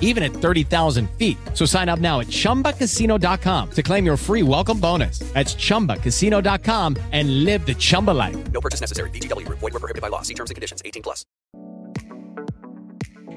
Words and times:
even 0.00 0.24
at 0.24 0.32
30,000 0.32 1.08
feet. 1.10 1.38
So 1.54 1.64
sign 1.64 1.88
up 1.88 2.00
now 2.00 2.18
at 2.18 2.26
ChumbaCasino.com 2.26 3.70
to 3.70 3.82
claim 3.84 4.04
your 4.04 4.16
free 4.16 4.42
welcome 4.42 4.80
bonus. 4.80 5.20
That's 5.34 5.54
ChumbaCasino.com 5.54 6.96
and 7.12 7.44
live 7.44 7.64
the 7.64 7.74
Chumba 7.74 8.12
life. 8.12 8.36
No 8.50 8.60
purchase 8.60 8.80
necessary. 8.80 9.10
VGW. 9.10 9.46
Void 9.48 9.62
were 9.62 9.70
prohibited 9.70 10.02
by 10.02 10.08
law. 10.08 10.22
See 10.22 10.34
terms 10.34 10.50
and 10.50 10.56
conditions. 10.56 10.82
18 10.84 11.02
plus. 11.02 11.24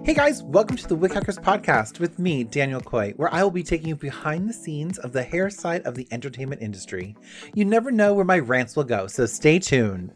Hey 0.05 0.13
guys, 0.15 0.41
welcome 0.41 0.75
to 0.77 0.87
the 0.87 0.95
Wig 0.95 1.13
Hackers 1.13 1.37
podcast 1.37 1.99
with 1.99 2.17
me, 2.17 2.43
Daniel 2.43 2.81
Koye, 2.81 3.15
where 3.17 3.31
I 3.31 3.43
will 3.43 3.51
be 3.51 3.61
taking 3.61 3.89
you 3.89 3.95
behind 3.95 4.49
the 4.49 4.53
scenes 4.53 4.97
of 4.97 5.11
the 5.11 5.21
hair 5.21 5.51
side 5.51 5.83
of 5.83 5.93
the 5.93 6.07
entertainment 6.09 6.63
industry. 6.63 7.15
You 7.53 7.65
never 7.65 7.91
know 7.91 8.15
where 8.15 8.25
my 8.25 8.39
rants 8.39 8.75
will 8.75 8.85
go, 8.85 9.05
so 9.05 9.27
stay 9.27 9.59
tuned. 9.59 10.13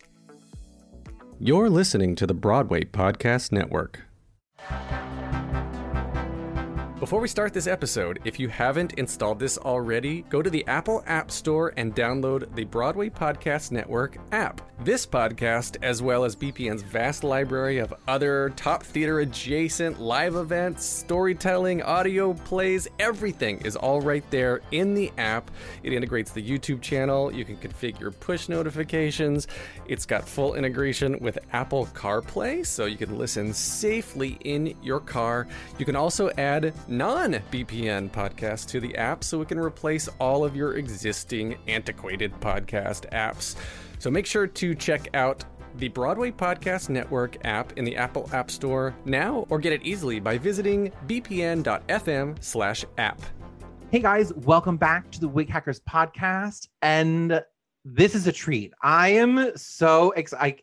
You're 1.38 1.70
listening 1.70 2.16
to 2.16 2.26
the 2.26 2.34
Broadway 2.34 2.86
Podcast 2.86 3.52
Network. 3.52 4.00
Before 7.04 7.20
we 7.20 7.28
start 7.28 7.52
this 7.52 7.68
episode, 7.68 8.22
if 8.24 8.40
you 8.40 8.48
haven't 8.48 8.94
installed 8.94 9.38
this 9.38 9.58
already, 9.58 10.22
go 10.30 10.42
to 10.42 10.50
the 10.50 10.66
Apple 10.68 11.04
App 11.06 11.32
Store 11.32 11.74
and 11.76 11.94
download 11.94 12.56
the 12.56 12.64
Broadway 12.64 13.10
Podcast 13.10 13.74
Network 13.74 14.16
app. 14.32 14.62
This 14.86 15.06
podcast, 15.06 15.76
as 15.82 16.02
well 16.02 16.24
as 16.24 16.34
BPN's 16.34 16.82
vast 16.82 17.26
library 17.26 17.80
of 17.80 17.94
other 18.08 18.54
top 18.56 18.84
theater 18.84 19.20
adjacent 19.20 20.00
live 20.00 20.36
events, 20.36 20.86
storytelling, 20.86 21.82
audio 21.82 22.34
plays, 22.34 22.88
everything 23.00 23.60
is 23.66 23.76
all 23.76 24.00
right 24.00 24.24
there 24.30 24.62
in 24.72 24.94
the 24.94 25.12
app. 25.18 25.52
It 25.84 25.92
integrates 25.92 26.32
the 26.32 26.42
YouTube 26.42 26.82
channel. 26.82 27.34
You 27.34 27.44
can 27.44 27.58
configure 27.58 28.18
push 28.18 28.48
notifications. 28.48 29.48
It's 29.88 30.06
got 30.06 30.28
full 30.28 30.56
integration 30.56 31.20
with 31.20 31.38
Apple 31.52 31.86
CarPlay, 31.88 32.66
so 32.66 32.86
you 32.86 32.98
can 32.98 33.18
listen 33.18 33.54
safely 33.54 34.38
in 34.46 34.74
your 34.82 35.02
car. 35.02 35.48
You 35.78 35.86
can 35.86 35.98
also 35.98 36.30
add 36.38 36.74
non 36.98 37.34
BPN 37.52 38.10
podcasts 38.12 38.68
to 38.68 38.80
the 38.80 38.96
app 38.96 39.24
so 39.24 39.42
it 39.42 39.48
can 39.48 39.58
replace 39.58 40.08
all 40.20 40.46
of 40.46 40.56
your 40.56 40.76
existing 40.76 41.58
antiquated 41.68 42.32
podcast 42.40 43.10
apps. 43.12 43.56
So 43.98 44.12
make 44.12 44.26
sure 44.26 44.46
to 44.46 44.76
check 44.76 45.08
out 45.16 45.44
the 45.78 45.88
Broadway 45.88 46.30
Podcast 46.30 46.90
Network 46.90 47.44
app 47.46 47.78
in 47.78 47.86
the 47.86 47.96
Apple 47.96 48.30
App 48.32 48.52
Store 48.52 48.96
now 49.06 49.48
or 49.50 49.58
get 49.58 49.74
it 49.74 49.82
easily 49.84 50.20
by 50.20 50.38
visiting 50.38 50.92
bpn.fm 51.08 52.44
slash 52.44 52.86
app. 53.00 53.20
Hey 53.90 54.00
guys, 54.00 54.32
welcome 54.34 54.78
back 54.78 55.10
to 55.12 55.20
the 55.20 55.28
Wig 55.28 55.50
Hackers 55.50 55.80
podcast. 55.82 56.68
And 56.84 57.44
this 57.84 58.14
is 58.14 58.28
a 58.28 58.32
treat. 58.32 58.72
I 58.84 59.10
am 59.10 59.52
so 59.56 60.12
excited. 60.12 60.62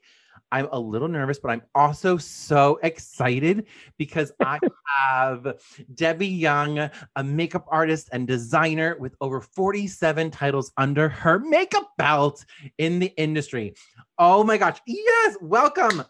I'm 0.53 0.69
a 0.73 0.81
little 0.81 1.09
nervous, 1.09 1.39
but 1.39 1.51
I'm 1.51 1.63
also 1.75 2.17
so 2.17 2.79
excited 2.83 3.67
because 3.99 4.33
I 4.41 4.59
have 4.99 5.61
Debbie 5.95 6.27
Young, 6.27 6.91
a 7.17 7.25
makeup 7.25 7.67
artist 7.69 8.09
and 8.13 8.27
designer 8.27 8.97
with 8.99 9.15
over 9.21 9.41
47 9.41 10.31
titles 10.31 10.73
under 10.77 11.09
her 11.09 11.39
makeup 11.39 11.93
belt 11.97 12.45
in 12.79 12.99
the 12.99 13.13
industry. 13.17 13.75
Oh 14.19 14.43
my 14.43 14.59
gosh. 14.59 14.79
Yes, 14.87 15.37
welcome. 15.41 16.03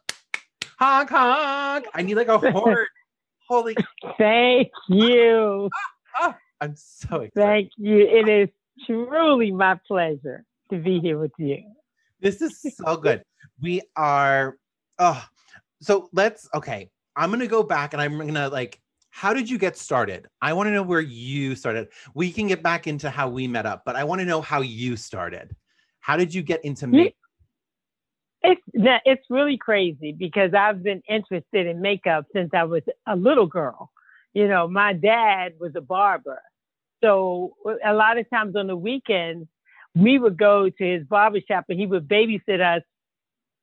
Honk 0.78 1.10
honk. 1.10 1.86
I 1.94 2.02
need 2.02 2.14
like 2.14 2.28
a 2.28 2.38
horn. 2.38 2.86
Holy 3.48 3.76
Thank 4.16 4.68
you. 4.88 5.68
oh, 6.20 6.34
I'm 6.60 6.76
so 6.76 7.16
excited. 7.16 7.34
Thank 7.34 7.70
you. 7.76 7.98
It 7.98 8.28
is 8.28 8.48
truly 8.86 9.50
my 9.50 9.78
pleasure 9.86 10.44
to 10.70 10.78
be 10.78 11.00
here 11.00 11.18
with 11.18 11.32
you. 11.36 11.58
This 12.20 12.40
is 12.40 12.62
so 12.76 12.96
good. 12.96 13.24
We 13.60 13.82
are 13.96 14.56
oh 14.98 15.24
so 15.80 16.08
let's 16.12 16.48
okay. 16.54 16.90
I'm 17.16 17.30
gonna 17.30 17.46
go 17.46 17.62
back 17.62 17.92
and 17.92 18.00
I'm 18.00 18.18
gonna 18.18 18.48
like 18.48 18.80
how 19.10 19.34
did 19.34 19.50
you 19.50 19.58
get 19.58 19.76
started? 19.76 20.28
I 20.40 20.52
want 20.52 20.68
to 20.68 20.70
know 20.70 20.84
where 20.84 21.00
you 21.00 21.56
started. 21.56 21.88
We 22.14 22.30
can 22.30 22.46
get 22.46 22.62
back 22.62 22.86
into 22.86 23.10
how 23.10 23.28
we 23.28 23.48
met 23.48 23.66
up, 23.66 23.82
but 23.84 23.96
I 23.96 24.04
want 24.04 24.20
to 24.20 24.24
know 24.24 24.40
how 24.40 24.60
you 24.60 24.96
started. 24.96 25.54
How 25.98 26.16
did 26.16 26.32
you 26.32 26.42
get 26.42 26.64
into 26.64 26.86
makeup? 26.86 27.14
It's 28.42 28.62
it's 28.74 29.24
really 29.28 29.58
crazy 29.58 30.12
because 30.12 30.54
I've 30.54 30.82
been 30.82 31.02
interested 31.08 31.66
in 31.66 31.82
makeup 31.82 32.24
since 32.32 32.50
I 32.54 32.64
was 32.64 32.82
a 33.06 33.16
little 33.16 33.46
girl. 33.46 33.90
You 34.32 34.48
know, 34.48 34.68
my 34.68 34.92
dad 34.92 35.54
was 35.58 35.72
a 35.76 35.80
barber. 35.80 36.40
So 37.02 37.54
a 37.84 37.92
lot 37.92 38.18
of 38.18 38.28
times 38.30 38.56
on 38.56 38.66
the 38.66 38.76
weekends, 38.76 39.48
we 39.94 40.18
would 40.18 40.38
go 40.38 40.70
to 40.70 40.84
his 40.84 41.04
barber 41.04 41.40
shop 41.46 41.64
and 41.68 41.78
he 41.78 41.86
would 41.86 42.08
babysit 42.08 42.60
us, 42.60 42.82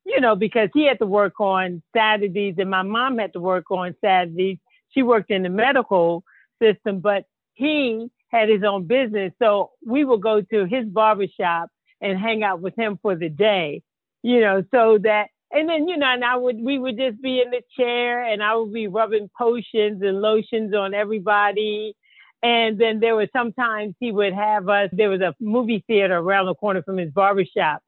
you 0.08 0.22
know, 0.22 0.36
because 0.36 0.70
he 0.74 0.88
had 0.88 1.00
to 1.00 1.06
work 1.06 1.40
on 1.40 1.84
Saturdays 1.96 2.56
and 2.58 2.70
my 2.70 2.82
mom 2.82 3.18
had 3.18 3.34
to 3.34 3.42
work 3.42 3.70
on 3.70 3.94
Saturdays. 4.04 4.58
She 4.90 5.04
worked 5.04 5.30
in 5.30 5.44
the 5.44 5.50
medical 5.50 6.24
system, 6.62 7.02
but 7.02 7.26
he 7.54 8.08
had 8.30 8.48
his 8.48 8.64
own 8.64 8.88
business. 8.88 9.34
So 9.38 9.72
we 9.86 10.06
would 10.06 10.22
go 10.22 10.42
to 10.42 10.66
his 10.66 10.86
barber 10.86 11.26
shop 11.40 11.70
and 12.00 12.18
hang 12.18 12.42
out 12.42 12.62
with 12.62 12.74
him 12.78 12.98
for 13.02 13.16
the 13.16 13.28
day, 13.28 13.82
you 14.24 14.40
know, 14.40 14.64
so 14.74 14.98
that, 15.04 15.28
and 15.52 15.68
then, 15.68 15.88
you 15.90 15.98
know, 15.98 16.08
and 16.08 16.24
I 16.24 16.38
would, 16.38 16.58
we 16.58 16.80
would 16.80 16.98
just 16.98 17.22
be 17.22 17.42
in 17.42 17.52
the 17.52 17.62
chair 17.78 18.24
and 18.24 18.42
I 18.42 18.56
would 18.56 18.72
be 18.72 18.88
rubbing 18.88 19.30
potions 19.38 20.02
and 20.02 20.22
lotions 20.22 20.74
on 20.74 20.94
everybody. 20.94 21.96
And 22.44 22.80
then 22.80 23.00
there 23.02 23.16
was 23.16 23.28
sometimes 23.36 23.96
he 24.00 24.12
would 24.12 24.34
have 24.34 24.70
us, 24.70 24.90
there 24.94 25.10
was 25.10 25.22
a 25.22 25.36
movie 25.42 25.84
theater 25.88 26.18
around 26.18 26.46
the 26.46 26.56
corner 26.56 26.82
from 26.84 26.98
his 26.98 27.12
barber 27.12 27.44
shop. 27.46 27.82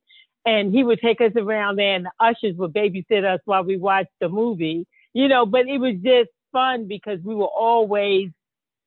And 0.45 0.73
he 0.73 0.83
would 0.83 0.99
take 1.01 1.21
us 1.21 1.33
around 1.35 1.77
there 1.77 1.95
and 1.95 2.05
the 2.05 2.11
ushers 2.19 2.55
would 2.57 2.73
babysit 2.73 3.23
us 3.23 3.41
while 3.45 3.63
we 3.63 3.77
watched 3.77 4.11
the 4.19 4.29
movie, 4.29 4.87
you 5.13 5.27
know, 5.27 5.45
but 5.45 5.67
it 5.67 5.77
was 5.79 5.95
just 6.03 6.29
fun 6.51 6.87
because 6.87 7.19
we 7.23 7.35
were 7.35 7.45
always, 7.45 8.29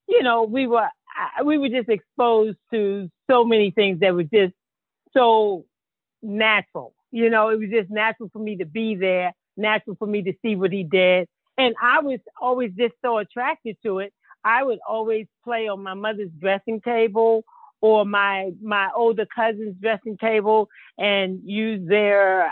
you 0.08 0.22
know, 0.22 0.44
we 0.44 0.66
were, 0.66 0.88
we 1.44 1.58
were 1.58 1.68
just 1.68 1.88
exposed 1.88 2.58
to 2.72 3.10
so 3.30 3.44
many 3.44 3.70
things 3.70 4.00
that 4.00 4.14
were 4.14 4.24
just 4.24 4.54
so 5.12 5.64
natural. 6.22 6.94
You 7.10 7.30
know, 7.30 7.50
it 7.50 7.58
was 7.58 7.68
just 7.70 7.90
natural 7.90 8.30
for 8.32 8.38
me 8.38 8.56
to 8.56 8.64
be 8.66 8.94
there, 8.94 9.32
natural 9.56 9.96
for 9.96 10.06
me 10.06 10.22
to 10.22 10.32
see 10.42 10.56
what 10.56 10.72
he 10.72 10.84
did. 10.84 11.28
And 11.58 11.74
I 11.80 12.00
was 12.00 12.20
always 12.40 12.72
just 12.72 12.94
so 13.04 13.18
attracted 13.18 13.76
to 13.84 13.98
it. 13.98 14.12
I 14.44 14.64
would 14.64 14.78
always 14.88 15.26
play 15.44 15.68
on 15.68 15.82
my 15.82 15.94
mother's 15.94 16.30
dressing 16.40 16.80
table 16.80 17.44
or 17.82 18.06
my 18.06 18.52
my 18.62 18.88
older 18.96 19.26
cousin's 19.34 19.76
dressing 19.82 20.16
table 20.16 20.68
and 20.96 21.40
use 21.44 21.86
their 21.86 22.50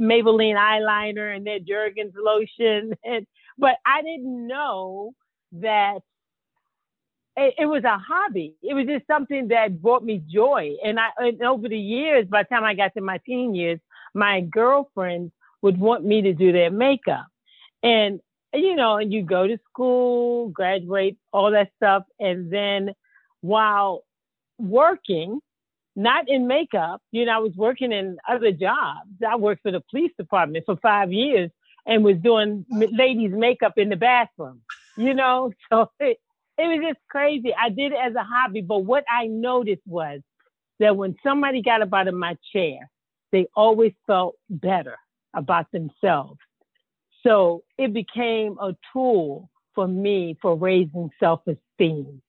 Maybelline 0.00 0.54
eyeliner 0.54 1.36
and 1.36 1.46
their 1.46 1.58
Jergens 1.58 2.14
lotion. 2.16 2.94
And, 3.04 3.26
but 3.58 3.74
I 3.84 4.02
didn't 4.02 4.46
know 4.46 5.12
that 5.52 5.98
it, 7.36 7.54
it, 7.58 7.66
was 7.66 7.82
a 7.82 7.98
hobby. 7.98 8.54
It 8.62 8.74
was 8.74 8.86
just 8.86 9.06
something 9.08 9.48
that 9.48 9.82
brought 9.82 10.04
me 10.04 10.22
joy. 10.32 10.74
And 10.84 11.00
I, 11.00 11.08
and 11.18 11.42
over 11.42 11.68
the 11.68 11.78
years, 11.78 12.26
by 12.28 12.44
the 12.44 12.48
time 12.48 12.62
I 12.62 12.74
got 12.74 12.94
to 12.94 13.00
my 13.00 13.18
teen 13.26 13.56
years, 13.56 13.80
my 14.14 14.42
girlfriends 14.42 15.32
would 15.62 15.78
want 15.78 16.04
me 16.04 16.22
to 16.22 16.32
do 16.32 16.52
their 16.52 16.70
makeup. 16.70 17.26
And, 17.82 18.20
you 18.54 18.76
know, 18.76 18.98
and 18.98 19.12
you 19.12 19.22
go 19.22 19.48
to 19.48 19.58
school, 19.68 20.50
graduate, 20.50 21.16
all 21.32 21.50
that 21.50 21.70
stuff. 21.76 22.04
And 22.20 22.52
then 22.52 22.94
while 23.40 24.04
working, 24.58 25.40
not 25.96 26.28
in 26.28 26.46
makeup, 26.46 27.02
you 27.12 27.26
know, 27.26 27.32
I 27.32 27.38
was 27.38 27.52
working 27.56 27.92
in 27.92 28.18
other 28.28 28.52
jobs. 28.52 29.10
I 29.26 29.36
worked 29.36 29.62
for 29.62 29.72
the 29.72 29.82
police 29.90 30.12
department 30.18 30.64
for 30.66 30.76
five 30.76 31.12
years 31.12 31.50
and 31.86 32.04
was 32.04 32.16
doing 32.18 32.64
ladies' 32.70 33.32
makeup 33.32 33.74
in 33.76 33.88
the 33.88 33.96
bathroom, 33.96 34.60
you 34.96 35.14
know? 35.14 35.52
So 35.70 35.90
it, 36.00 36.18
it 36.58 36.66
was 36.66 36.80
just 36.88 37.00
crazy. 37.08 37.54
I 37.54 37.68
did 37.70 37.92
it 37.92 37.98
as 38.02 38.14
a 38.14 38.24
hobby, 38.24 38.60
but 38.62 38.80
what 38.80 39.04
I 39.10 39.26
noticed 39.26 39.82
was 39.86 40.20
that 40.80 40.96
when 40.96 41.16
somebody 41.22 41.62
got 41.62 41.82
up 41.82 41.92
out 41.92 42.08
of 42.08 42.14
my 42.14 42.36
chair 42.52 42.90
they 43.32 43.46
always 43.54 43.92
felt 44.06 44.36
better 44.48 44.96
about 45.34 45.70
themselves. 45.72 46.38
So 47.26 47.62
it 47.76 47.92
became 47.92 48.56
a 48.60 48.76
tool 48.92 49.50
for 49.74 49.86
me 49.86 50.36
for 50.40 50.56
raising 50.56 51.10
self 51.20 51.42
esteem. 51.46 52.22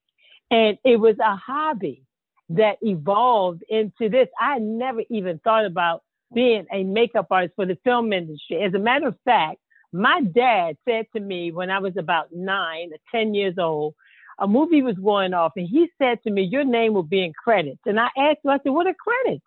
And 0.51 0.77
it 0.83 0.99
was 0.99 1.15
a 1.19 1.35
hobby 1.35 2.03
that 2.49 2.77
evolved 2.81 3.63
into 3.69 4.09
this. 4.09 4.27
I 4.39 4.59
never 4.59 5.01
even 5.09 5.39
thought 5.39 5.65
about 5.65 6.03
being 6.33 6.65
a 6.71 6.83
makeup 6.83 7.27
artist 7.31 7.55
for 7.55 7.65
the 7.65 7.77
film 7.83 8.13
industry. 8.13 8.61
As 8.63 8.73
a 8.73 8.79
matter 8.79 9.07
of 9.07 9.15
fact, 9.25 9.57
my 9.91 10.21
dad 10.21 10.77
said 10.87 11.05
to 11.15 11.19
me 11.19 11.51
when 11.51 11.69
I 11.69 11.79
was 11.79 11.93
about 11.97 12.27
nine 12.31 12.91
or 12.91 12.97
10 13.11 13.33
years 13.33 13.55
old, 13.57 13.95
a 14.39 14.47
movie 14.47 14.81
was 14.81 14.95
going 14.95 15.33
off, 15.33 15.53
and 15.57 15.67
he 15.67 15.89
said 15.97 16.19
to 16.23 16.31
me, 16.31 16.43
Your 16.43 16.63
name 16.63 16.93
will 16.93 17.03
be 17.03 17.23
in 17.23 17.33
credits. 17.33 17.81
And 17.85 17.99
I 17.99 18.07
asked 18.17 18.39
him, 18.43 18.51
I 18.51 18.59
said, 18.63 18.69
What 18.69 18.87
are 18.87 18.93
credits? 18.93 19.43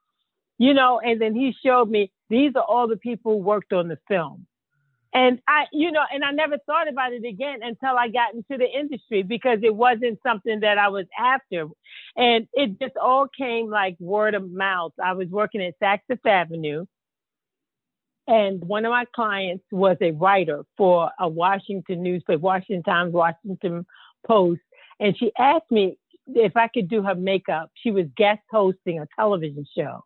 You 0.59 0.75
know, 0.75 1.01
and 1.01 1.21
then 1.21 1.35
he 1.35 1.55
showed 1.65 1.89
me 1.89 2.13
these 2.29 2.53
are 2.57 2.63
all 2.63 2.89
the 2.89 2.97
people 2.97 3.33
who 3.33 3.39
worked 3.39 3.73
on 3.73 3.89
the 3.89 3.99
film. 4.07 4.47
And 5.15 5.41
I, 5.47 5.65
you 5.73 5.93
know, 5.93 6.03
and 6.11 6.25
I 6.25 6.31
never 6.31 6.57
thought 6.65 6.89
about 6.89 7.13
it 7.13 7.25
again 7.25 7.59
until 7.63 7.99
I 7.99 8.09
got 8.09 8.35
into 8.35 8.57
the 8.57 8.67
industry 8.67 9.23
because 9.23 9.59
it 9.63 9.75
wasn't 9.75 10.19
something 10.27 10.61
that 10.61 10.79
I 10.79 10.89
was 10.89 11.05
after. 11.19 11.67
And 12.17 12.49
it 12.55 12.81
just 12.81 12.97
all 12.97 13.27
came 13.29 13.69
like 13.69 13.97
word 14.01 14.35
of 14.35 14.51
mouth. 14.51 14.93
I 15.03 15.13
was 15.13 15.29
working 15.29 15.63
at 15.63 15.79
Saks 15.81 16.01
Fifth 16.09 16.25
Avenue. 16.25 16.87
And 18.27 18.65
one 18.65 18.87
of 18.87 18.91
my 18.91 19.05
clients 19.15 19.65
was 19.71 19.99
a 20.01 20.13
writer 20.13 20.65
for 20.79 21.11
a 21.21 21.29
Washington 21.29 22.03
newspaper, 22.03 22.39
Washington 22.39 22.83
Times, 22.83 23.13
Washington 23.13 23.85
Post. 24.27 24.61
And 24.99 25.19
she 25.19 25.33
asked 25.39 25.71
me 25.71 25.99
if 26.29 26.57
I 26.57 26.69
could 26.69 26.89
do 26.89 27.03
her 27.03 27.17
makeup. 27.17 27.71
She 27.75 27.91
was 27.91 28.07
guest 28.17 28.41
hosting 28.51 29.01
a 29.01 29.09
television 29.17 29.67
show. 29.77 30.05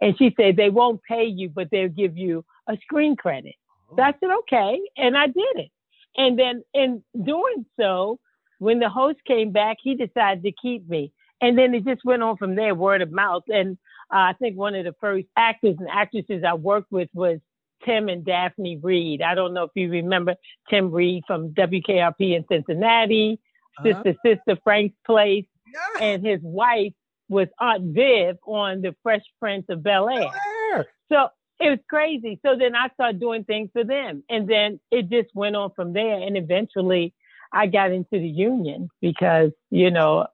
And 0.00 0.16
she 0.18 0.34
said, 0.36 0.56
they 0.56 0.70
won't 0.70 1.02
pay 1.02 1.26
you, 1.26 1.50
but 1.50 1.68
they'll 1.70 1.88
give 1.88 2.16
you 2.16 2.44
a 2.66 2.76
screen 2.82 3.14
credit. 3.14 3.54
So 3.96 4.02
I 4.02 4.14
said, 4.20 4.30
okay. 4.40 4.80
And 4.96 5.16
I 5.16 5.26
did 5.26 5.56
it. 5.56 5.70
And 6.16 6.38
then 6.38 6.62
in 6.74 7.02
doing 7.24 7.66
so, 7.78 8.18
when 8.58 8.78
the 8.78 8.88
host 8.88 9.18
came 9.26 9.52
back, 9.52 9.78
he 9.82 9.94
decided 9.94 10.42
to 10.44 10.52
keep 10.52 10.88
me. 10.88 11.12
And 11.40 11.56
then 11.56 11.74
it 11.74 11.84
just 11.84 12.04
went 12.04 12.22
on 12.22 12.36
from 12.36 12.54
there, 12.54 12.74
word 12.74 13.00
of 13.00 13.10
mouth. 13.10 13.44
And 13.48 13.78
uh, 14.12 14.18
I 14.18 14.32
think 14.38 14.56
one 14.56 14.74
of 14.74 14.84
the 14.84 14.94
first 15.00 15.26
actors 15.36 15.76
and 15.78 15.88
actresses 15.88 16.44
I 16.46 16.54
worked 16.54 16.92
with 16.92 17.08
was 17.14 17.38
Tim 17.84 18.08
and 18.08 18.24
Daphne 18.24 18.78
Reid. 18.82 19.22
I 19.22 19.34
don't 19.34 19.54
know 19.54 19.64
if 19.64 19.70
you 19.74 19.90
remember 19.90 20.34
Tim 20.68 20.90
Reid 20.90 21.24
from 21.26 21.50
WKRP 21.50 22.36
in 22.36 22.44
Cincinnati, 22.50 23.40
uh-huh. 23.78 24.02
Sister 24.02 24.18
Sister 24.24 24.60
Frank's 24.62 24.96
Place, 25.06 25.46
yeah. 25.72 26.04
and 26.04 26.26
his 26.26 26.40
wife 26.42 26.92
was 27.28 27.48
Aunt 27.58 27.94
Viv 27.94 28.36
on 28.44 28.82
The 28.82 28.94
Fresh 29.02 29.22
Prince 29.38 29.66
of 29.68 29.82
Bel 29.82 30.10
Air. 30.10 30.86
So 31.10 31.28
it 31.60 31.68
was 31.68 31.78
crazy. 31.88 32.40
So 32.44 32.56
then 32.56 32.74
I 32.74 32.88
started 32.94 33.20
doing 33.20 33.44
things 33.44 33.70
for 33.72 33.84
them. 33.84 34.24
And 34.30 34.48
then 34.48 34.80
it 34.90 35.10
just 35.10 35.28
went 35.34 35.56
on 35.56 35.70
from 35.76 35.92
there. 35.92 36.18
And 36.18 36.36
eventually 36.36 37.14
I 37.52 37.66
got 37.66 37.92
into 37.92 38.12
the 38.12 38.28
union 38.28 38.88
because, 39.00 39.52
you 39.70 39.90
know, 39.90 40.26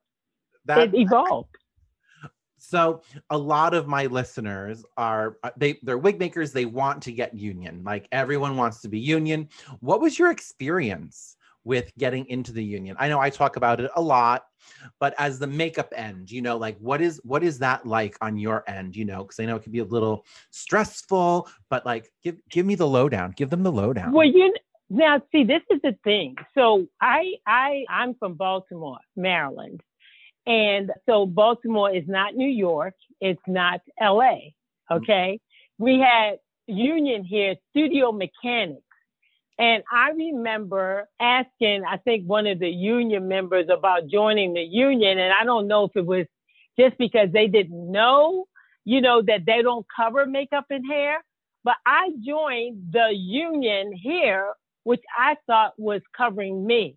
that, 0.66 0.78
it 0.88 0.94
evolved. 0.94 1.48
So 2.58 3.02
a 3.30 3.38
lot 3.38 3.74
of 3.74 3.86
my 3.86 4.06
listeners 4.06 4.84
are 4.96 5.36
uh, 5.42 5.50
they 5.56 5.78
they're 5.82 5.98
wig 5.98 6.18
makers, 6.18 6.52
they 6.52 6.64
want 6.64 7.02
to 7.04 7.12
get 7.12 7.34
union. 7.34 7.82
Like 7.84 8.08
everyone 8.10 8.56
wants 8.56 8.80
to 8.82 8.88
be 8.88 8.98
union. 8.98 9.48
What 9.80 10.00
was 10.00 10.18
your 10.18 10.30
experience 10.30 11.35
with 11.66 11.90
getting 11.98 12.24
into 12.28 12.52
the 12.52 12.64
union? 12.64 12.96
I 12.98 13.08
know 13.08 13.18
I 13.18 13.28
talk 13.28 13.56
about 13.56 13.80
it 13.80 13.90
a 13.96 14.00
lot, 14.00 14.44
but 15.00 15.14
as 15.18 15.38
the 15.38 15.46
makeup 15.46 15.92
end, 15.94 16.30
you 16.30 16.40
know, 16.40 16.56
like 16.56 16.78
what 16.78 17.02
is 17.02 17.20
what 17.24 17.42
is 17.42 17.58
that 17.58 17.84
like 17.84 18.16
on 18.20 18.38
your 18.38 18.62
end, 18.68 18.94
you 18.96 19.04
know, 19.04 19.24
because 19.24 19.40
I 19.40 19.44
know 19.44 19.56
it 19.56 19.64
can 19.64 19.72
be 19.72 19.80
a 19.80 19.84
little 19.84 20.24
stressful, 20.50 21.48
but 21.68 21.84
like 21.84 22.10
give 22.22 22.36
give 22.48 22.64
me 22.64 22.76
the 22.76 22.86
lowdown, 22.86 23.34
give 23.36 23.50
them 23.50 23.64
the 23.64 23.72
lowdown. 23.72 24.12
Well, 24.12 24.26
you 24.26 24.54
now 24.88 25.20
see 25.32 25.42
this 25.42 25.62
is 25.70 25.80
the 25.82 25.96
thing. 26.04 26.36
So 26.54 26.86
I 27.00 27.34
I 27.46 27.84
I'm 27.90 28.14
from 28.14 28.34
Baltimore, 28.34 29.00
Maryland. 29.16 29.82
And 30.46 30.92
so 31.06 31.26
Baltimore 31.26 31.92
is 31.92 32.04
not 32.06 32.36
New 32.36 32.48
York, 32.48 32.94
it's 33.20 33.42
not 33.48 33.80
LA. 34.00 34.36
Okay. 34.90 35.40
Mm-hmm. 35.40 35.84
We 35.84 35.98
had 35.98 36.38
union 36.68 37.24
here, 37.24 37.56
studio 37.70 38.12
mechanics 38.12 38.85
and 39.58 39.82
I 39.90 40.10
remember 40.10 41.08
asking, 41.18 41.84
I 41.88 41.96
think 41.96 42.26
one 42.26 42.46
of 42.46 42.58
the 42.58 42.68
union 42.68 43.26
members 43.26 43.66
about 43.70 44.06
joining 44.06 44.52
the 44.52 44.62
union. 44.62 45.18
And 45.18 45.32
I 45.32 45.44
don't 45.44 45.66
know 45.66 45.84
if 45.84 45.92
it 45.94 46.04
was 46.04 46.26
just 46.78 46.98
because 46.98 47.30
they 47.32 47.46
didn't 47.46 47.90
know, 47.90 48.44
you 48.84 49.00
know, 49.00 49.22
that 49.22 49.46
they 49.46 49.62
don't 49.62 49.86
cover 49.94 50.26
makeup 50.26 50.66
and 50.68 50.84
hair. 50.86 51.24
But 51.64 51.76
I 51.86 52.10
joined 52.24 52.92
the 52.92 53.08
union 53.12 53.92
here, 53.92 54.52
which 54.84 55.02
I 55.18 55.36
thought 55.46 55.72
was 55.78 56.02
covering 56.14 56.66
me. 56.66 56.96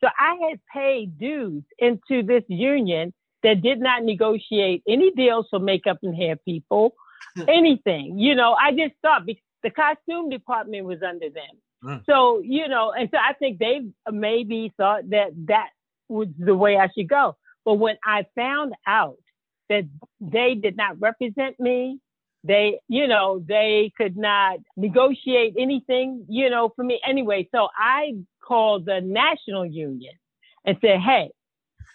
So 0.00 0.08
I 0.18 0.36
had 0.48 0.60
paid 0.74 1.16
dues 1.16 1.62
into 1.78 2.22
this 2.24 2.42
union 2.48 3.14
that 3.42 3.62
did 3.62 3.80
not 3.80 4.02
negotiate 4.02 4.82
any 4.88 5.12
deals 5.12 5.46
for 5.48 5.60
makeup 5.60 5.98
and 6.02 6.14
hair 6.14 6.36
people, 6.36 6.94
hmm. 7.36 7.44
anything. 7.48 8.18
You 8.18 8.34
know, 8.34 8.54
I 8.54 8.72
just 8.72 8.94
thought 9.00 9.26
the 9.26 9.70
costume 9.70 10.28
department 10.28 10.86
was 10.86 10.98
under 11.06 11.30
them. 11.30 11.60
Mm. 11.84 12.04
So, 12.06 12.40
you 12.40 12.68
know, 12.68 12.92
and 12.92 13.08
so 13.12 13.18
I 13.18 13.32
think 13.34 13.58
they 13.58 13.80
maybe 14.10 14.72
thought 14.76 15.08
that 15.10 15.30
that 15.46 15.70
was 16.08 16.28
the 16.38 16.54
way 16.54 16.76
I 16.76 16.88
should 16.96 17.08
go. 17.08 17.36
But 17.64 17.74
when 17.74 17.96
I 18.04 18.26
found 18.34 18.74
out 18.86 19.18
that 19.68 19.84
they 20.20 20.54
did 20.54 20.76
not 20.76 21.00
represent 21.00 21.58
me, 21.58 22.00
they, 22.42 22.80
you 22.88 23.06
know, 23.06 23.44
they 23.46 23.92
could 23.96 24.16
not 24.16 24.58
negotiate 24.76 25.54
anything, 25.58 26.24
you 26.28 26.48
know, 26.48 26.72
for 26.74 26.84
me 26.84 27.00
anyway. 27.06 27.48
So 27.52 27.68
I 27.76 28.14
called 28.42 28.86
the 28.86 29.00
national 29.00 29.66
union 29.66 30.14
and 30.64 30.76
said, 30.80 31.00
hey, 31.00 31.30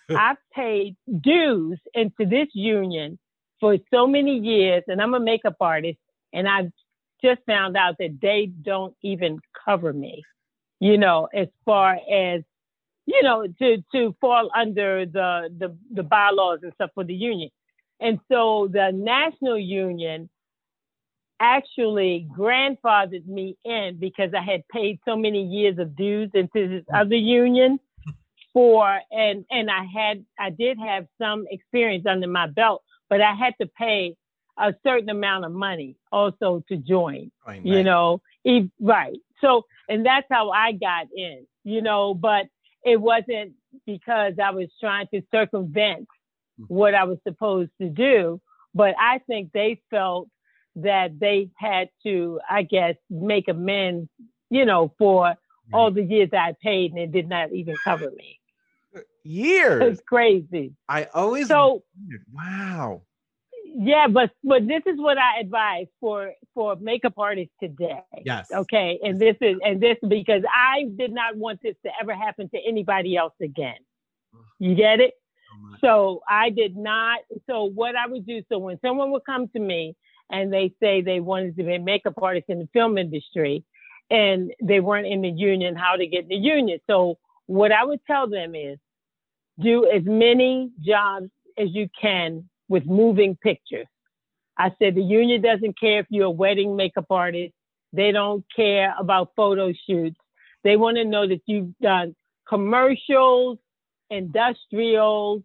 I've 0.16 0.38
paid 0.54 0.96
dues 1.22 1.80
into 1.94 2.26
this 2.26 2.48
union 2.54 3.18
for 3.60 3.78
so 3.92 4.06
many 4.06 4.38
years 4.38 4.84
and 4.88 5.02
I'm 5.02 5.16
a 5.16 5.20
makeup 5.20 5.56
artist 5.60 5.98
and 6.32 6.48
I've 6.48 6.72
just 7.26 7.42
found 7.48 7.76
out 7.76 7.96
that 8.00 8.20
they 8.22 8.52
don't 8.62 8.96
even 9.02 9.40
cover 9.66 9.92
me, 9.92 10.24
you 10.80 10.98
know, 10.98 11.28
as 11.34 11.48
far 11.66 11.94
as, 11.94 12.42
you 13.06 13.24
know, 13.24 13.48
to, 13.60 13.84
to 13.94 14.16
fall 14.22 14.50
under 14.56 15.06
the, 15.06 15.50
the, 15.58 15.76
the 15.94 16.04
bylaws 16.04 16.60
and 16.62 16.74
stuff 16.74 16.92
for 16.94 17.04
the 17.04 17.14
union. 17.14 17.50
And 18.00 18.20
so 18.32 18.70
the 18.72 18.92
national 18.94 19.58
union 19.58 20.30
actually 21.40 22.28
grandfathered 22.38 23.26
me 23.26 23.58
in 23.66 23.98
because 24.00 24.32
I 24.38 24.42
had 24.42 24.68
paid 24.68 25.00
so 25.06 25.16
many 25.16 25.44
years 25.44 25.80
of 25.80 25.96
dues 25.96 26.30
into 26.34 26.68
this 26.68 26.84
other 26.94 27.16
union 27.16 27.80
for 28.54 29.00
and 29.12 29.44
and 29.52 29.70
I 29.70 29.84
had 29.84 30.26
I 30.40 30.50
did 30.50 30.78
have 30.80 31.08
some 31.22 31.46
experience 31.52 32.06
under 32.06 32.28
my 32.28 32.48
belt, 32.48 32.84
but 33.10 33.22
I 33.22 33.34
had 33.34 33.54
to 33.60 33.68
pay 33.68 34.16
a 34.58 34.74
certain 34.84 35.10
amount 35.10 35.46
of 35.46 35.52
money 35.52 35.98
also 36.12 36.64
to 36.70 36.78
join. 36.78 37.32
Right, 37.46 37.66
you 37.66 37.84
know, 37.84 38.22
if, 38.44 38.70
right. 38.80 39.18
So, 39.42 39.64
and 39.90 40.06
that's 40.06 40.28
how 40.30 40.52
I 40.52 40.72
got 40.72 41.08
in. 41.16 41.46
You 41.64 41.82
know, 41.82 42.14
but 42.14 42.46
it 42.84 43.02
wasn't 43.02 43.54
because 43.86 44.34
I 44.42 44.52
was 44.52 44.70
trying 44.80 45.08
to 45.14 45.22
circumvent 45.32 46.08
mm-hmm. 46.60 46.74
what 46.74 46.94
I 46.94 47.06
was 47.06 47.18
supposed 47.28 47.72
to 47.82 47.90
do. 47.90 48.40
But 48.74 48.96
I 49.00 49.20
think 49.20 49.52
they 49.52 49.82
felt 49.90 50.28
that 50.76 51.20
they 51.20 51.50
had 51.58 51.90
to, 52.04 52.40
I 52.50 52.64
guess, 52.64 52.96
make 53.10 53.48
amends, 53.48 54.10
you 54.50 54.66
know, 54.66 54.94
for 54.98 55.24
right. 55.24 55.38
all 55.74 55.92
the 55.92 56.04
years 56.04 56.30
I 56.34 56.56
paid 56.62 56.92
and 56.92 57.00
it 57.00 57.12
did 57.12 57.30
not 57.30 57.54
even 57.54 57.76
cover 57.84 58.12
me. 58.12 58.40
Years. 59.24 59.94
It's 59.94 60.02
crazy. 60.08 60.74
I 60.88 61.06
always 61.14 61.48
so 61.48 61.84
wondered, 61.98 62.26
wow 62.32 63.02
yeah, 63.78 64.08
but 64.08 64.32
but 64.44 64.68
this 64.68 64.82
is 64.86 64.98
what 64.98 65.18
I 65.18 65.40
advise 65.40 65.88
for 66.00 66.32
for 66.54 66.76
makeup 66.78 67.14
artists 67.18 67.54
today. 67.62 68.02
Yes. 68.24 68.50
Okay, 68.52 69.00
and 69.04 69.20
this 69.20 69.36
is 69.42 69.58
and 69.64 69.82
this 69.82 69.98
because 70.08 70.44
I 70.50 70.86
did 70.98 71.12
not 71.12 71.36
want 71.36 71.62
this 71.62 71.76
to 71.84 71.92
ever 72.02 72.16
happen 72.16 72.50
to 72.50 72.60
anybody 72.66 73.18
else 73.18 73.34
again. 73.42 73.78
You 74.60 74.76
get 74.76 75.00
it? 75.00 75.14
So 75.82 76.22
I 76.30 76.50
did 76.50 76.76
not. 76.78 77.20
So 77.48 77.66
what 77.66 77.96
I 77.96 78.08
would 78.08 78.26
do. 78.26 78.42
So 78.50 78.58
when 78.60 78.80
someone 78.80 79.12
would 79.12 79.26
come 79.26 79.48
to 79.50 79.60
me 79.60 79.96
and 80.30 80.52
they 80.52 80.74
say 80.82 81.02
they 81.02 81.20
wanted 81.20 81.58
to 81.58 81.64
be 81.64 81.76
a 81.76 81.80
makeup 81.80 82.16
artist 82.22 82.46
in 82.50 82.60
the 82.60 82.70
film 82.74 82.98
industry, 82.98 83.64
and 84.10 84.52
they 84.62 84.80
weren't 84.80 85.08
in 85.08 85.22
the 85.22 85.30
union, 85.30 85.76
how 85.76 85.96
to 85.96 86.08
get 86.08 86.24
in 86.24 86.30
the 86.30 86.36
union. 86.36 86.80
So 86.88 87.18
what 87.48 87.72
I 87.72 87.84
would 87.84 88.00
tell 88.08 88.28
them 88.30 88.56
is, 88.56 88.78
do 89.60 89.90
as 89.90 90.04
many 90.04 90.72
jobs 90.82 91.30
as 91.58 91.70
you 91.72 91.88
can 92.02 92.50
with 92.70 92.86
moving 92.86 93.36
pictures. 93.42 93.88
I 94.58 94.72
said 94.80 94.96
the 94.96 95.02
union 95.04 95.42
doesn't 95.42 95.80
care 95.80 96.00
if 96.00 96.08
you're 96.10 96.26
a 96.26 96.32
wedding 96.32 96.76
makeup 96.76 97.08
artist. 97.10 97.54
They 97.94 98.12
don't 98.12 98.44
care 98.56 98.94
about 99.00 99.32
photo 99.36 99.74
shoots. 99.88 100.18
They 100.64 100.78
want 100.78 100.98
to 100.98 101.06
know 101.06 101.28
that 101.28 101.42
you've 101.46 101.78
done 101.82 102.16
commercials, 102.48 103.58
industrial, 104.10 105.44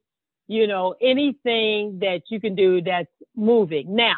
you 0.49 0.67
know, 0.67 0.95
anything 1.01 1.99
that 2.01 2.23
you 2.29 2.41
can 2.41 2.55
do 2.55 2.83
that's 2.83 3.09
moving. 3.37 3.95
Now, 3.95 4.17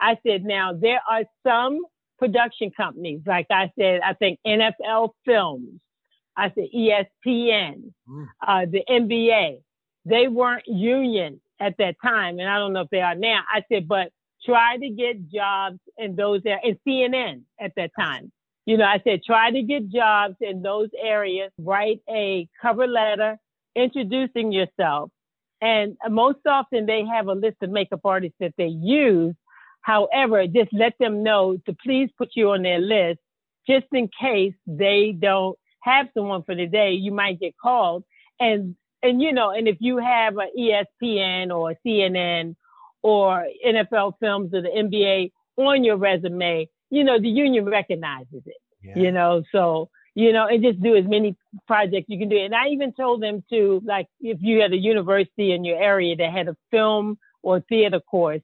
I 0.00 0.18
said, 0.26 0.44
now 0.44 0.72
there 0.72 1.00
are 1.10 1.24
some 1.46 1.80
production 2.18 2.70
companies, 2.70 3.20
like 3.26 3.46
I 3.50 3.70
said, 3.78 4.00
I 4.04 4.14
think 4.14 4.38
NFL 4.46 5.10
Films, 5.24 5.80
I 6.36 6.50
said 6.54 6.68
ESPN, 6.74 7.92
Mm. 8.08 8.26
uh, 8.46 8.66
the 8.70 8.82
NBA, 8.88 9.58
they 10.04 10.28
weren't 10.28 10.66
union 10.66 11.40
at 11.60 11.76
that 11.78 11.96
time, 12.02 12.38
and 12.38 12.48
I 12.48 12.58
don't 12.58 12.72
know 12.72 12.82
if 12.82 12.90
they 12.90 13.00
are 13.00 13.14
now. 13.14 13.40
I 13.52 13.62
said, 13.70 13.88
but 13.88 14.10
try 14.44 14.76
to 14.76 14.90
get 14.90 15.30
jobs 15.30 15.78
in 15.96 16.16
those 16.16 16.42
areas, 16.44 16.62
and 16.64 16.78
CNN 16.86 17.42
at 17.60 17.72
that 17.76 17.90
time. 17.98 18.32
You 18.66 18.78
know, 18.78 18.84
I 18.84 19.00
said, 19.04 19.20
try 19.24 19.50
to 19.50 19.62
get 19.62 19.90
jobs 19.90 20.36
in 20.40 20.62
those 20.62 20.88
areas, 21.02 21.50
write 21.58 22.00
a 22.08 22.48
cover 22.62 22.86
letter 22.86 23.38
introducing 23.76 24.52
yourself. 24.52 25.10
And 25.60 25.96
most 26.08 26.40
often 26.46 26.86
they 26.86 27.04
have 27.04 27.28
a 27.28 27.32
list 27.32 27.56
of 27.62 27.70
makeup 27.70 28.00
artists 28.04 28.36
that 28.40 28.54
they 28.56 28.66
use. 28.66 29.34
However, 29.82 30.46
just 30.46 30.72
let 30.72 30.94
them 30.98 31.22
know 31.22 31.58
to 31.66 31.76
please 31.84 32.10
put 32.16 32.30
you 32.34 32.50
on 32.50 32.62
their 32.62 32.78
list 32.78 33.20
just 33.68 33.86
in 33.92 34.08
case 34.20 34.54
they 34.66 35.14
don't 35.18 35.58
have 35.82 36.08
someone 36.14 36.42
for 36.42 36.54
the 36.54 36.66
day. 36.66 36.92
You 36.92 37.12
might 37.12 37.40
get 37.40 37.54
called. 37.56 38.04
And, 38.40 38.76
and, 39.04 39.22
you 39.22 39.32
know, 39.32 39.50
and 39.50 39.68
if 39.68 39.76
you 39.80 39.98
have 39.98 40.34
E 40.56 40.72
a 40.72 40.84
ESPN 41.04 41.46
or 41.56 41.74
CNN 41.86 42.56
or 43.02 43.46
NFL 43.64 44.14
films 44.20 44.52
or 44.54 44.62
the 44.62 44.68
NBA 44.84 45.30
on 45.56 45.84
your 45.84 45.96
resume, 45.96 46.68
you 46.90 47.04
know, 47.04 47.20
the 47.20 47.28
union 47.28 47.64
recognizes 47.66 48.42
it 48.46 48.60
Yeah. 48.82 48.98
you 49.02 49.10
know? 49.12 49.42
So 49.52 49.90
you 50.14 50.32
know 50.32 50.46
and 50.46 50.62
just 50.62 50.80
do 50.80 50.96
as 50.96 51.04
many 51.06 51.36
projects 51.66 52.06
you 52.08 52.18
can 52.18 52.28
do. 52.28 52.38
And 52.38 52.54
i 52.54 52.68
even 52.68 52.92
told 52.92 53.22
them 53.22 53.42
to 53.50 53.82
like 53.84 54.06
if 54.20 54.38
you 54.40 54.60
had 54.60 54.72
a 54.72 54.76
university 54.76 55.52
in 55.52 55.64
your 55.64 55.80
area 55.92 56.14
that 56.16 56.32
had 56.32 56.48
a 56.48 56.56
film 56.70 57.18
or 57.42 57.60
theater 57.68 58.00
course 58.00 58.42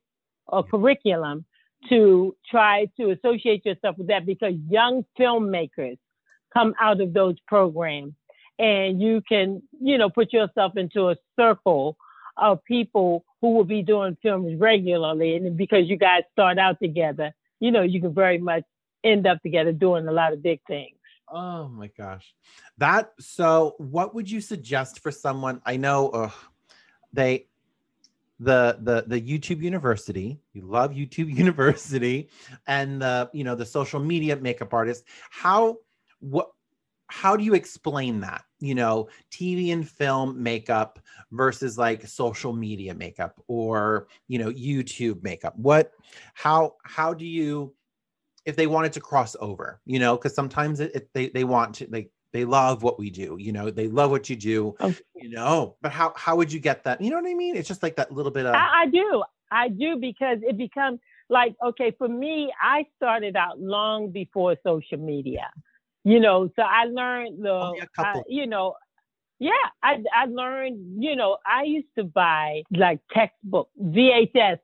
or 0.49 0.65
curriculum 0.65 1.45
to 1.89 2.37
try 2.51 2.87
to 2.99 3.11
associate 3.11 3.65
yourself 3.65 3.97
with 3.99 4.09
that 4.09 4.27
because 4.27 4.55
young 4.69 5.05
filmmakers 5.19 5.99
come 6.53 6.75
out 6.81 7.01
of 7.01 7.13
those 7.15 7.37
programs 7.47 8.13
and 8.61 9.01
you 9.01 9.23
can 9.29 9.63
you 9.81 9.97
know 9.99 10.11
put 10.11 10.33
yourself 10.33 10.77
into 10.77 11.09
a 11.09 11.17
circle 11.39 11.97
of 12.37 12.63
people 12.65 13.25
who 13.41 13.55
will 13.55 13.65
be 13.65 13.83
doing 13.83 14.17
films 14.23 14.59
regularly 14.61 15.37
and 15.37 15.57
because 15.57 15.89
you 15.89 15.97
guys 15.97 16.23
start 16.33 16.59
out 16.59 16.77
together 16.81 17.33
you 17.59 17.71
know 17.71 17.83
you 17.83 18.01
can 18.01 18.15
very 18.15 18.39
much 18.39 18.65
end 19.05 19.27
up 19.27 19.43
together 19.43 19.73
doing 19.73 20.07
a 20.09 20.13
lot 20.13 20.33
of 20.33 20.43
big 20.43 20.61
things. 20.67 20.97
Oh 21.29 21.69
my 21.69 21.89
gosh. 21.97 22.35
That 22.79 23.13
so 23.21 23.75
what 23.79 24.15
would 24.15 24.31
you 24.31 24.41
suggest 24.41 25.01
for 25.01 25.11
someone 25.11 25.63
I 25.65 25.77
know 25.77 26.11
ugh, 26.11 26.33
they 27.13 27.47
the 28.41 28.79
the 28.81 29.05
the 29.07 29.21
YouTube 29.21 29.63
University, 29.63 30.41
you 30.53 30.63
love 30.63 30.93
YouTube 30.93 31.35
University 31.37 32.31
and 32.67 33.03
the 33.03 33.31
you 33.33 33.45
know 33.45 33.55
the 33.55 33.67
social 33.67 34.01
media 34.01 34.37
makeup 34.37 34.75
artist. 34.75 35.05
How 35.31 35.79
what 36.19 36.51
how 37.07 37.37
do 37.37 37.45
you 37.45 37.55
explain 37.55 38.21
that? 38.21 38.45
You 38.61 38.75
know, 38.75 39.09
TV 39.31 39.73
and 39.73 39.89
film 39.89 40.43
makeup 40.43 40.99
versus 41.33 41.79
like 41.79 42.07
social 42.07 42.53
media 42.53 42.95
makeup 42.95 43.43
or, 43.49 44.09
you 44.29 44.39
know, 44.39 44.51
YouTube 44.51 45.23
makeup. 45.23 45.55
What 45.57 45.93
how 46.35 46.77
how 46.85 47.15
do 47.15 47.25
you 47.27 47.75
if 48.45 48.57
they 48.57 48.67
wanted 48.67 48.93
to 48.95 49.01
cross 49.01 49.37
over, 49.41 49.81
you 49.85 49.99
know, 49.99 50.17
because 50.17 50.35
sometimes 50.35 50.81
it, 50.81 50.95
it, 50.95 51.11
they 51.15 51.29
they 51.31 51.45
want 51.45 51.75
to 51.77 51.87
like 51.91 52.11
they 52.33 52.45
love 52.45 52.83
what 52.83 52.99
we 52.99 53.11
do, 53.11 53.37
you 53.41 53.53
know, 53.53 53.71
they 53.71 53.89
love 53.89 54.11
what 54.11 54.31
you 54.31 54.37
do, 54.37 54.77
Oh. 54.81 54.95
you 55.15 55.31
know. 55.31 55.77
But 55.83 55.93
how 55.93 56.13
how 56.17 56.37
would 56.37 56.53
you 56.53 56.61
get 56.61 56.85
that? 56.85 57.01
You 57.01 57.11
know 57.11 57.17
what 57.17 57.29
I 57.31 57.35
mean? 57.35 57.57
It's 57.57 57.69
just 57.69 57.83
like 57.83 57.97
that 57.97 58.13
little 58.13 58.33
bit 58.33 58.47
of 58.47 58.55
I, 58.55 58.83
I 58.83 58.87
do. 58.87 59.23
I 59.51 59.69
do 59.69 59.97
because 59.97 60.39
it 60.43 60.57
becomes 60.57 61.01
like, 61.29 61.55
okay, 61.65 61.93
for 61.99 62.09
me, 62.09 62.53
I 62.61 62.87
started 62.97 63.37
out 63.37 63.61
long 63.61 64.11
before 64.11 64.57
social 64.65 64.99
media, 64.99 65.51
you 66.05 66.21
know, 66.21 66.49
so 66.57 66.63
I 66.63 66.85
learned 66.85 67.45
the, 67.45 67.51
Only 67.51 67.81
a 67.81 67.87
couple. 67.89 68.21
I- 68.23 68.25
you 68.29 68.47
know, 68.47 68.75
yeah, 69.39 69.53
I, 69.83 70.03
I 70.15 70.27
learned, 70.27 71.03
you 71.03 71.17
know, 71.17 71.39
I 71.47 71.63
used 71.65 71.89
to 71.97 72.05
buy 72.05 72.63
like 72.71 73.01
textbook 73.13 73.71
VHS 73.83 74.59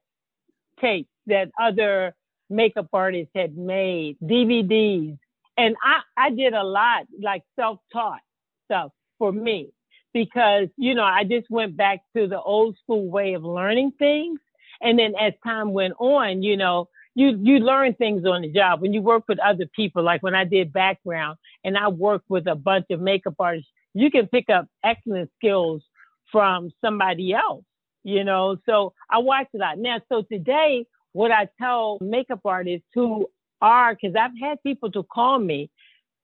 tapes 0.81 1.09
that 1.26 1.50
other 1.61 2.14
makeup 2.50 2.88
artists 2.93 3.33
had 3.35 3.57
made, 3.57 4.19
DVDs. 4.23 5.19
And 5.57 5.76
I, 5.83 6.00
I 6.16 6.31
did 6.31 6.52
a 6.52 6.62
lot 6.62 7.07
like 7.21 7.43
self-taught 7.59 8.21
stuff 8.66 8.93
for 9.19 9.33
me 9.33 9.71
because, 10.12 10.69
you 10.76 10.95
know, 10.95 11.05
I 11.05 11.25
just 11.25 11.50
went 11.50 11.76
back 11.76 12.00
to 12.14 12.26
the 12.26 12.40
old 12.40 12.76
school 12.83 13.09
way 13.09 13.35
of 13.35 13.45
learning 13.45 13.93
things. 13.99 14.38
And 14.83 14.99
then 14.99 15.14
as 15.19 15.33
time 15.43 15.73
went 15.73 15.95
on, 15.99 16.43
you 16.43 16.57
know, 16.59 16.88
you, 17.17 17.39
you 17.43 17.59
learn 17.61 17.95
things 17.95 18.27
on 18.27 18.43
the 18.43 18.53
job 18.53 18.83
when 18.83 18.93
you 18.93 19.01
work 19.01 19.25
with 19.27 19.39
other 19.41 19.65
people. 19.75 20.03
Like 20.03 20.23
when 20.23 20.35
I 20.35 20.45
did 20.45 20.71
background 20.71 21.39
and 21.65 21.77
I 21.77 21.89
worked 21.89 22.29
with 22.29 22.47
a 22.47 22.55
bunch 22.55 22.87
of 22.91 23.01
makeup 23.01 23.35
artists, 23.39 23.71
you 23.95 24.11
can 24.11 24.27
pick 24.27 24.51
up 24.51 24.69
excellent 24.85 25.31
skills 25.39 25.83
from 26.31 26.71
somebody 26.85 27.33
else, 27.33 27.65
you 28.05 28.23
know? 28.23 28.59
So 28.67 28.93
I 29.09 29.19
watch 29.19 29.49
a 29.55 29.59
lot. 29.59 29.79
Now, 29.79 30.03
so 30.11 30.23
today, 30.31 30.85
what 31.13 31.33
I 31.33 31.49
tell 31.59 31.97
makeup 32.03 32.41
artists 32.45 32.87
who 32.93 33.31
are, 33.63 33.95
because 33.95 34.15
I've 34.15 34.39
had 34.39 34.63
people 34.63 34.91
to 34.93 35.03
call 35.03 35.39
me, 35.39 35.71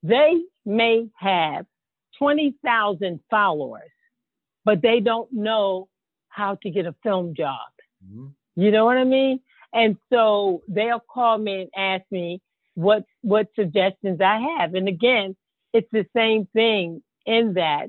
they 0.02 0.42
may 0.66 1.08
have 1.14 1.64
20,000 2.18 3.18
followers, 3.30 3.90
but 4.66 4.82
they 4.82 5.00
don't 5.00 5.32
know 5.32 5.88
how 6.28 6.56
to 6.56 6.68
get 6.68 6.84
a 6.84 6.94
film 7.02 7.34
job. 7.34 7.70
Mhm. 8.06 8.34
You 8.56 8.70
know 8.70 8.84
what 8.84 8.98
I 8.98 9.04
mean? 9.04 9.40
And 9.74 9.96
so 10.12 10.62
they'll 10.68 11.02
call 11.12 11.38
me 11.38 11.62
and 11.62 11.70
ask 11.76 12.04
me 12.10 12.40
what 12.74 13.04
what 13.22 13.48
suggestions 13.54 14.20
I 14.20 14.58
have. 14.58 14.74
And 14.74 14.88
again, 14.88 15.36
it's 15.72 15.88
the 15.92 16.06
same 16.14 16.46
thing 16.52 17.02
in 17.26 17.54
that 17.54 17.88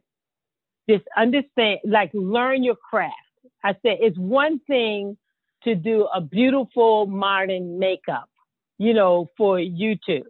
just 0.90 1.06
understand, 1.18 1.80
like 1.86 2.12
learn 2.14 2.64
your 2.64 2.76
craft. 2.76 3.16
I 3.64 3.74
said 3.82 3.98
it's 4.02 4.18
one 4.18 4.60
thing 4.68 5.18
to 5.64 5.76
do 5.76 6.08
a 6.14 6.20
beautiful 6.20 7.06
modern 7.06 7.80
makeup, 7.80 8.30
you 8.78 8.94
know, 8.94 9.30
for 9.38 9.58
YouTube. 9.58 10.24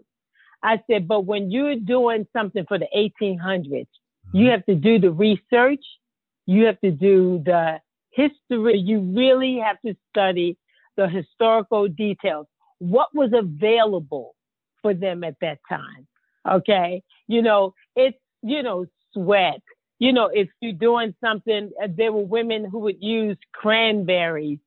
I 0.61 0.81
said, 0.89 1.07
but 1.07 1.25
when 1.25 1.51
you're 1.51 1.75
doing 1.75 2.27
something 2.31 2.65
for 2.67 2.77
the 2.77 2.87
1800s, 2.95 3.65
you 4.31 4.45
mm-hmm. 4.45 4.45
have 4.51 4.65
to 4.67 4.75
do 4.75 4.99
the 4.99 5.11
research, 5.11 5.83
you 6.45 6.65
have 6.65 6.79
to 6.81 6.91
do 6.91 7.41
the 7.43 7.79
history, 8.11 8.77
you 8.77 8.99
really 8.99 9.59
have 9.63 9.77
to 9.85 9.95
study 10.09 10.57
the 10.97 11.07
historical 11.07 11.87
details. 11.87 12.47
What 12.79 13.09
was 13.13 13.31
available 13.33 14.35
for 14.81 14.93
them 14.93 15.23
at 15.23 15.35
that 15.41 15.59
time? 15.69 16.07
Okay. 16.49 17.03
You 17.27 17.41
know, 17.41 17.73
it's, 17.95 18.17
you 18.41 18.63
know, 18.63 18.85
sweat. 19.13 19.61
You 19.99 20.11
know, 20.11 20.29
if 20.33 20.49
you're 20.59 20.73
doing 20.73 21.15
something, 21.23 21.71
uh, 21.81 21.87
there 21.95 22.11
were 22.11 22.25
women 22.25 22.65
who 22.65 22.79
would 22.79 23.01
use 23.01 23.37
cranberries 23.53 24.59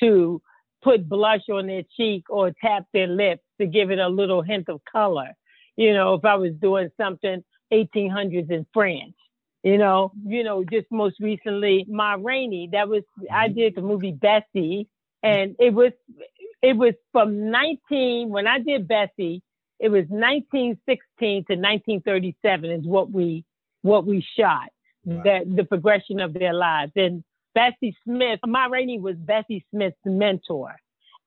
to 0.00 0.42
put 0.82 1.08
blush 1.08 1.48
on 1.50 1.66
their 1.66 1.84
cheek 1.96 2.24
or 2.28 2.52
tap 2.60 2.84
their 2.92 3.06
lips 3.06 3.42
to 3.60 3.66
give 3.66 3.90
it 3.90 3.98
a 3.98 4.08
little 4.08 4.42
hint 4.42 4.68
of 4.68 4.80
color. 4.90 5.28
You 5.76 5.94
know, 5.94 6.14
if 6.14 6.24
I 6.24 6.34
was 6.34 6.52
doing 6.60 6.90
something 7.00 7.42
1800s 7.72 8.50
in 8.50 8.66
France, 8.74 9.14
you 9.62 9.78
know, 9.78 10.12
you 10.26 10.44
know, 10.44 10.62
just 10.62 10.86
most 10.90 11.18
recently, 11.20 11.86
Ma 11.88 12.16
Rainey, 12.20 12.68
that 12.72 12.86
was, 12.86 13.02
I 13.32 13.48
did 13.48 13.74
the 13.74 13.80
movie 13.80 14.12
Bessie 14.12 14.88
and 15.24 15.56
it 15.58 15.72
was, 15.74 15.92
it 16.62 16.76
was 16.76 16.94
from 17.12 17.50
19, 17.50 18.28
when 18.28 18.46
I 18.46 18.58
did 18.60 18.86
Bessie, 18.86 19.42
it 19.80 19.88
was 19.88 20.04
1916 20.08 21.44
to 21.46 21.54
1937 21.56 22.70
is 22.70 22.86
what 22.86 23.10
we, 23.10 23.44
what 23.82 24.06
we 24.06 24.24
shot, 24.38 24.70
Wow. 25.04 25.22
that 25.24 25.56
the 25.56 25.64
progression 25.64 26.20
of 26.20 26.32
their 26.32 26.54
lives. 26.54 26.92
And 26.96 27.22
Bessie 27.54 27.94
Smith, 28.04 28.40
Ma 28.46 28.66
Rainey 28.66 28.98
was 28.98 29.16
Bessie 29.16 29.64
Smith's 29.70 29.98
mentor. 30.04 30.76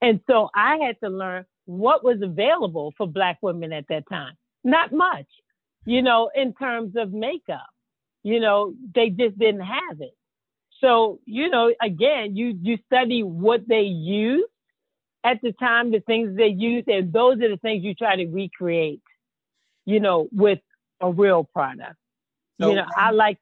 And 0.02 0.20
so 0.28 0.50
I 0.56 0.78
had 0.78 1.00
to 1.04 1.10
learn 1.10 1.46
what 1.66 2.04
was 2.04 2.22
available 2.24 2.94
for 2.98 3.08
Black 3.08 3.38
women 3.42 3.72
at 3.74 3.86
that 3.90 4.10
time. 4.10 4.34
Not 4.64 4.92
much, 4.92 5.28
you 5.86 6.02
know, 6.02 6.32
in 6.36 6.54
terms 6.54 6.96
of 6.96 7.14
makeup. 7.14 7.68
You 8.24 8.40
know, 8.40 8.74
they 8.96 9.10
just 9.10 9.38
didn't 9.38 9.62
have 9.62 10.02
it. 10.02 10.17
So, 10.82 11.20
you 11.26 11.50
know, 11.50 11.74
again, 11.82 12.36
you, 12.36 12.58
you 12.62 12.78
study 12.86 13.24
what 13.24 13.68
they 13.68 13.82
used 13.82 14.46
at 15.24 15.40
the 15.42 15.52
time, 15.54 15.92
the 15.92 16.00
things 16.02 16.38
they 16.38 16.48
used, 16.48 16.88
and 16.88 17.12
those 17.12 17.42
are 17.42 17.50
the 17.50 17.58
things 17.58 17.84
you 17.84 17.96
try 17.96 18.16
to 18.16 18.26
recreate, 18.28 19.02
you 19.86 20.00
know, 20.00 20.28
with 20.32 20.60
a 21.02 21.12
real 21.12 21.44
product. 21.44 21.96
So 22.60 22.70
you 22.70 22.76
know, 22.76 22.86
I 22.96 23.12
like 23.12 23.38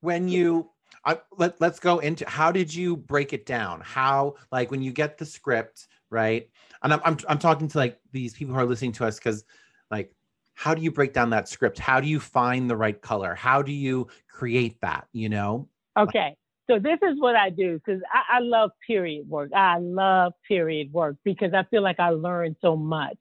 when 0.00 0.28
you 0.28 0.70
I, 1.04 1.18
let, 1.36 1.60
let's 1.60 1.80
go 1.80 1.98
into 1.98 2.28
how 2.28 2.52
did 2.52 2.72
you 2.72 2.96
break 2.96 3.32
it 3.32 3.46
down? 3.46 3.80
How 3.80 4.34
like 4.52 4.70
when 4.70 4.82
you 4.82 4.92
get 4.92 5.18
the 5.18 5.26
script 5.26 5.88
right? 6.10 6.48
And 6.82 6.92
i'm 6.92 7.00
i'm, 7.04 7.16
I'm 7.28 7.38
talking 7.38 7.68
to 7.68 7.78
like 7.78 7.98
these 8.12 8.34
people 8.34 8.54
who 8.54 8.60
are 8.60 8.66
listening 8.66 8.92
to 8.92 9.06
us 9.06 9.18
because 9.18 9.44
like 9.90 10.12
how 10.54 10.74
do 10.74 10.82
you 10.82 10.90
break 10.90 11.14
down 11.14 11.30
that 11.30 11.48
script? 11.48 11.78
How 11.78 12.00
do 12.00 12.08
you 12.08 12.20
find 12.20 12.68
the 12.68 12.76
right 12.76 13.00
color? 13.00 13.34
How 13.34 13.62
do 13.62 13.72
you 13.72 14.08
create 14.28 14.78
that 14.82 15.06
you 15.12 15.28
know? 15.28 15.68
Okay. 15.98 16.36
So 16.70 16.78
this 16.78 16.98
is 17.02 17.18
what 17.18 17.34
I 17.34 17.50
do 17.50 17.80
because 17.84 18.00
I, 18.12 18.36
I 18.36 18.40
love 18.40 18.70
period 18.86 19.28
work. 19.28 19.50
I 19.52 19.78
love 19.78 20.34
period 20.46 20.92
work 20.92 21.16
because 21.24 21.52
I 21.52 21.64
feel 21.64 21.82
like 21.82 21.98
I 21.98 22.10
learned 22.10 22.56
so 22.62 22.76
much. 22.76 23.18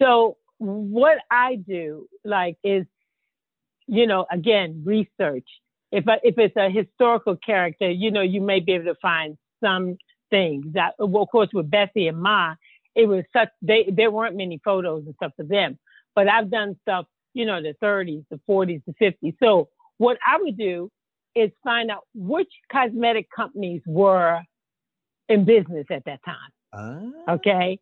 So 0.00 0.38
what 0.56 1.18
I 1.30 1.56
do 1.56 2.06
like 2.24 2.56
is, 2.64 2.86
you 3.86 4.06
know, 4.06 4.24
again, 4.32 4.84
research. 4.86 5.46
If 5.90 6.08
I, 6.08 6.14
if 6.22 6.38
it's 6.38 6.56
a 6.56 6.70
historical 6.70 7.36
character, 7.36 7.90
you 7.90 8.10
know, 8.10 8.22
you 8.22 8.40
may 8.40 8.60
be 8.60 8.72
able 8.72 8.86
to 8.86 8.94
find 9.02 9.36
some 9.62 9.98
things 10.30 10.64
that, 10.72 10.94
well, 10.98 11.24
of 11.24 11.28
course, 11.28 11.50
with 11.52 11.70
Bessie 11.70 12.08
and 12.08 12.22
Ma, 12.22 12.54
it 12.94 13.06
was 13.06 13.24
such 13.36 13.50
they 13.60 13.86
there 13.92 14.10
weren't 14.10 14.36
many 14.36 14.58
photos 14.64 15.04
and 15.04 15.14
stuff 15.16 15.32
for 15.36 15.44
them. 15.44 15.78
But 16.14 16.26
I've 16.28 16.50
done 16.50 16.78
stuff, 16.80 17.04
you 17.34 17.44
know, 17.44 17.60
the 17.60 17.74
30s, 17.82 18.24
the 18.30 18.40
40s, 18.48 18.82
the 18.86 18.94
50s. 18.94 19.36
So 19.42 19.68
what 19.98 20.16
I 20.26 20.38
would 20.40 20.56
do 20.56 20.90
is 21.34 21.50
find 21.64 21.90
out 21.90 22.06
which 22.14 22.50
cosmetic 22.70 23.28
companies 23.34 23.82
were 23.86 24.40
in 25.28 25.44
business 25.44 25.86
at 25.90 26.04
that 26.04 26.20
time. 26.24 26.50
Ah. 26.72 27.34
Okay. 27.34 27.78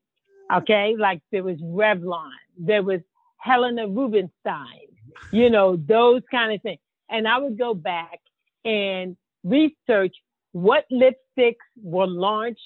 Okay. 0.53 0.95
Like 0.99 1.21
there 1.33 1.43
was 1.43 1.59
Revlon, 1.61 2.31
there 2.59 2.83
was 2.83 3.01
Helena 3.39 3.89
Rubinstein, 3.89 4.89
you 5.33 5.51
know, 5.51 5.77
those 5.77 6.23
kind 6.31 6.53
of 6.53 6.63
things. 6.63 6.81
And 7.09 7.27
I 7.27 7.39
would 7.39 7.59
go 7.59 7.75
back 7.75 8.21
and 8.65 9.17
research 9.43 10.15
what 10.53 10.85
lipsticks 10.93 11.57
were 11.83 12.07
launched, 12.07 12.61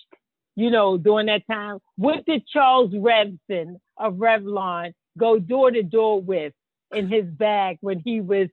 you 0.57 0.71
know, 0.71 0.97
during 0.99 1.26
that 1.26 1.47
time. 1.50 1.79
What 1.97 2.25
did 2.26 2.47
Charles 2.47 2.93
Revson 2.93 3.76
of 3.97 4.14
Revlon 4.14 4.93
go 5.19 5.38
door 5.38 5.71
to 5.71 5.83
door 5.83 6.21
with 6.21 6.53
in 6.93 7.09
his 7.09 7.25
bag 7.25 7.79
when 7.81 8.00
he 8.00 8.21
was 8.21 8.49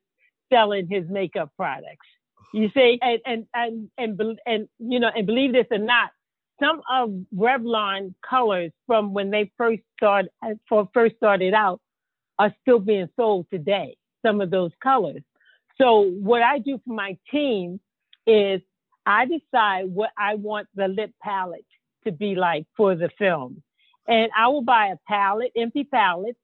selling 0.52 0.88
his 0.90 1.06
makeup 1.10 1.52
products? 1.58 2.08
You 2.54 2.70
see, 2.74 3.00
and 3.02 3.20
and 3.26 3.48
and 3.54 3.90
and, 3.98 4.40
and, 4.46 4.70
you 4.80 5.00
know, 5.00 5.10
and 5.16 5.26
believe 5.26 5.54
this 5.54 5.68
or 5.72 5.78
not, 5.78 6.12
some 6.62 6.82
of 6.92 7.12
Revlon 7.36 8.14
colors 8.28 8.72
from 8.88 9.14
when 9.14 9.32
they 9.32 9.52
first 9.58 9.82
started 9.98 10.30
for 10.68 10.90
first 10.94 11.16
started 11.16 11.54
out 11.54 11.80
are 12.38 12.54
still 12.62 12.80
being 12.80 13.10
sold 13.16 13.48
today. 13.52 13.96
Some 14.26 14.42
of 14.42 14.50
those 14.50 14.72
colors. 14.84 15.22
So 15.80 16.02
what 16.02 16.42
I 16.42 16.60
do 16.60 16.80
for 16.86 16.94
my 16.94 17.18
team 17.32 17.80
is 18.28 18.62
I 19.06 19.26
decide 19.26 19.86
what 19.86 20.12
I 20.18 20.36
want 20.36 20.68
the 20.76 20.88
lip 20.88 21.12
palette 21.24 21.66
to 22.04 22.12
be 22.12 22.36
like 22.36 22.66
for 22.78 22.96
the 22.96 23.10
film. 23.18 23.64
And 24.08 24.32
I 24.38 24.48
will 24.50 24.62
buy 24.62 24.88
a 24.88 24.98
palette, 25.08 25.52
empty 25.56 25.84
palette, 25.84 26.38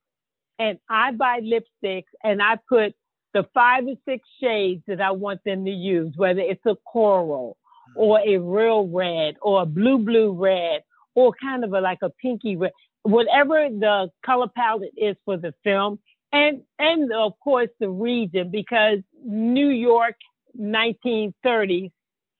and 0.58 0.80
I 0.90 1.12
buy 1.12 1.42
lipsticks 1.42 2.06
and 2.24 2.42
I 2.42 2.58
put 2.68 2.96
the 3.38 3.48
five 3.53 3.86
or 3.86 3.94
six 4.06 4.27
shades 4.41 4.82
that 4.88 5.00
I 5.00 5.12
want 5.12 5.44
them 5.46 5.63
to 5.65 5.72
use, 5.72 6.12
whether 6.15 6.39
it's 6.39 6.65
a 6.65 6.75
coral 6.91 7.56
or 7.96 8.17
mm-hmm. 8.17 8.29
a 8.29 8.39
real 8.39 8.88
red 8.88 9.36
or 9.44 9.62
a 9.62 9.65
blue, 9.65 10.00
blue 10.00 10.34
red 10.34 10.82
or 11.13 11.34
kind 11.39 11.63
of 11.63 11.72
a, 11.74 11.79
like 11.79 12.00
a 12.01 12.10
pinky 12.10 12.56
red, 12.56 12.72
whatever 13.03 13.70
the 13.70 14.10
color 14.25 14.48
palette 14.56 14.94
is 14.98 15.15
for 15.24 15.38
the 15.38 15.53
film. 15.63 16.00
And, 16.32 16.63
and 16.79 17.13
of 17.13 17.34
course 17.39 17.70
the 17.79 17.89
region 17.89 18.50
because 18.51 19.00
New 19.24 19.70
York 19.70 20.15
1930s 20.60 21.91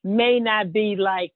may 0.02 0.40
not 0.40 0.72
be 0.72 0.96
like 0.96 1.32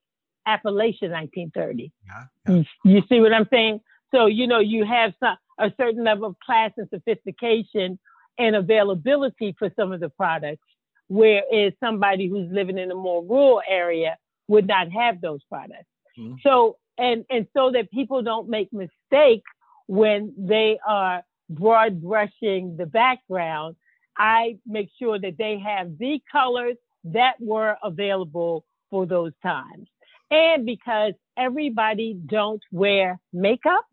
Appalachia 0.47 1.09
1930. 1.09 1.93
Yeah, 2.05 2.25
You, 2.49 2.65
you 2.85 3.03
see 3.09 3.21
what 3.21 3.33
I'm 3.33 3.47
saying? 3.49 3.81
So, 4.13 4.27
you 4.27 4.49
know, 4.49 4.59
you 4.59 4.85
have 4.85 5.13
some, 5.21 5.37
a 5.61 5.73
certain 5.77 6.03
level 6.03 6.27
of 6.27 6.37
class 6.45 6.73
and 6.77 6.89
sophistication 6.93 8.01
and 8.39 8.57
availability 8.57 9.55
for 9.59 9.71
some 9.77 9.93
of 9.93 10.01
the 10.01 10.09
products, 10.09 10.65
whereas 11.09 11.73
somebody 11.81 12.29
who's 12.29 12.51
living 12.51 12.79
in 12.79 12.91
a 12.91 12.95
more 12.95 13.23
rural 13.23 13.63
area 13.69 14.17
would 14.49 14.67
not 14.67 14.91
have 14.91 15.21
those 15.21 15.43
products. 15.45 15.87
Mhm. 16.19 16.41
So, 16.43 16.79
and, 16.99 17.25
and 17.31 17.47
so 17.55 17.71
that 17.73 17.91
people 17.91 18.23
don't 18.23 18.49
make 18.49 18.73
mistakes 18.73 19.51
when 19.87 20.35
they 20.37 20.79
are 20.87 21.23
broad 21.51 22.01
brushing 22.01 22.77
the 22.77 22.87
background, 22.87 23.77
I 24.17 24.59
make 24.67 24.91
sure 24.99 25.19
that 25.19 25.39
they 25.39 25.59
have 25.59 25.99
the 25.99 26.21
colors 26.31 26.77
that 27.05 27.35
were 27.41 27.77
available 27.83 28.65
for 28.91 29.07
those 29.07 29.33
times. 29.43 29.89
And 30.31 30.65
because 30.65 31.15
everybody 31.37 32.15
don't 32.15 32.63
wear 32.71 33.21
makeup, 33.33 33.85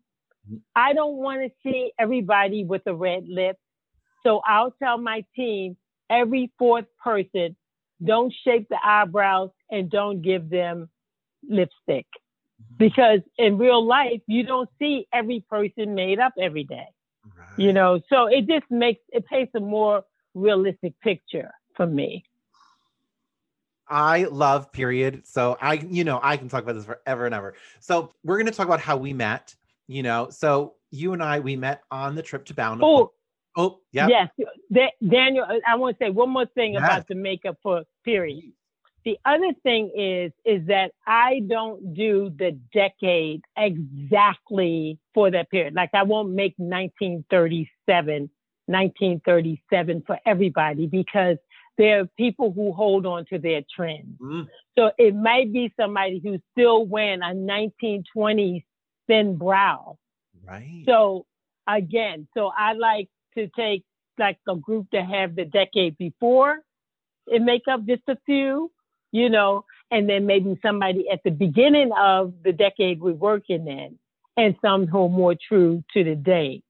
I 0.74 0.94
don't 0.94 1.16
want 1.16 1.42
to 1.42 1.50
see 1.62 1.92
everybody 1.98 2.64
with 2.64 2.82
a 2.86 2.94
red 2.94 3.28
lip. 3.28 3.56
So 4.22 4.40
I'll 4.46 4.74
tell 4.82 4.98
my 4.98 5.24
team 5.34 5.76
every 6.08 6.52
fourth 6.58 6.86
person, 7.02 7.56
don't 8.02 8.32
shape 8.44 8.68
the 8.68 8.78
eyebrows 8.82 9.50
and 9.70 9.90
don't 9.90 10.22
give 10.22 10.50
them 10.50 10.88
lipstick. 11.48 12.06
Mm-hmm. 12.06 12.76
Because 12.78 13.20
in 13.38 13.58
real 13.58 13.84
life, 13.84 14.20
you 14.26 14.42
don't 14.44 14.68
see 14.78 15.06
every 15.12 15.44
person 15.48 15.94
made 15.94 16.18
up 16.18 16.34
every 16.38 16.64
day. 16.64 16.86
You 17.56 17.72
know, 17.72 18.00
so 18.08 18.26
it 18.26 18.46
just 18.46 18.70
makes 18.70 19.02
it 19.10 19.26
paints 19.26 19.52
a 19.54 19.60
more 19.60 20.04
realistic 20.34 20.98
picture 21.00 21.50
for 21.76 21.86
me. 21.86 22.24
I 23.88 24.24
love 24.24 24.72
period. 24.72 25.26
So 25.26 25.58
I, 25.60 25.74
you 25.74 26.04
know, 26.04 26.20
I 26.22 26.36
can 26.36 26.48
talk 26.48 26.62
about 26.62 26.76
this 26.76 26.84
forever 26.84 27.26
and 27.26 27.34
ever. 27.34 27.54
So 27.80 28.12
we're 28.22 28.36
going 28.36 28.46
to 28.46 28.52
talk 28.52 28.66
about 28.66 28.80
how 28.80 28.96
we 28.96 29.12
met, 29.12 29.54
you 29.88 30.02
know. 30.02 30.30
So 30.30 30.74
you 30.90 31.12
and 31.12 31.22
I, 31.22 31.40
we 31.40 31.56
met 31.56 31.82
on 31.90 32.14
the 32.14 32.22
trip 32.22 32.44
to 32.46 32.54
Bountiful. 32.54 32.88
Oh, 32.88 33.12
Oh, 33.56 33.80
yeah. 33.92 34.06
yes. 34.08 34.28
Da- 34.72 34.94
Daniel, 35.06 35.46
I 35.66 35.74
want 35.76 35.98
to 35.98 36.04
say 36.06 36.10
one 36.10 36.30
more 36.30 36.46
thing 36.46 36.74
Yes. 36.74 36.82
about 36.84 37.08
the 37.08 37.14
makeup 37.14 37.56
for 37.62 37.82
period. 38.04 38.52
The 39.04 39.18
other 39.24 39.52
thing 39.62 39.90
is, 39.96 40.30
is 40.44 40.66
that 40.68 40.92
I 41.06 41.40
don't 41.48 41.94
do 41.94 42.30
the 42.38 42.52
decade 42.72 43.42
exactly 43.56 44.98
for 45.14 45.30
that 45.30 45.50
period. 45.50 45.74
Like 45.74 45.90
I 45.94 46.02
won't 46.02 46.30
make 46.30 46.54
1937, 46.58 48.30
1937 48.66 50.02
for 50.06 50.18
everybody 50.26 50.86
because 50.86 51.36
there 51.78 52.00
are 52.00 52.06
people 52.18 52.52
who 52.52 52.72
hold 52.72 53.06
on 53.06 53.24
to 53.26 53.38
their 53.38 53.62
trends. 53.74 54.18
Mm, 54.20 54.46
So 54.76 54.90
it 54.98 55.14
might 55.14 55.52
be 55.52 55.72
somebody 55.80 56.20
who's 56.22 56.40
still 56.52 56.84
wearing 56.84 57.22
a 57.22 57.32
1920s 57.34 58.62
thin 59.06 59.36
brow. 59.36 59.96
right. 60.46 60.82
So 60.86 61.26
again, 61.66 62.28
so 62.36 62.50
I 62.56 62.74
like 62.74 63.08
to 63.36 63.48
take 63.48 63.84
like 64.18 64.38
a 64.48 64.56
group 64.56 64.86
that 64.92 65.06
have 65.06 65.34
the 65.36 65.44
decade 65.44 65.96
before 65.98 66.58
and 67.26 67.44
make 67.44 67.62
up 67.70 67.84
just 67.86 68.02
a 68.08 68.16
few, 68.26 68.70
you 69.12 69.30
know, 69.30 69.64
and 69.90 70.08
then 70.08 70.26
maybe 70.26 70.58
somebody 70.62 71.06
at 71.12 71.20
the 71.24 71.30
beginning 71.30 71.90
of 71.98 72.34
the 72.44 72.52
decade 72.52 73.00
we're 73.00 73.12
working 73.12 73.66
in 73.66 73.98
and 74.36 74.56
some 74.62 74.86
who 74.86 75.04
are 75.04 75.08
more 75.08 75.34
true 75.48 75.82
to 75.94 76.04
the 76.04 76.14
day. 76.14 76.62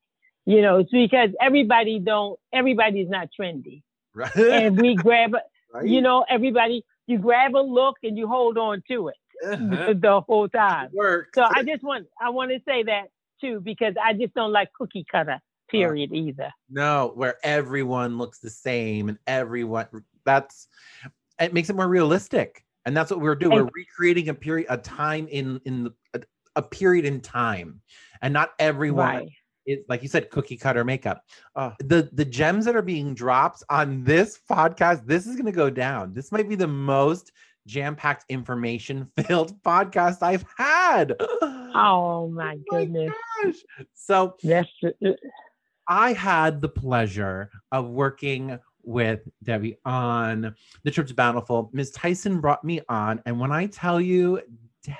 You 0.47 0.63
know, 0.63 0.79
it's 0.79 0.91
because 0.91 1.31
everybody 1.41 1.99
don't 1.99 2.39
everybody's 2.53 3.09
not 3.09 3.29
trendy. 3.39 3.83
right. 4.15 4.35
And 4.37 4.77
we 4.79 4.97
grab 4.97 5.33
right? 5.75 5.87
you 5.87 6.01
know, 6.01 6.25
everybody 6.29 6.85
you 7.07 7.19
grab 7.19 7.55
a 7.57 7.59
look 7.61 7.97
and 8.03 8.17
you 8.17 8.27
hold 8.29 8.57
on 8.59 8.83
to 8.89 9.09
it 9.09 9.17
Uh-huh. 9.45 9.95
the 9.95 10.21
whole 10.27 10.49
time. 10.49 10.91
So 11.35 11.43
I 11.43 11.63
just 11.65 11.83
want 11.83 12.07
I 12.21 12.31
want 12.31 12.51
to 12.53 12.59
say 12.67 12.85
that 12.85 13.07
too 13.41 13.61
because 13.61 13.95
I 14.03 14.13
just 14.15 14.35
don't 14.35 14.53
like 14.53 14.69
cookie 14.73 15.05
cutter 15.11 15.41
Uh, 15.71 15.79
period 15.79 16.13
either. 16.13 16.51
No, 16.69 17.13
where 17.15 17.37
everyone 17.43 18.19
looks 18.19 18.39
the 18.39 18.51
same 18.51 19.09
and 19.09 19.19
everyone 19.27 19.87
that's 20.25 20.69
it 21.41 21.55
makes 21.55 21.71
it 21.71 21.77
more 21.77 21.89
realistic. 21.89 22.65
And 22.87 22.97
that's 22.97 23.11
what 23.11 23.21
we're 23.21 23.35
doing. 23.35 23.59
And- 23.59 23.67
we're 23.67 23.71
recreating 23.75 24.29
a 24.29 24.35
period, 24.35 24.67
a 24.71 24.77
time 24.77 25.29
in 25.29 25.61
in 25.65 25.85
the, 25.85 25.95
a, 26.15 26.21
a 26.57 26.63
period 26.63 27.05
in 27.05 27.21
time, 27.21 27.81
and 28.23 28.33
not 28.33 28.51
everyone. 28.59 29.07
Right. 29.17 29.29
It, 29.67 29.85
like 29.89 30.03
you 30.03 30.09
said, 30.09 30.31
cookie 30.31 30.57
cutter 30.57 30.85
makeup. 30.85 31.23
Uh, 31.55 31.73
the 31.81 32.09
the 32.13 32.25
gems 32.25 32.65
that 32.65 32.75
are 32.75 32.83
being 32.83 33.15
dropped 33.15 33.63
on 33.69 34.03
this 34.03 34.41
podcast, 34.51 35.07
this 35.07 35.27
is 35.27 35.35
going 35.37 35.45
to 35.47 35.53
go 35.53 35.69
down. 35.69 36.15
This 36.15 36.33
might 36.33 36.49
be 36.49 36.57
the 36.57 36.67
most 36.67 37.31
jam 37.67 37.95
packed 37.95 38.25
information 38.31 39.09
filled 39.27 39.63
podcast 39.63 40.23
I've 40.23 40.45
had. 40.57 41.15
Oh, 41.73 42.25
oh 42.25 42.29
my 42.31 42.57
my 42.69 42.81
goodness. 42.85 43.13
gosh! 43.45 43.55
So 43.95 44.35
That's 44.43 44.69
uh, 44.83 44.89
uh, 45.07 45.13
I 45.91 46.13
had 46.13 46.61
the 46.61 46.69
pleasure 46.69 47.51
of 47.73 47.89
working 47.89 48.61
with 48.85 49.23
Debbie 49.43 49.77
on 49.85 50.55
the 50.85 50.91
trip 50.93 51.09
to 51.09 51.15
Bountiful. 51.15 51.69
Ms. 51.73 51.91
Tyson 51.91 52.41
brought 52.41 52.63
me 52.63 52.81
on, 52.89 53.21
and 53.27 53.41
when 53.41 53.51
I 53.51 53.67
tell 53.67 54.01
you, 54.01 54.41
Debbie, 54.85 54.99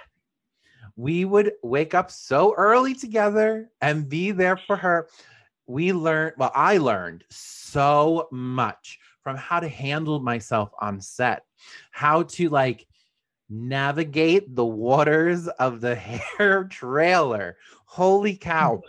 we 0.97 1.25
would 1.25 1.53
wake 1.63 1.95
up 1.95 2.11
so 2.11 2.55
early 2.57 2.93
together 2.93 3.71
and 3.81 4.09
be 4.09 4.33
there 4.33 4.57
for 4.57 4.75
her. 4.75 5.07
We 5.69 5.93
learned, 5.93 6.35
well, 6.39 6.51
I 6.57 6.79
learned 6.79 7.23
so 7.31 8.27
much 8.33 8.99
from 9.23 9.37
how 9.37 9.61
to 9.61 9.69
handle 9.69 10.19
myself 10.19 10.71
on 10.81 11.01
set, 11.01 11.45
how 11.93 12.25
to 12.25 12.49
like 12.49 12.85
navigate 13.49 14.57
the 14.57 14.67
waters 14.67 15.47
of 15.47 15.81
the 15.81 15.95
hair 16.39 16.65
trailer. 16.65 17.59
Holy 17.85 18.35
cow. 18.37 18.83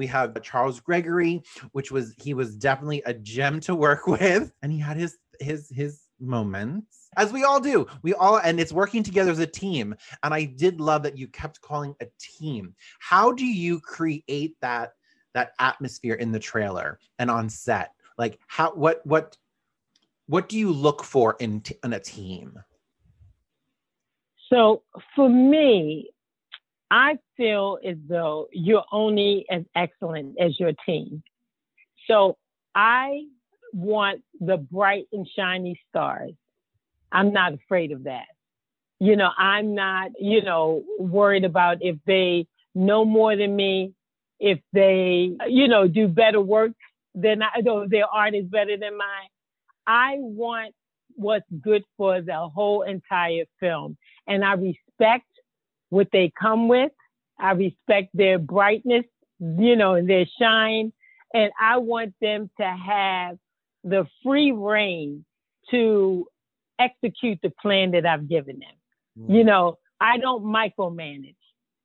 We 0.00 0.06
have 0.06 0.40
Charles 0.40 0.80
Gregory, 0.80 1.42
which 1.72 1.92
was 1.92 2.14
he 2.16 2.32
was 2.32 2.56
definitely 2.56 3.02
a 3.04 3.12
gem 3.12 3.60
to 3.60 3.74
work 3.74 4.06
with, 4.06 4.50
and 4.62 4.72
he 4.72 4.78
had 4.78 4.96
his 4.96 5.18
his 5.40 5.68
his 5.68 6.00
moments, 6.18 7.10
as 7.18 7.34
we 7.34 7.44
all 7.44 7.60
do. 7.60 7.86
We 8.02 8.14
all, 8.14 8.38
and 8.38 8.58
it's 8.58 8.72
working 8.72 9.02
together 9.02 9.30
as 9.30 9.40
a 9.40 9.46
team. 9.46 9.94
And 10.22 10.32
I 10.32 10.44
did 10.44 10.80
love 10.80 11.02
that 11.02 11.18
you 11.18 11.28
kept 11.28 11.60
calling 11.60 11.94
a 12.00 12.06
team. 12.18 12.74
How 12.98 13.30
do 13.30 13.44
you 13.44 13.78
create 13.78 14.56
that 14.62 14.92
that 15.34 15.52
atmosphere 15.58 16.14
in 16.14 16.32
the 16.32 16.38
trailer 16.38 16.98
and 17.18 17.30
on 17.30 17.50
set? 17.50 17.92
Like 18.16 18.38
how 18.46 18.72
what 18.72 19.04
what 19.04 19.36
what 20.28 20.48
do 20.48 20.58
you 20.58 20.72
look 20.72 21.04
for 21.04 21.36
in 21.40 21.60
t- 21.60 21.76
in 21.84 21.92
a 21.92 22.00
team? 22.00 22.58
So 24.48 24.82
for 25.14 25.28
me, 25.28 26.08
I 26.90 27.18
feel 27.36 27.78
as 27.86 27.96
though 28.08 28.48
you're 28.52 28.84
only 28.90 29.46
as 29.50 29.62
excellent 29.76 30.36
as 30.40 30.58
your 30.58 30.72
team. 30.84 31.22
So 32.06 32.36
I 32.74 33.26
want 33.72 34.22
the 34.40 34.56
bright 34.56 35.06
and 35.12 35.28
shiny 35.36 35.80
stars. 35.88 36.32
I'm 37.12 37.32
not 37.32 37.54
afraid 37.54 37.92
of 37.92 38.04
that. 38.04 38.26
You 38.98 39.16
know, 39.16 39.30
I'm 39.38 39.74
not, 39.74 40.10
you 40.18 40.42
know, 40.42 40.84
worried 40.98 41.44
about 41.44 41.78
if 41.80 41.96
they 42.06 42.46
know 42.74 43.04
more 43.04 43.36
than 43.36 43.54
me, 43.54 43.94
if 44.38 44.58
they, 44.72 45.30
you 45.48 45.68
know, 45.68 45.86
do 45.86 46.08
better 46.08 46.40
work 46.40 46.72
than 47.14 47.42
I, 47.42 47.62
though 47.64 47.86
their 47.88 48.06
art 48.06 48.34
is 48.34 48.46
better 48.46 48.76
than 48.76 48.96
mine. 48.96 49.28
I 49.86 50.16
want 50.18 50.74
what's 51.14 51.46
good 51.60 51.84
for 51.96 52.20
the 52.20 52.48
whole 52.48 52.82
entire 52.82 53.44
film. 53.58 53.96
And 54.26 54.44
I 54.44 54.52
respect 54.52 55.26
what 55.90 56.08
they 56.12 56.32
come 56.40 56.68
with. 56.68 56.92
I 57.38 57.52
respect 57.52 58.10
their 58.14 58.38
brightness, 58.38 59.04
you 59.38 59.76
know, 59.76 59.94
and 59.94 60.08
their 60.08 60.26
shine. 60.40 60.92
And 61.32 61.52
I 61.60 61.78
want 61.78 62.14
them 62.20 62.50
to 62.58 62.66
have 62.66 63.38
the 63.84 64.06
free 64.22 64.52
reign 64.52 65.24
to 65.70 66.26
execute 66.78 67.38
the 67.42 67.50
plan 67.50 67.92
that 67.92 68.06
I've 68.06 68.28
given 68.28 68.58
them. 68.58 69.26
Mm. 69.26 69.36
You 69.36 69.44
know, 69.44 69.78
I 70.00 70.18
don't 70.18 70.44
micromanage. 70.44 71.36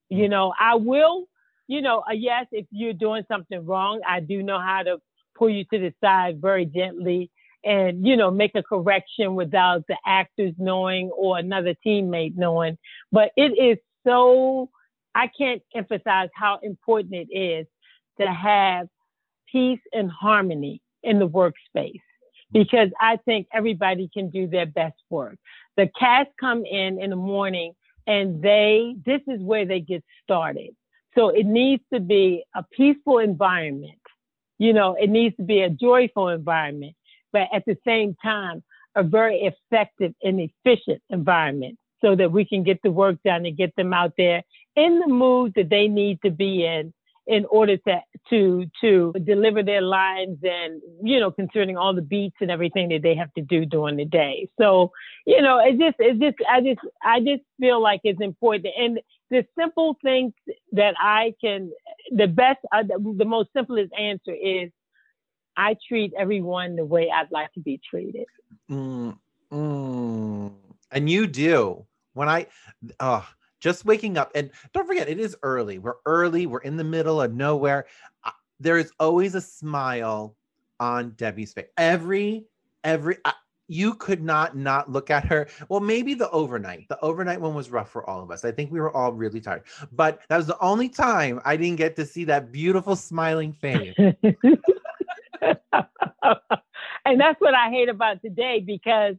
You 0.09 0.29
know, 0.29 0.53
I 0.59 0.75
will, 0.75 1.27
you 1.67 1.81
know, 1.81 2.03
uh, 2.07 2.13
yes, 2.13 2.45
if 2.51 2.65
you're 2.71 2.93
doing 2.93 3.23
something 3.27 3.65
wrong, 3.65 4.01
I 4.07 4.19
do 4.19 4.41
know 4.43 4.59
how 4.59 4.83
to 4.83 4.97
pull 5.37 5.49
you 5.49 5.65
to 5.65 5.79
the 5.79 5.93
side 6.01 6.41
very 6.41 6.65
gently 6.65 7.31
and 7.65 8.05
you 8.05 8.15
know 8.15 8.31
make 8.31 8.51
a 8.55 8.63
correction 8.63 9.35
without 9.35 9.85
the 9.87 9.97
actors 10.05 10.53
knowing 10.57 11.09
or 11.09 11.37
another 11.37 11.75
teammate 11.85 12.37
knowing 12.37 12.77
but 13.11 13.31
it 13.35 13.51
is 13.51 13.77
so 14.05 14.69
i 15.13 15.27
can't 15.37 15.61
emphasize 15.73 16.29
how 16.33 16.59
important 16.63 17.13
it 17.13 17.35
is 17.35 17.65
to 18.19 18.27
have 18.27 18.87
peace 19.51 19.79
and 19.93 20.09
harmony 20.11 20.81
in 21.03 21.19
the 21.19 21.27
workspace 21.27 22.01
because 22.51 22.89
i 22.99 23.17
think 23.25 23.47
everybody 23.53 24.09
can 24.13 24.29
do 24.29 24.47
their 24.47 24.65
best 24.65 24.95
work. 25.09 25.37
The 25.77 25.89
cast 25.99 26.29
come 26.39 26.65
in 26.65 27.01
in 27.01 27.09
the 27.09 27.15
morning 27.15 27.73
and 28.07 28.41
they 28.41 28.95
this 29.05 29.21
is 29.27 29.41
where 29.41 29.65
they 29.65 29.79
get 29.81 30.03
started. 30.23 30.75
So 31.15 31.29
it 31.29 31.45
needs 31.45 31.83
to 31.93 31.99
be 31.99 32.43
a 32.55 32.63
peaceful 32.63 33.19
environment. 33.19 33.99
You 34.57 34.73
know 34.73 34.95
it 34.99 35.09
needs 35.09 35.35
to 35.37 35.43
be 35.43 35.61
a 35.61 35.69
joyful 35.69 36.29
environment 36.29 36.95
but 37.35 37.49
at 37.53 37.65
the 37.65 37.77
same 37.85 38.15
time, 38.23 38.63
a 38.95 39.03
very 39.03 39.41
effective 39.41 40.13
and 40.23 40.39
efficient 40.39 41.01
environment 41.09 41.77
so 42.05 42.15
that 42.15 42.31
we 42.31 42.45
can 42.45 42.61
get 42.63 42.79
the 42.83 42.91
work 42.91 43.17
done 43.25 43.45
and 43.47 43.57
get 43.57 43.75
them 43.75 43.91
out 43.91 44.13
there 44.15 44.43
in 44.75 44.99
the 44.99 45.07
mood 45.07 45.53
that 45.55 45.69
they 45.69 45.87
need 45.87 46.19
to 46.23 46.29
be 46.29 46.63
in 46.63 46.93
in 47.27 47.43
order 47.45 47.75
to 47.77 47.99
to 48.29 48.65
to 48.79 49.11
deliver 49.23 49.63
their 49.63 49.81
lines 49.81 50.37
and 50.43 50.79
you 51.01 51.19
know 51.19 51.31
concerning 51.31 51.75
all 51.75 51.95
the 51.95 52.03
beats 52.03 52.35
and 52.41 52.51
everything 52.51 52.89
that 52.89 53.01
they 53.01 53.15
have 53.15 53.33
to 53.33 53.41
do 53.41 53.65
during 53.65 53.97
the 53.97 54.05
day 54.05 54.47
so 54.59 54.91
you 55.25 55.41
know 55.41 55.57
it 55.57 55.79
just 55.79 55.95
it 55.97 56.19
just 56.19 56.37
i 56.47 56.61
just 56.61 56.79
i 57.03 57.19
just 57.19 57.41
feel 57.59 57.81
like 57.81 58.01
it's 58.03 58.21
important 58.21 58.67
and 58.77 58.99
the 59.31 59.43
simple 59.59 59.97
things 60.03 60.33
that 60.71 60.93
i 60.99 61.33
can 61.41 61.71
the 62.11 62.27
best 62.27 62.59
uh, 62.71 62.83
the 62.83 63.25
most 63.25 63.49
simplest 63.53 63.91
answer 63.99 64.33
is 64.33 64.69
I 65.57 65.77
treat 65.87 66.11
everyone 66.17 66.75
the 66.75 66.85
way 66.85 67.09
I'd 67.09 67.31
like 67.31 67.53
to 67.53 67.61
be 67.61 67.79
treated. 67.89 68.25
Mm, 68.69 69.17
mm. 69.51 70.51
And 70.91 71.09
you 71.09 71.27
do. 71.27 71.85
When 72.15 72.27
I, 72.29 72.47
oh, 72.99 73.27
just 73.59 73.85
waking 73.85 74.17
up, 74.17 74.31
and 74.35 74.49
don't 74.73 74.87
forget, 74.87 75.07
it 75.09 75.19
is 75.19 75.35
early. 75.43 75.79
We're 75.79 75.95
early. 76.05 76.47
We're 76.47 76.59
in 76.59 76.77
the 76.77 76.83
middle 76.83 77.21
of 77.21 77.33
nowhere. 77.33 77.85
Uh, 78.23 78.31
there 78.59 78.77
is 78.77 78.91
always 78.99 79.35
a 79.35 79.41
smile 79.41 80.35
on 80.79 81.11
Debbie's 81.11 81.53
face. 81.53 81.67
Every, 81.77 82.45
every, 82.83 83.17
uh, 83.25 83.31
you 83.67 83.95
could 83.95 84.23
not 84.23 84.55
not 84.55 84.89
look 84.91 85.09
at 85.09 85.25
her. 85.25 85.47
Well, 85.69 85.79
maybe 85.79 86.13
the 86.13 86.29
overnight. 86.29 86.87
The 86.87 86.99
overnight 87.01 87.41
one 87.41 87.53
was 87.53 87.69
rough 87.69 87.89
for 87.89 88.07
all 88.09 88.21
of 88.21 88.31
us. 88.31 88.45
I 88.45 88.51
think 88.51 88.71
we 88.71 88.79
were 88.79 88.95
all 88.95 89.11
really 89.11 89.41
tired. 89.41 89.63
But 89.91 90.21
that 90.29 90.37
was 90.37 90.47
the 90.47 90.59
only 90.59 90.87
time 90.87 91.41
I 91.43 91.57
didn't 91.57 91.77
get 91.77 91.95
to 91.97 92.05
see 92.05 92.23
that 92.25 92.51
beautiful 92.51 92.95
smiling 92.95 93.51
face. 93.53 93.95
and 93.97 94.13
that's 97.19 97.41
what 97.41 97.55
I 97.55 97.69
hate 97.69 97.89
about 97.89 98.21
today 98.21 98.63
because 98.65 99.15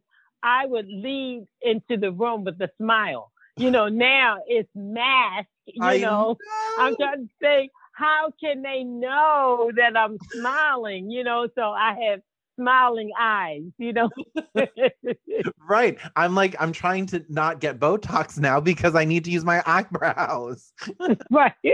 I 0.47 0.65
would 0.65 0.87
lead 0.87 1.47
into 1.61 1.97
the 1.97 2.13
room 2.13 2.45
with 2.45 2.61
a 2.63 2.71
smile. 2.79 3.33
You 3.57 3.71
know, 3.73 3.89
now 3.89 4.39
it's 4.47 4.71
mask, 4.77 5.49
You 5.67 5.81
know, 5.81 5.99
know, 5.99 6.37
I'm 6.79 6.95
trying 6.97 7.27
to 7.27 7.31
say, 7.43 7.71
how 7.93 8.33
can 8.39 8.63
they 8.63 8.85
know 8.85 9.73
that 9.75 9.97
I'm 9.97 10.19
smiling? 10.33 11.11
You 11.11 11.25
know, 11.25 11.49
so 11.55 11.63
I 11.63 11.97
have 12.09 12.21
smiling 12.57 13.11
eyes, 13.19 13.63
you 13.79 13.93
know. 13.93 14.09
right. 15.69 15.99
I'm 16.15 16.35
like, 16.37 16.55
I'm 16.61 16.73
trying 16.73 17.07
to 17.07 17.25
not 17.29 17.61
get 17.61 17.81
Botox 17.81 18.39
now 18.39 18.61
because 18.61 18.95
I 18.95 19.05
need 19.05 19.25
to 19.25 19.31
use 19.31 19.45
my 19.45 19.63
eyebrows. 19.67 20.73
right. 21.31 21.55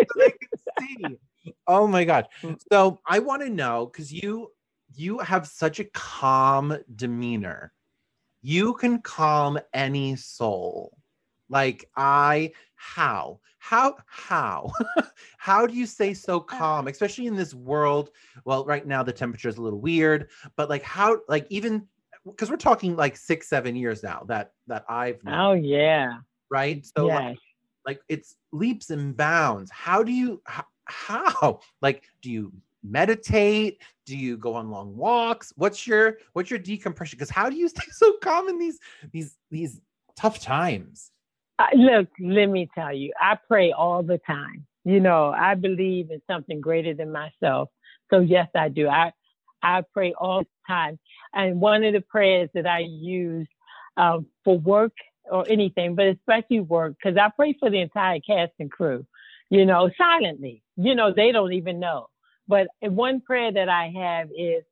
see. 0.81 1.05
Oh 1.67 1.87
my. 1.87 2.05
Mm. 2.05 2.59
So 2.73 3.01
I 3.07 3.19
want 3.19 3.43
to 3.43 3.51
know 3.51 3.91
because 3.93 4.13
you 4.13 4.53
you 4.95 5.19
have 5.19 5.47
such 5.47 5.81
a 5.81 5.85
calm 5.85 6.79
demeanor. 6.95 7.73
You 8.43 8.75
can 8.75 9.01
calm 9.01 9.59
any 9.73 10.17
soul. 10.17 10.99
Like 11.49 11.89
I 11.97 12.53
how? 12.75 13.41
How 13.59 13.97
how? 14.07 14.73
how 15.39 15.67
do 15.67 15.75
you 15.75 15.87
stay 15.87 16.15
so 16.15 16.41
calm, 16.41 16.89
especially 16.89 17.27
in 17.27 17.37
this 17.37 17.55
world? 17.55 18.11
Well, 18.45 18.65
right 18.65 18.87
now 18.87 19.03
the 19.03 19.13
temperature 19.13 19.49
is 19.49 19.59
a 19.59 19.63
little 19.63 19.81
weird, 19.81 20.31
but 20.57 20.69
like 20.69 20.83
how 20.83 21.21
like 21.29 21.47
even 21.51 21.87
because 22.25 22.51
we're 22.51 22.57
talking 22.57 22.97
like 22.97 23.17
six, 23.17 23.49
seven 23.49 23.77
years 23.77 24.03
now 24.03 24.25
that 24.27 24.53
that 24.67 24.85
I've 24.89 25.23
known, 25.25 25.35
Oh 25.39 25.53
yeah. 25.53 26.19
Right. 26.51 26.85
So 26.97 27.07
yes. 27.07 27.15
like, 27.15 27.39
like 27.87 28.01
it's 28.09 28.37
leaps 28.53 28.91
and 28.91 29.17
bounds. 29.17 29.71
How 29.71 30.03
do 30.03 30.13
you 30.13 30.43
how, 30.45 30.65
how? 30.85 31.61
Like, 31.81 32.05
do 32.21 32.31
you 32.31 32.53
meditate? 32.83 33.81
Do 34.07 34.17
you 34.17 34.37
go 34.37 34.55
on 34.55 34.71
long 34.71 34.97
walks? 34.97 35.53
What's 35.57 35.87
your 35.87 36.19
what's 36.33 36.51
your 36.51 36.59
decompression? 36.59 37.17
Because 37.17 37.31
how 37.31 37.49
do 37.49 37.57
you 37.57 37.69
stay 37.77 37.91
so 37.91 38.15
calm 38.23 38.49
in 38.49 38.59
these 38.59 38.79
these 39.13 39.37
these 39.51 39.81
tough 40.17 40.41
times? 40.41 41.11
Uh, 41.59 41.67
look, 41.75 42.09
let 42.21 42.47
me 42.47 42.69
tell 42.75 42.95
you, 42.95 43.13
I 43.21 43.39
pray 43.49 43.73
all 43.73 44.03
the 44.03 44.19
time. 44.27 44.67
You 44.85 45.01
know, 45.01 45.31
I 45.31 45.55
believe 45.55 46.11
in 46.11 46.21
something 46.29 46.61
greater 46.61 46.95
than 46.95 47.13
myself. 47.13 47.69
So 48.11 48.21
yes, 48.21 48.49
I 48.55 48.69
do. 48.69 48.89
I 48.89 49.13
I 49.63 49.83
pray 49.93 50.15
all 50.19 50.41
the 50.41 50.47
time. 50.67 50.99
And 51.33 51.61
one 51.61 51.85
of 51.85 51.93
the 51.93 52.01
prayers 52.01 52.51
that 52.55 52.67
I 52.67 52.81
use 52.81 53.47
um, 53.97 54.27
for 54.45 54.59
work 54.59 54.93
or 55.31 55.49
anything, 55.49 55.95
but 55.95 56.07
especially 56.07 56.61
work, 56.61 56.97
because 57.01 57.17
I 57.17 57.31
pray 57.37 57.55
for 57.61 57.71
the 57.71 57.81
entire 57.81 58.19
cast 58.21 58.53
and 58.59 58.71
crew 58.71 59.07
you 59.53 59.67
know, 59.67 59.91
silently. 59.99 60.63
You 60.77 60.95
know, 60.95 61.13
they 61.15 61.31
don't 61.31 61.53
even 61.53 61.79
know. 61.79 62.09
But 62.49 62.69
one 62.81 63.21
prayer 63.21 63.53
that 63.53 63.69
I 63.69 63.93
have 63.97 64.29
is 64.37 64.65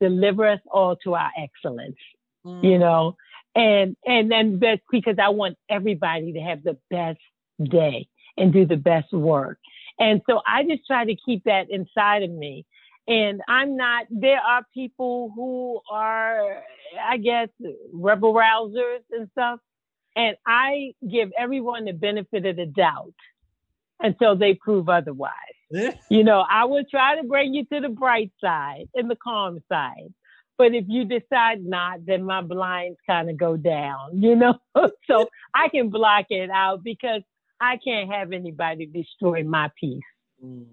deliver 0.00 0.46
us 0.46 0.60
all 0.70 0.96
to 1.04 1.14
our 1.14 1.30
excellence. 1.38 1.96
Mm. 2.44 2.64
You 2.64 2.78
know, 2.78 3.16
and 3.54 3.96
and 4.06 4.30
then 4.30 4.58
that's 4.60 4.82
because 4.90 5.16
I 5.22 5.30
want 5.30 5.56
everybody 5.68 6.32
to 6.34 6.40
have 6.40 6.62
the 6.62 6.76
best 6.90 7.18
day 7.62 8.08
and 8.36 8.52
do 8.52 8.66
the 8.66 8.76
best 8.76 9.12
work. 9.12 9.58
And 9.98 10.20
so 10.28 10.40
I 10.46 10.62
just 10.64 10.86
try 10.86 11.04
to 11.04 11.16
keep 11.16 11.44
that 11.44 11.70
inside 11.70 12.22
of 12.22 12.30
me. 12.30 12.66
And 13.08 13.40
I'm 13.48 13.76
not, 13.76 14.06
there 14.10 14.40
are 14.40 14.66
people 14.74 15.32
who 15.34 15.80
are, 15.90 16.62
I 17.00 17.16
guess, 17.18 17.48
rebel 17.92 18.34
rousers 18.34 19.00
and 19.10 19.28
stuff. 19.32 19.60
And 20.16 20.36
I 20.46 20.92
give 21.08 21.30
everyone 21.38 21.84
the 21.84 21.92
benefit 21.92 22.46
of 22.46 22.56
the 22.56 22.66
doubt 22.66 23.14
until 24.00 24.36
they 24.36 24.54
prove 24.54 24.88
otherwise. 24.88 25.32
you 26.10 26.24
know, 26.24 26.44
I 26.48 26.64
will 26.64 26.84
try 26.90 27.16
to 27.16 27.26
bring 27.26 27.54
you 27.54 27.64
to 27.66 27.80
the 27.80 27.88
bright 27.88 28.30
side 28.40 28.88
and 28.94 29.10
the 29.10 29.16
calm 29.16 29.60
side. 29.70 30.12
But 30.58 30.74
if 30.74 30.86
you 30.88 31.04
decide 31.04 31.64
not, 31.64 32.06
then 32.06 32.24
my 32.24 32.40
blinds 32.40 32.98
kind 33.06 33.28
of 33.28 33.36
go 33.36 33.56
down, 33.56 34.22
you 34.22 34.36
know? 34.36 34.58
so 35.06 35.28
I 35.54 35.68
can 35.68 35.90
block 35.90 36.26
it 36.30 36.50
out 36.50 36.82
because 36.82 37.22
I 37.60 37.76
can't 37.76 38.10
have 38.10 38.32
anybody 38.32 38.86
destroy 38.86 39.44
my 39.44 39.70
peace. 39.78 40.02
Mm. 40.42 40.66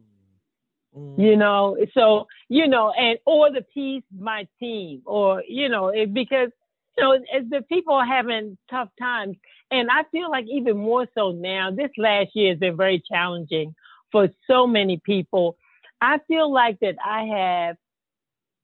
Mm. 0.95 1.19
You 1.19 1.35
know, 1.35 1.75
so, 1.93 2.27
you 2.49 2.67
know, 2.67 2.91
and 2.91 3.17
or 3.25 3.51
the 3.51 3.65
peace, 3.73 4.03
my 4.17 4.47
team, 4.59 5.01
or, 5.05 5.43
you 5.47 5.67
know, 5.67 5.87
it, 5.89 6.13
because 6.13 6.49
you 6.97 7.03
know, 7.03 7.13
as 7.13 7.49
the 7.49 7.61
people 7.67 7.95
are 7.95 8.05
having 8.05 8.57
tough 8.69 8.89
times. 8.99 9.35
And 9.71 9.89
I 9.89 10.03
feel 10.11 10.29
like 10.29 10.45
even 10.47 10.77
more 10.77 11.07
so 11.15 11.31
now, 11.31 11.71
this 11.71 11.89
last 11.97 12.29
year 12.35 12.51
has 12.51 12.59
been 12.59 12.77
very 12.77 13.01
challenging 13.11 13.73
for 14.13 14.29
so 14.49 14.65
many 14.65 15.01
people. 15.03 15.57
I 15.99 16.19
feel 16.29 16.51
like 16.51 16.79
that 16.79 16.95
I 17.03 17.23
have 17.23 17.75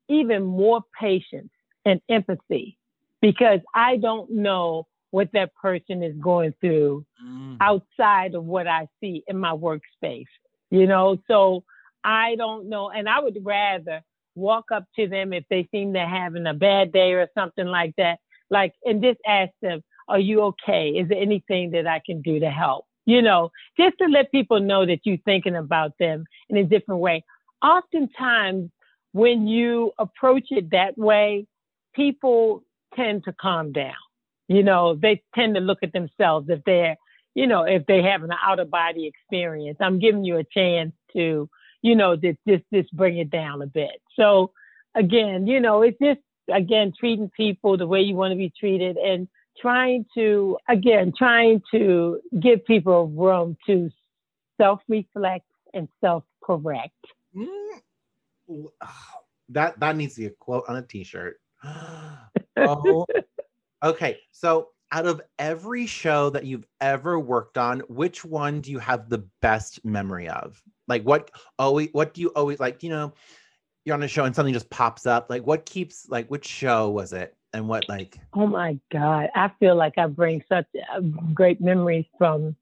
even 0.07 0.43
more 0.43 0.81
patience 0.97 1.51
and 1.85 1.99
empathy 2.07 2.77
because 3.21 3.59
I 3.75 3.97
don't 3.97 4.31
know 4.31 4.87
what 5.11 5.29
that 5.33 5.53
person 5.55 6.03
is 6.03 6.15
going 6.21 6.53
through 6.61 7.05
mm. 7.25 7.57
outside 7.59 8.35
of 8.35 8.45
what 8.45 8.67
I 8.67 8.87
see 9.01 9.23
in 9.27 9.37
my 9.37 9.51
workspace. 9.51 10.25
You 10.71 10.85
know, 10.85 11.17
so 11.27 11.63
I 12.03 12.35
don't 12.35 12.69
know. 12.69 12.91
And 12.91 13.09
I 13.09 13.19
would 13.19 13.37
rather 13.41 14.01
walk 14.35 14.65
up 14.71 14.85
to 14.97 15.07
them 15.07 15.33
if 15.33 15.43
they 15.49 15.67
seem 15.71 15.93
to 15.93 16.05
having 16.05 16.45
a 16.45 16.53
bad 16.53 16.91
day 16.91 17.13
or 17.13 17.27
something 17.35 17.65
like 17.65 17.93
that. 17.97 18.19
Like, 18.51 18.73
and 18.85 19.01
just 19.01 19.19
ask 19.27 19.51
them, 19.61 19.81
are 20.07 20.19
you 20.19 20.41
okay? 20.41 20.89
Is 20.89 21.09
there 21.09 21.21
anything 21.21 21.71
that 21.71 21.87
I 21.87 22.01
can 22.05 22.21
do 22.21 22.39
to 22.39 22.49
help? 22.49 22.85
You 23.05 23.21
know, 23.21 23.51
just 23.77 23.97
to 23.99 24.05
let 24.05 24.31
people 24.31 24.59
know 24.59 24.85
that 24.85 24.99
you're 25.03 25.17
thinking 25.25 25.55
about 25.55 25.93
them 25.99 26.25
in 26.49 26.57
a 26.57 26.63
different 26.63 27.01
way. 27.01 27.23
Oftentimes, 27.63 28.69
when 29.13 29.47
you 29.47 29.91
approach 29.97 30.47
it 30.51 30.71
that 30.71 30.97
way, 30.97 31.47
people 31.95 32.63
tend 32.95 33.23
to 33.25 33.33
calm 33.33 33.71
down. 33.71 33.93
You 34.47 34.63
know, 34.63 34.95
they 34.95 35.21
tend 35.35 35.55
to 35.55 35.61
look 35.61 35.79
at 35.83 35.93
themselves 35.93 36.47
if 36.49 36.63
they're, 36.65 36.97
you 37.35 37.47
know, 37.47 37.63
if 37.63 37.85
they 37.85 38.01
have 38.03 38.23
an 38.23 38.31
out 38.43 38.59
of 38.59 38.69
body 38.69 39.07
experience. 39.07 39.77
I'm 39.79 39.99
giving 39.99 40.25
you 40.25 40.37
a 40.37 40.43
chance 40.43 40.93
to, 41.13 41.49
you 41.81 41.95
know, 41.95 42.15
just 42.15 42.39
just 42.47 42.63
just 42.73 42.91
bring 42.95 43.17
it 43.17 43.29
down 43.29 43.61
a 43.61 43.67
bit. 43.67 44.01
So 44.15 44.51
again, 44.95 45.47
you 45.47 45.59
know, 45.59 45.81
it's 45.83 45.99
just 46.01 46.19
again 46.51 46.93
treating 46.99 47.29
people 47.29 47.77
the 47.77 47.87
way 47.87 48.01
you 48.01 48.15
want 48.15 48.31
to 48.31 48.37
be 48.37 48.51
treated 48.59 48.97
and 48.97 49.27
trying 49.59 50.05
to 50.15 50.57
again 50.67 51.13
trying 51.17 51.61
to 51.71 52.19
give 52.39 52.65
people 52.65 53.07
room 53.07 53.57
to 53.65 53.89
self 54.59 54.81
reflect 54.87 55.45
and 55.73 55.87
self 56.01 56.23
correct. 56.43 57.05
Mm. 57.35 58.69
That 59.49 59.79
that 59.79 59.95
needs 59.95 60.15
to 60.15 60.21
be 60.21 60.27
a 60.27 60.31
quote 60.31 60.65
on 60.67 60.77
a 60.77 60.81
t-shirt. 60.81 61.39
oh, 62.57 63.05
okay. 63.83 64.19
So 64.31 64.69
out 64.91 65.05
of 65.05 65.21
every 65.37 65.85
show 65.85 66.29
that 66.31 66.45
you've 66.45 66.65
ever 66.81 67.19
worked 67.19 67.57
on, 67.57 67.81
which 67.81 68.25
one 68.25 68.61
do 68.61 68.71
you 68.71 68.79
have 68.79 69.09
the 69.09 69.23
best 69.41 69.83
memory 69.85 70.27
of? 70.29 70.61
Like 70.87 71.03
what 71.03 71.31
always 71.59 71.89
what 71.91 72.13
do 72.13 72.21
you 72.21 72.29
always 72.29 72.59
like, 72.59 72.81
you 72.83 72.89
know, 72.89 73.13
you're 73.89 73.95
on 73.95 74.03
a 74.03 74.07
show 74.07 74.23
and 74.23 74.35
something 74.35 74.53
just 74.53 74.69
pops 74.69 75.05
up. 75.05 75.29
Like 75.29 75.45
what 75.45 75.65
keeps 75.65 76.07
like 76.09 76.27
which 76.27 76.47
show 76.47 76.89
was 76.89 77.11
it 77.13 77.35
and 77.53 77.67
what 77.67 77.89
like 77.89 78.17
Oh 78.33 78.47
my 78.47 78.79
God. 78.91 79.29
I 79.35 79.51
feel 79.59 79.75
like 79.75 79.97
I 79.97 80.07
bring 80.07 80.43
such 80.47 80.65
uh, 80.95 81.01
great 81.33 81.59
memories 81.59 82.05
from 82.17 82.55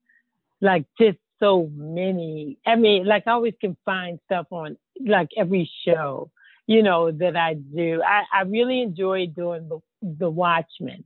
like 0.62 0.86
just 1.00 1.20
so 1.40 1.70
many. 1.76 2.58
I 2.66 2.76
mean, 2.76 3.06
like 3.06 3.28
I 3.28 3.32
always 3.32 3.54
can 3.62 3.78
find 3.86 4.20
stuff 4.26 4.48
on 4.52 4.78
like 5.00 5.30
every 5.38 5.70
show 5.86 6.32
you 6.68 6.84
know, 6.84 7.12
that 7.12 7.36
I 7.36 7.56
do. 7.56 8.04
I, 8.06 8.24
I 8.32 8.42
really 8.44 8.82
enjoy 8.82 9.28
doing 9.28 9.70
the, 9.70 9.80
the 10.02 10.30
Watchmen 10.30 11.06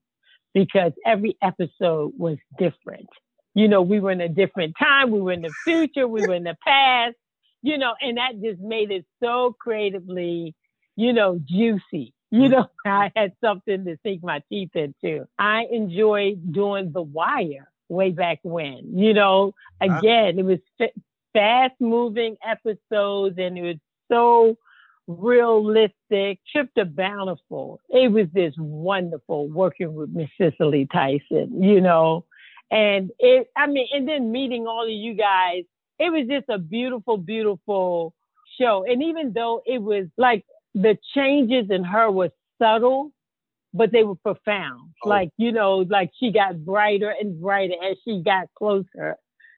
because 0.54 0.92
every 1.06 1.38
episode 1.42 2.14
was 2.18 2.38
different. 2.58 3.08
You 3.54 3.68
know, 3.68 3.82
we 3.82 4.00
were 4.00 4.12
in 4.12 4.22
a 4.22 4.30
different 4.30 4.76
time, 4.78 5.12
we 5.12 5.22
were 5.22 5.32
in 5.32 5.44
the 5.44 5.54
future, 5.64 6.08
we 6.08 6.26
were 6.26 6.34
in 6.34 6.44
the 6.44 6.58
past, 6.66 7.16
you 7.62 7.78
know, 7.78 7.94
and 8.02 8.18
that 8.18 8.42
just 8.42 8.60
made 8.60 8.92
it 8.92 9.06
so 9.22 9.56
creatively, 9.60 10.56
you 10.96 11.14
know, 11.14 11.40
juicy. 11.44 12.14
You 12.32 12.44
mm-hmm. 12.44 12.52
know, 12.52 12.70
I 12.86 13.12
had 13.16 13.34
something 13.44 13.86
to 13.86 13.98
sink 14.04 14.24
my 14.24 14.42
teeth 14.50 14.76
into. 14.76 15.28
I 15.38 15.66
enjoyed 15.72 16.52
doing 16.52 16.92
The 16.92 17.02
Wire 17.02 17.72
way 17.90 18.12
back 18.12 18.40
when, 18.44 18.98
you 18.98 19.14
know, 19.14 19.54
again, 19.82 20.40
it 20.40 20.46
was 20.46 20.60
fast 21.34 21.74
moving 21.80 22.38
episodes 22.46 23.36
and 23.38 23.58
it 23.58 23.62
was 23.62 23.76
so 24.10 24.58
realistic, 25.08 26.40
Trip 26.52 26.74
to 26.78 26.86
Bountiful. 26.86 27.80
It 27.90 28.12
was 28.12 28.28
just 28.36 28.58
wonderful 28.60 29.48
working 29.50 29.94
with 29.94 30.10
Miss 30.10 30.30
Cicely 30.40 30.88
Tyson, 30.92 31.62
you 31.62 31.82
know. 31.82 32.26
And 32.70 33.12
it, 33.20 33.48
I 33.58 33.68
mean, 33.68 33.88
and 33.92 34.08
then 34.08 34.32
meeting 34.32 34.68
all 34.68 34.86
of 34.86 34.90
you 34.90 35.14
guys, 35.14 35.64
it 36.02 36.12
was 36.12 36.28
just 36.28 36.50
a 36.50 36.58
beautiful, 36.58 37.18
beautiful 37.18 38.14
show. 38.60 38.84
And 38.88 39.04
even 39.04 39.34
though 39.34 39.62
it 39.66 39.82
was 39.82 40.08
like 40.18 40.44
the 40.74 40.98
changes 41.14 41.70
in 41.70 41.84
her 41.84 42.10
were 42.10 42.32
subtle, 42.60 43.12
but 43.74 43.92
they 43.92 44.04
were 44.04 44.16
profound. 44.16 44.90
Oh. 45.06 45.10
Like, 45.10 45.30
you 45.38 45.52
know, 45.52 45.86
like 45.90 46.12
she 46.20 46.32
got 46.32 46.66
brighter 46.66 47.14
and 47.18 47.40
brighter 47.40 47.76
as 47.84 47.98
she 48.04 48.24
got 48.24 48.48
closer, 48.58 49.16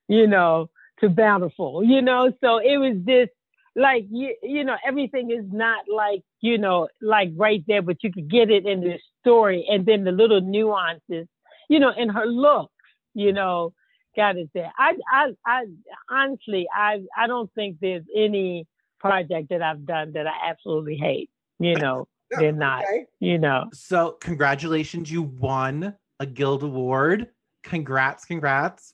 you 0.10 0.28
know, 0.28 0.70
to 1.00 1.10
Bountiful, 1.10 1.82
you 1.84 2.02
know. 2.02 2.32
So 2.42 2.58
it 2.58 2.78
was 2.78 2.98
just 3.08 3.32
like 3.76 4.06
you 4.12 4.36
you 4.44 4.64
know 4.64 4.76
everything 4.86 5.32
is 5.32 5.46
not 5.52 5.86
like 5.92 6.22
you 6.42 6.60
know 6.60 6.88
like 7.02 7.30
right 7.36 7.64
there 7.68 7.82
but 7.82 8.04
you 8.04 8.12
could 8.12 8.30
get 8.30 8.52
it 8.52 8.68
in 8.68 8.82
the 8.82 9.00
story 9.20 9.66
and 9.68 9.84
then 9.84 10.04
the 10.04 10.12
little 10.12 10.42
nuances 10.42 11.28
you 11.70 11.80
know 11.80 11.92
in 11.98 12.08
her 12.08 12.28
look 12.28 12.70
you 13.16 13.34
know 13.34 13.74
got 14.16 14.38
it 14.38 14.50
there 14.54 14.72
i 14.78 14.94
i 15.12 15.30
i 15.46 15.66
honestly 16.10 16.68
i 16.74 17.02
i 17.18 17.28
don't 17.28 17.52
think 17.54 17.78
there's 17.82 18.04
any 18.16 18.68
project 19.00 19.50
that 19.50 19.62
i've 19.62 19.86
done 19.86 20.12
that 20.14 20.28
i 20.28 20.50
absolutely 20.50 20.96
hate 20.96 21.30
you 21.60 21.76
know 21.76 22.08
they're 22.32 22.52
not 22.52 22.84
okay. 22.84 23.06
you 23.20 23.38
know 23.38 23.66
so 23.74 24.18
congratulations 24.22 25.12
you 25.12 25.22
won 25.22 25.96
a 26.20 26.26
guild 26.26 26.64
award 26.64 27.28
congrats 27.64 28.26
congrats 28.26 28.94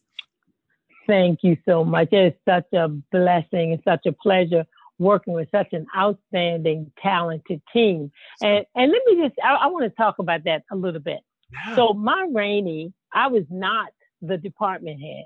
Thank 1.10 1.40
you 1.42 1.58
so 1.68 1.84
much. 1.84 2.10
It's 2.12 2.38
such 2.48 2.72
a 2.72 2.88
blessing 2.88 3.74
and 3.74 3.82
such 3.84 4.06
a 4.06 4.12
pleasure 4.12 4.64
working 5.00 5.34
with 5.34 5.50
such 5.50 5.70
an 5.72 5.88
outstanding, 5.98 6.92
talented 7.02 7.64
team. 7.74 8.12
And 8.44 8.64
and 8.76 8.92
let 8.92 9.02
me 9.08 9.24
just 9.24 9.34
I, 9.44 9.56
I 9.56 9.68
want 9.68 9.86
to 9.86 9.90
talk 9.90 10.20
about 10.20 10.44
that 10.44 10.62
a 10.72 10.76
little 10.76 11.02
bit. 11.02 11.22
Yeah. 11.52 11.76
So 11.76 11.94
Ma 11.94 12.26
Rainey, 12.32 12.94
I 13.12 13.26
was 13.26 13.46
not 13.50 13.88
the 14.22 14.38
department 14.38 15.02
head. 15.02 15.26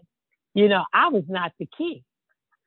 You 0.53 0.69
know, 0.69 0.85
I 0.93 1.09
was 1.09 1.23
not 1.27 1.51
the 1.59 1.67
key. 1.77 2.03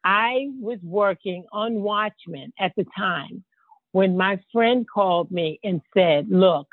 I 0.05 0.49
was 0.61 0.79
working 0.83 1.45
on 1.53 1.83
Watchmen 1.83 2.53
at 2.59 2.73
the 2.77 2.87
time 2.97 3.45
when 3.93 4.17
my 4.17 4.39
friend 4.53 4.87
called 4.93 5.31
me 5.31 5.59
and 5.65 5.81
said, 5.95 6.27
look, 6.29 6.69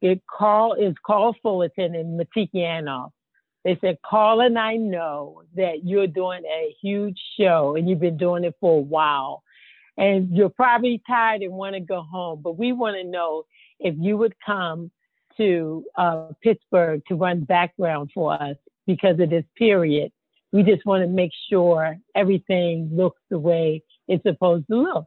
it 0.00 0.22
call 0.26 0.74
is 0.74 0.94
Carl 1.04 1.34
Fullerton 1.42 1.94
and 1.94 2.20
Matiki 2.20 2.56
Anoff. 2.56 3.10
They 3.64 3.78
said, 3.80 3.98
Carl 4.04 4.40
and 4.40 4.58
I 4.58 4.76
know 4.76 5.42
that 5.56 5.84
you're 5.84 6.06
doing 6.06 6.42
a 6.44 6.74
huge 6.80 7.18
show 7.38 7.76
and 7.76 7.88
you've 7.88 8.00
been 8.00 8.16
doing 8.16 8.44
it 8.44 8.54
for 8.60 8.78
a 8.78 8.82
while. 8.82 9.42
And 9.96 10.34
you're 10.36 10.48
probably 10.48 11.02
tired 11.06 11.42
and 11.42 11.52
want 11.52 11.74
to 11.74 11.80
go 11.80 12.02
home, 12.02 12.40
but 12.42 12.56
we 12.56 12.72
want 12.72 12.96
to 12.96 13.04
know 13.04 13.44
if 13.80 13.94
you 13.98 14.16
would 14.16 14.34
come 14.44 14.92
to 15.38 15.84
uh, 15.96 16.28
Pittsburgh 16.42 17.02
to 17.08 17.14
run 17.14 17.40
background 17.40 18.10
for 18.14 18.34
us 18.34 18.56
because 18.86 19.18
of 19.20 19.30
this 19.30 19.44
period. 19.56 20.12
We 20.52 20.62
just 20.62 20.84
want 20.86 21.02
to 21.02 21.08
make 21.08 21.32
sure 21.50 21.96
everything 22.14 22.90
looks 22.92 23.20
the 23.30 23.38
way 23.38 23.82
it's 24.06 24.22
supposed 24.22 24.66
to 24.70 24.76
look. 24.76 25.06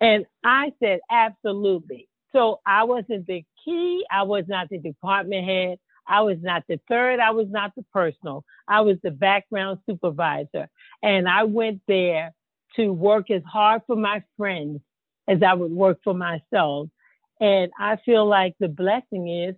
And 0.00 0.26
I 0.44 0.72
said, 0.82 1.00
absolutely. 1.10 2.08
So 2.32 2.60
I 2.66 2.84
wasn't 2.84 3.26
the 3.26 3.44
key. 3.64 4.04
I 4.10 4.22
was 4.22 4.44
not 4.48 4.68
the 4.68 4.78
department 4.78 5.44
head. 5.44 5.78
I 6.06 6.22
was 6.22 6.38
not 6.40 6.64
the 6.68 6.80
third. 6.88 7.20
I 7.20 7.30
was 7.30 7.46
not 7.48 7.72
the 7.76 7.84
personal. 7.92 8.44
I 8.66 8.80
was 8.80 8.96
the 9.02 9.10
background 9.10 9.78
supervisor. 9.88 10.68
And 11.02 11.28
I 11.28 11.44
went 11.44 11.82
there 11.86 12.34
to 12.76 12.92
work 12.92 13.30
as 13.30 13.42
hard 13.44 13.82
for 13.86 13.96
my 13.96 14.24
friends 14.36 14.80
as 15.28 15.42
I 15.46 15.54
would 15.54 15.70
work 15.70 16.00
for 16.02 16.14
myself. 16.14 16.88
And 17.42 17.72
I 17.76 17.96
feel 18.04 18.24
like 18.24 18.54
the 18.60 18.68
blessing 18.68 19.28
is 19.28 19.56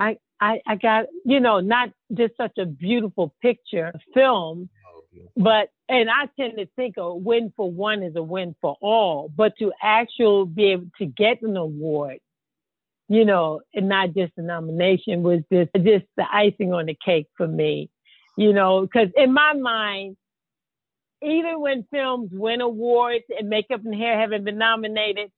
I, 0.00 0.18
I, 0.40 0.60
I 0.66 0.74
got, 0.74 1.06
you 1.24 1.38
know, 1.38 1.60
not 1.60 1.90
just 2.12 2.36
such 2.36 2.58
a 2.58 2.66
beautiful 2.66 3.32
picture 3.40 3.92
film, 4.12 4.68
oh, 4.84 5.02
but, 5.36 5.68
and 5.88 6.10
I 6.10 6.26
tend 6.38 6.58
to 6.58 6.66
think 6.74 6.96
a 6.96 7.14
win 7.14 7.52
for 7.56 7.70
one 7.70 8.02
is 8.02 8.16
a 8.16 8.22
win 8.22 8.56
for 8.60 8.76
all, 8.80 9.30
but 9.34 9.52
to 9.60 9.72
actually 9.80 10.46
be 10.46 10.72
able 10.72 10.88
to 10.98 11.06
get 11.06 11.40
an 11.42 11.56
award 11.56 12.18
you 13.08 13.24
know, 13.24 13.60
and 13.74 13.88
not 13.88 14.14
just 14.14 14.32
a 14.38 14.42
nomination 14.42 15.22
was 15.22 15.40
just 15.52 15.70
just 15.76 16.06
the 16.16 16.24
icing 16.32 16.72
on 16.72 16.86
the 16.86 16.96
cake 17.04 17.26
for 17.36 17.46
me, 17.46 17.90
you 18.36 18.52
know, 18.52 18.80
because 18.80 19.08
in 19.16 19.32
my 19.32 19.52
mind, 19.52 20.16
even 21.22 21.60
when 21.60 21.86
films 21.90 22.30
win 22.32 22.60
awards 22.60 23.24
and 23.38 23.48
makeup 23.48 23.84
and 23.84 23.94
hair 23.94 24.18
haven't 24.18 24.44
been 24.44 24.58
nominated, 24.58 25.30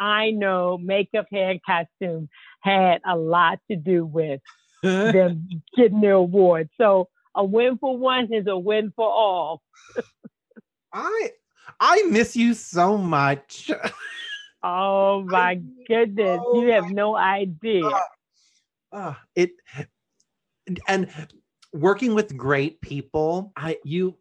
I 0.00 0.30
know 0.30 0.78
makeup, 0.78 1.26
hair, 1.30 1.50
and 1.50 1.60
costume 1.62 2.28
had 2.60 3.02
a 3.06 3.16
lot 3.16 3.60
to 3.70 3.76
do 3.76 4.04
with 4.04 4.40
them 4.82 5.62
getting 5.76 6.00
their 6.00 6.14
award. 6.14 6.70
So 6.78 7.08
a 7.34 7.44
win 7.44 7.78
for 7.78 7.96
one 7.96 8.32
is 8.32 8.46
a 8.46 8.58
win 8.58 8.92
for 8.96 9.06
all. 9.06 9.62
I 10.92 11.30
I 11.78 12.02
miss 12.10 12.34
you 12.34 12.54
so 12.54 12.98
much. 12.98 13.70
Oh 14.62 15.22
my 15.22 15.58
goodness. 15.88 16.38
you 16.52 16.70
have 16.72 16.90
no 16.90 17.16
idea. 17.16 17.86
Uh, 17.86 18.00
uh, 18.92 19.14
it 19.34 19.52
and 20.86 21.08
working 21.72 22.14
with 22.14 22.36
great 22.36 22.80
people, 22.82 23.52
I 23.56 23.78
you 23.84 24.18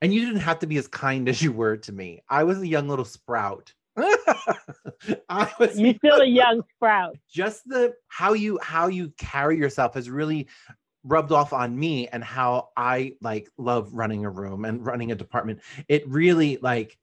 and 0.00 0.14
you 0.14 0.24
didn't 0.24 0.42
have 0.42 0.60
to 0.60 0.66
be 0.66 0.76
as 0.76 0.86
kind 0.86 1.28
as 1.28 1.42
you 1.42 1.50
were 1.50 1.76
to 1.78 1.92
me. 1.92 2.22
I 2.28 2.44
was 2.44 2.60
a 2.60 2.66
young 2.66 2.88
little 2.88 3.04
sprout. 3.04 3.72
I 5.28 5.52
was 5.58 5.78
You 5.78 5.94
still 5.94 6.20
a 6.20 6.26
young 6.26 6.62
sprout. 6.76 7.16
just 7.32 7.66
the 7.68 7.94
how 8.08 8.32
you 8.34 8.58
how 8.62 8.88
you 8.88 9.12
carry 9.18 9.56
yourself 9.58 9.94
has 9.94 10.10
really 10.10 10.48
rubbed 11.04 11.32
off 11.32 11.52
on 11.52 11.78
me 11.78 12.08
and 12.08 12.22
how 12.22 12.68
I 12.76 13.14
like 13.20 13.48
love 13.58 13.92
running 13.94 14.24
a 14.24 14.30
room 14.30 14.64
and 14.64 14.84
running 14.84 15.12
a 15.12 15.14
department. 15.14 15.60
It 15.88 16.06
really 16.08 16.58
like 16.60 16.98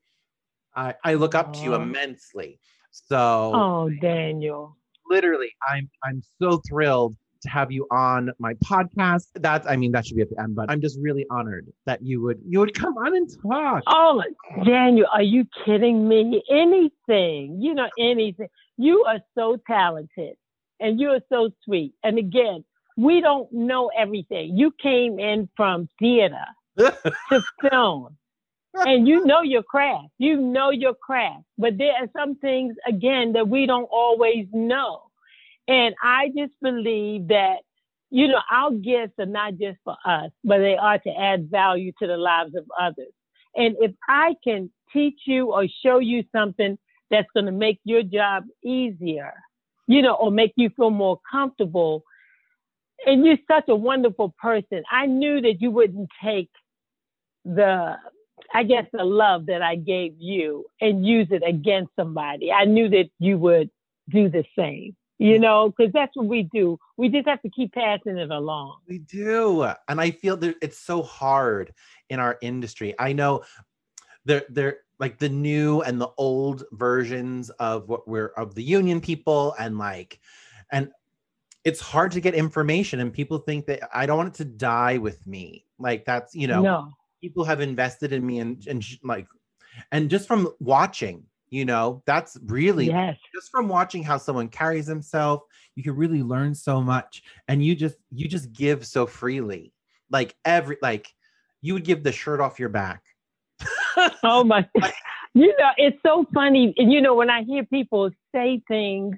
I 0.75 0.95
I 1.03 1.13
look 1.15 1.35
up 1.35 1.53
to 1.53 1.63
you 1.65 1.75
immensely. 1.75 2.59
So 2.91 3.53
Oh, 3.55 3.89
Daniel. 4.01 4.77
literally 5.09 5.51
i'm 5.67 5.89
i'm 6.03 6.21
so 6.41 6.61
thrilled 6.67 7.15
to 7.43 7.49
have 7.49 7.71
you 7.71 7.87
on 7.91 8.31
my 8.39 8.53
podcast 8.55 9.27
That's, 9.35 9.67
i 9.67 9.75
mean 9.75 9.91
that 9.91 10.05
should 10.05 10.17
be 10.17 10.23
at 10.23 10.29
the 10.29 10.41
end 10.41 10.55
but 10.55 10.69
i'm 10.71 10.81
just 10.81 10.97
really 10.99 11.25
honored 11.29 11.71
that 11.85 12.01
you 12.01 12.21
would 12.21 12.39
you 12.47 12.59
would 12.59 12.73
come 12.73 12.97
on 12.97 13.15
and 13.15 13.29
talk 13.41 13.83
Oh, 13.87 14.23
Daniel, 14.65 15.07
are 15.11 15.21
you 15.21 15.45
kidding 15.65 16.07
me? 16.07 16.41
Anything, 16.49 17.59
you 17.61 17.73
know, 17.73 17.89
anything. 17.99 18.47
You 18.77 19.03
are 19.07 19.19
so 19.35 19.57
talented 19.67 20.35
and 20.79 20.99
you 20.99 21.09
are 21.09 21.21
so 21.29 21.49
sweet. 21.63 21.93
And 22.03 22.17
again, 22.17 22.63
we 22.97 23.21
don't 23.21 23.51
know 23.51 23.89
everything. 23.97 24.57
You 24.57 24.73
came 24.81 25.19
in 25.19 25.49
from 25.55 25.87
theater 25.99 26.45
to 26.77 27.43
film 27.61 28.17
and 28.75 29.07
you 29.07 29.25
know 29.25 29.41
your 29.41 29.63
craft. 29.63 30.09
You 30.17 30.37
know 30.37 30.71
your 30.71 30.93
craft. 30.93 31.43
But 31.57 31.77
there 31.77 31.93
are 31.93 32.07
some 32.17 32.35
things, 32.35 32.75
again, 32.87 33.33
that 33.33 33.47
we 33.47 33.65
don't 33.65 33.89
always 33.91 34.47
know. 34.51 35.03
And 35.67 35.95
I 36.01 36.29
just 36.35 36.53
believe 36.61 37.29
that, 37.29 37.57
you 38.09 38.27
know, 38.27 38.41
our 38.51 38.71
gifts 38.71 39.13
are 39.19 39.25
not 39.25 39.57
just 39.57 39.77
for 39.83 39.95
us, 40.05 40.31
but 40.43 40.59
they 40.59 40.75
are 40.75 40.99
to 40.99 41.09
add 41.09 41.49
value 41.49 41.91
to 41.99 42.07
the 42.07 42.17
lives 42.17 42.55
of 42.55 42.65
others. 42.79 43.13
And 43.55 43.75
if 43.79 43.91
I 44.07 44.35
can 44.43 44.71
teach 44.91 45.19
you 45.25 45.53
or 45.53 45.65
show 45.83 45.99
you 45.99 46.23
something 46.31 46.77
that's 47.09 47.27
going 47.33 47.45
to 47.45 47.51
make 47.51 47.79
your 47.83 48.03
job 48.03 48.45
easier, 48.63 49.33
you 49.87 50.01
know, 50.01 50.13
or 50.13 50.31
make 50.31 50.53
you 50.55 50.69
feel 50.75 50.89
more 50.89 51.19
comfortable, 51.31 52.03
and 53.05 53.25
you're 53.25 53.37
such 53.49 53.65
a 53.69 53.75
wonderful 53.75 54.33
person, 54.41 54.83
I 54.91 55.05
knew 55.05 55.41
that 55.41 55.61
you 55.61 55.71
wouldn't 55.71 56.09
take 56.23 56.49
the, 57.45 57.95
I 58.53 58.63
guess, 58.63 58.85
the 58.93 59.03
love 59.03 59.47
that 59.47 59.61
I 59.61 59.75
gave 59.75 60.13
you 60.17 60.65
and 60.79 61.05
use 61.05 61.27
it 61.31 61.43
against 61.45 61.91
somebody. 61.95 62.51
I 62.51 62.65
knew 62.65 62.89
that 62.89 63.09
you 63.19 63.37
would 63.37 63.69
do 64.09 64.29
the 64.29 64.45
same, 64.57 64.95
you 65.23 65.39
know, 65.39 65.69
because 65.75 65.91
that's 65.93 66.15
what 66.15 66.25
we 66.25 66.43
do. 66.43 66.77
We 66.97 67.09
just 67.09 67.27
have 67.27 67.41
to 67.43 67.49
keep 67.49 67.73
passing 67.73 68.17
it 68.17 68.29
along. 68.29 68.77
we 68.87 68.99
do 68.99 69.63
and 69.87 70.01
i 70.01 70.11
feel 70.11 70.35
that 70.37 70.55
it's 70.61 70.77
so 70.77 71.01
hard 71.01 71.73
in 72.09 72.19
our 72.19 72.37
industry 72.41 72.93
i 72.99 73.13
know 73.13 73.41
they're 74.25 74.43
they're 74.49 74.79
like 74.99 75.17
the 75.17 75.29
new 75.29 75.81
and 75.81 75.99
the 75.99 76.09
old 76.17 76.63
versions 76.73 77.49
of 77.51 77.87
what 77.89 78.07
we're 78.07 78.33
of 78.37 78.55
the 78.55 78.63
union 78.63 78.99
people 78.99 79.55
and 79.59 79.77
like 79.77 80.19
and 80.71 80.89
it's 81.63 81.79
hard 81.79 82.11
to 82.11 82.19
get 82.19 82.33
information 82.33 82.99
and 82.99 83.13
people 83.13 83.37
think 83.39 83.65
that 83.65 83.79
i 83.93 84.05
don't 84.05 84.17
want 84.17 84.29
it 84.29 84.37
to 84.37 84.45
die 84.45 84.97
with 84.97 85.25
me 85.27 85.65
like 85.79 86.05
that's 86.05 86.35
you 86.35 86.47
know 86.47 86.61
no. 86.61 86.89
people 87.21 87.43
have 87.43 87.61
invested 87.61 88.11
in 88.11 88.25
me 88.25 88.39
and, 88.39 88.67
and 88.67 88.83
sh- 88.83 88.97
like 89.03 89.27
and 89.91 90.09
just 90.09 90.27
from 90.27 90.49
watching 90.59 91.23
you 91.53 91.65
know 91.65 92.01
that's 92.05 92.37
really 92.45 92.87
Yes. 92.87 93.15
just 93.33 93.51
from 93.51 93.67
watching 93.67 94.03
how 94.03 94.17
someone 94.17 94.47
carries 94.47 94.87
himself 94.87 95.43
you 95.75 95.83
can 95.83 95.95
really 95.95 96.23
learn 96.23 96.55
so 96.55 96.81
much 96.81 97.23
and 97.47 97.63
you 97.63 97.75
just 97.75 97.97
you 98.11 98.27
just 98.27 98.51
give 98.53 98.85
so 98.85 99.05
freely 99.05 99.71
like 100.09 100.35
every 100.45 100.77
like 100.81 101.07
you 101.61 101.73
would 101.73 101.85
give 101.85 102.03
the 102.03 102.11
shirt 102.11 102.41
off 102.41 102.59
your 102.59 102.69
back 102.69 103.03
Oh 104.23 104.43
my, 104.43 104.67
you 105.33 105.53
know, 105.59 105.69
it's 105.77 105.97
so 106.05 106.25
funny. 106.33 106.73
And 106.77 106.91
you 106.91 107.01
know, 107.01 107.13
when 107.13 107.29
I 107.29 107.43
hear 107.43 107.63
people 107.65 108.09
say 108.33 108.61
things 108.67 109.15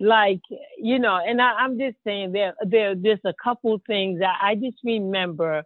like, 0.00 0.40
you 0.78 0.98
know, 0.98 1.16
and 1.16 1.40
I, 1.42 1.52
I'm 1.54 1.78
just 1.78 1.96
saying 2.04 2.32
there, 2.32 2.54
there 2.64 2.90
are 2.90 2.94
just 2.94 3.24
a 3.24 3.34
couple 3.42 3.80
things 3.86 4.20
that 4.20 4.38
I 4.40 4.54
just 4.54 4.78
remember 4.84 5.64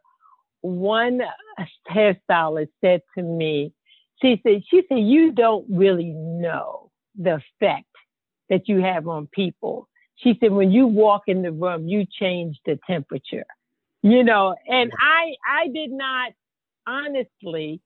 one 0.63 1.21
hairstylist 1.91 2.69
said 2.81 3.03
to 3.17 3.23
me, 3.23 3.73
she 4.23 4.41
said, 4.43 4.63
she 4.71 4.83
said, 4.89 5.01
you 5.01 5.33
don't 5.33 5.67
really 5.69 6.13
know 6.15 6.91
the 7.19 7.35
effect 7.35 7.87
that 8.49 8.69
you 8.69 8.81
have 8.81 9.09
on 9.09 9.27
people. 9.27 9.89
She 10.17 10.39
said, 10.41 10.53
when 10.53 10.71
you 10.71 10.87
walk 10.87 11.23
in 11.27 11.43
the 11.43 11.53
room, 11.53 11.89
you 11.89 12.07
change 12.07 12.59
the 12.65 12.79
temperature, 12.87 13.45
you 14.03 14.23
know, 14.23 14.55
and 14.69 14.93
I, 14.99 15.35
I 15.47 15.69
did 15.69 15.91
not 15.91 16.33
honestly, 16.87 17.81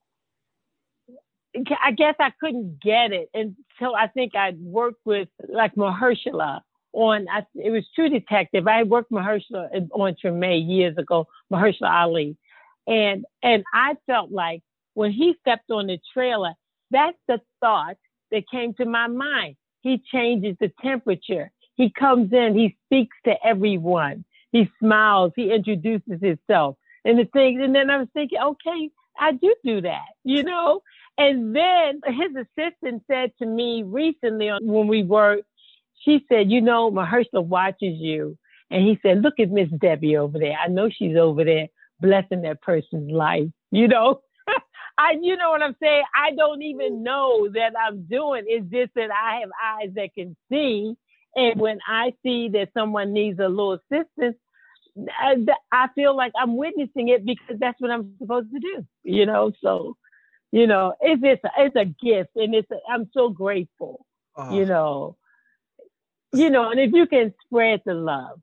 I 1.82 1.92
guess 1.92 2.14
I 2.20 2.32
couldn't 2.38 2.82
get 2.82 3.12
it 3.12 3.30
until 3.32 3.94
I 3.94 4.08
think 4.08 4.34
I'd 4.34 4.60
worked 4.60 5.00
with 5.04 5.28
like 5.48 5.74
Mahershala 5.74 6.60
on, 6.92 7.26
I, 7.30 7.46
it 7.54 7.70
was 7.70 7.84
True 7.94 8.08
Detective. 8.08 8.66
I 8.66 8.82
worked 8.82 9.10
Mahershala 9.10 9.88
on 9.92 10.16
Treme 10.22 10.68
years 10.68 10.96
ago, 10.98 11.26
Mahershala 11.52 11.90
Ali. 11.90 12.36
And, 12.86 13.24
and 13.42 13.64
I 13.72 13.94
felt 14.06 14.30
like 14.30 14.62
when 14.96 15.12
he 15.12 15.34
stepped 15.40 15.70
on 15.70 15.88
the 15.88 15.98
trailer, 16.14 16.54
that's 16.90 17.18
the 17.28 17.38
thought 17.60 17.96
that 18.30 18.48
came 18.50 18.72
to 18.74 18.86
my 18.86 19.06
mind. 19.08 19.56
He 19.82 20.02
changes 20.10 20.56
the 20.58 20.72
temperature. 20.82 21.52
He 21.74 21.90
comes 21.90 22.32
in, 22.32 22.54
he 22.54 22.78
speaks 22.86 23.14
to 23.26 23.34
everyone. 23.44 24.24
He 24.52 24.70
smiles, 24.80 25.32
he 25.36 25.52
introduces 25.52 26.22
himself 26.22 26.76
and 27.04 27.18
the 27.18 27.26
things. 27.26 27.60
And 27.62 27.74
then 27.74 27.90
I 27.90 27.98
was 27.98 28.08
thinking, 28.14 28.38
okay, 28.42 28.90
I 29.20 29.32
do 29.32 29.54
do 29.62 29.82
that, 29.82 30.06
you 30.24 30.42
know? 30.42 30.80
And 31.18 31.54
then 31.54 32.00
his 32.06 32.34
assistant 32.34 33.02
said 33.06 33.32
to 33.38 33.46
me 33.46 33.82
recently 33.82 34.50
when 34.62 34.88
we 34.88 35.02
worked, 35.02 35.44
she 36.06 36.24
said, 36.30 36.50
you 36.50 36.62
know, 36.62 36.90
Mahershala 36.90 37.44
watches 37.44 37.98
you. 37.98 38.38
And 38.70 38.82
he 38.82 38.98
said, 39.02 39.20
look 39.20 39.34
at 39.38 39.50
Miss 39.50 39.68
Debi 39.68 40.18
over 40.18 40.38
there. 40.38 40.56
I 40.58 40.68
know 40.68 40.88
she's 40.88 41.16
over 41.16 41.44
there 41.44 41.68
blessing 42.00 42.42
that 42.42 42.62
person's 42.62 43.10
life, 43.10 43.48
you 43.70 43.88
know? 43.88 44.20
I, 44.98 45.16
you 45.20 45.36
know 45.36 45.50
what 45.50 45.62
I'm 45.62 45.76
saying? 45.80 46.04
I 46.14 46.34
don't 46.34 46.62
even 46.62 46.98
mm. 46.98 47.02
know 47.02 47.48
that 47.52 47.72
I'm 47.78 48.04
doing. 48.04 48.44
It's 48.46 48.70
just 48.70 48.94
that 48.94 49.10
I 49.10 49.40
have 49.40 49.50
eyes 49.62 49.94
that 49.94 50.14
can 50.14 50.36
see. 50.50 50.96
And 51.34 51.60
when 51.60 51.78
I 51.86 52.14
see 52.22 52.48
that 52.50 52.70
someone 52.72 53.12
needs 53.12 53.38
a 53.38 53.48
little 53.48 53.74
assistance, 53.74 54.36
uh, 54.98 55.02
I, 55.18 55.36
I 55.70 55.88
feel 55.94 56.16
like 56.16 56.32
I'm 56.40 56.56
witnessing 56.56 57.08
it 57.08 57.26
because 57.26 57.58
that's 57.60 57.80
what 57.80 57.90
I'm 57.90 58.14
supposed 58.18 58.50
to 58.52 58.58
do, 58.58 58.86
you 59.02 59.26
know? 59.26 59.52
So, 59.62 59.96
you 60.52 60.66
know, 60.66 60.94
it's 61.00 61.20
it's 61.22 61.44
a, 61.44 61.50
it's 61.58 61.76
a 61.76 61.84
gift, 61.84 62.30
and 62.36 62.54
it's 62.54 62.70
a, 62.70 62.76
I'm 62.90 63.10
so 63.12 63.28
grateful, 63.28 64.06
Oh, 64.36 64.56
you 64.56 64.64
know, 64.64 65.16
you 66.32 66.48
know, 66.48 66.70
and 66.70 66.80
if 66.80 66.92
you 66.94 67.06
can 67.06 67.34
spread 67.44 67.82
the 67.84 67.92
love, 67.92 68.40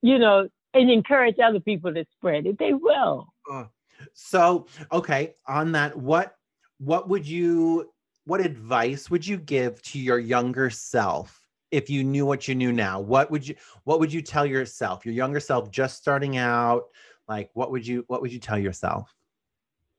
you 0.00 0.18
know, 0.18 0.48
and 0.74 0.90
encourage 0.90 1.36
other 1.38 1.60
people 1.60 1.94
to 1.94 2.04
spread 2.16 2.46
it, 2.46 2.58
they 2.58 2.72
will. 2.72 3.28
oh. 3.48 3.68
So 4.12 4.66
okay 4.90 5.34
on 5.46 5.72
that 5.72 5.96
what 5.96 6.36
what 6.78 7.08
would 7.08 7.26
you 7.26 7.90
what 8.24 8.40
advice 8.40 9.10
would 9.10 9.26
you 9.26 9.36
give 9.36 9.82
to 9.82 9.98
your 9.98 10.18
younger 10.18 10.70
self 10.70 11.40
if 11.70 11.88
you 11.88 12.04
knew 12.04 12.26
what 12.26 12.46
you 12.46 12.54
knew 12.54 12.72
now? 12.72 13.00
What 13.00 13.30
would 13.30 13.46
you 13.46 13.56
what 13.84 13.98
would 13.98 14.12
you 14.12 14.22
tell 14.22 14.46
yourself? 14.46 15.04
Your 15.04 15.14
younger 15.14 15.40
self 15.40 15.70
just 15.70 15.96
starting 15.96 16.36
out 16.36 16.84
like 17.28 17.50
what 17.54 17.70
would 17.70 17.86
you 17.86 18.04
what 18.06 18.20
would 18.22 18.32
you 18.32 18.38
tell 18.38 18.58
yourself? 18.58 19.12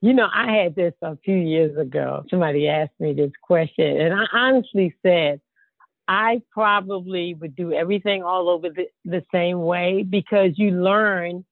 You 0.02 0.14
know, 0.14 0.28
I 0.34 0.52
had 0.52 0.76
this 0.76 0.94
a 1.02 1.18
few 1.24 1.36
years 1.36 1.78
ago. 1.78 2.26
Somebody 2.30 2.68
asked 2.68 3.00
me 3.00 3.14
this 3.14 3.32
question, 3.42 4.02
and 4.02 4.14
I 4.14 4.26
honestly 4.34 4.94
said, 5.02 5.40
I 6.10 6.42
probably 6.52 7.34
would 7.36 7.56
do 7.56 7.72
everything 7.72 8.22
all 8.22 8.50
over 8.50 8.68
the, 8.70 8.88
the 9.06 9.24
same 9.32 9.62
way 9.62 10.04
because 10.04 10.52
you 10.58 10.72
learn, 10.72 11.46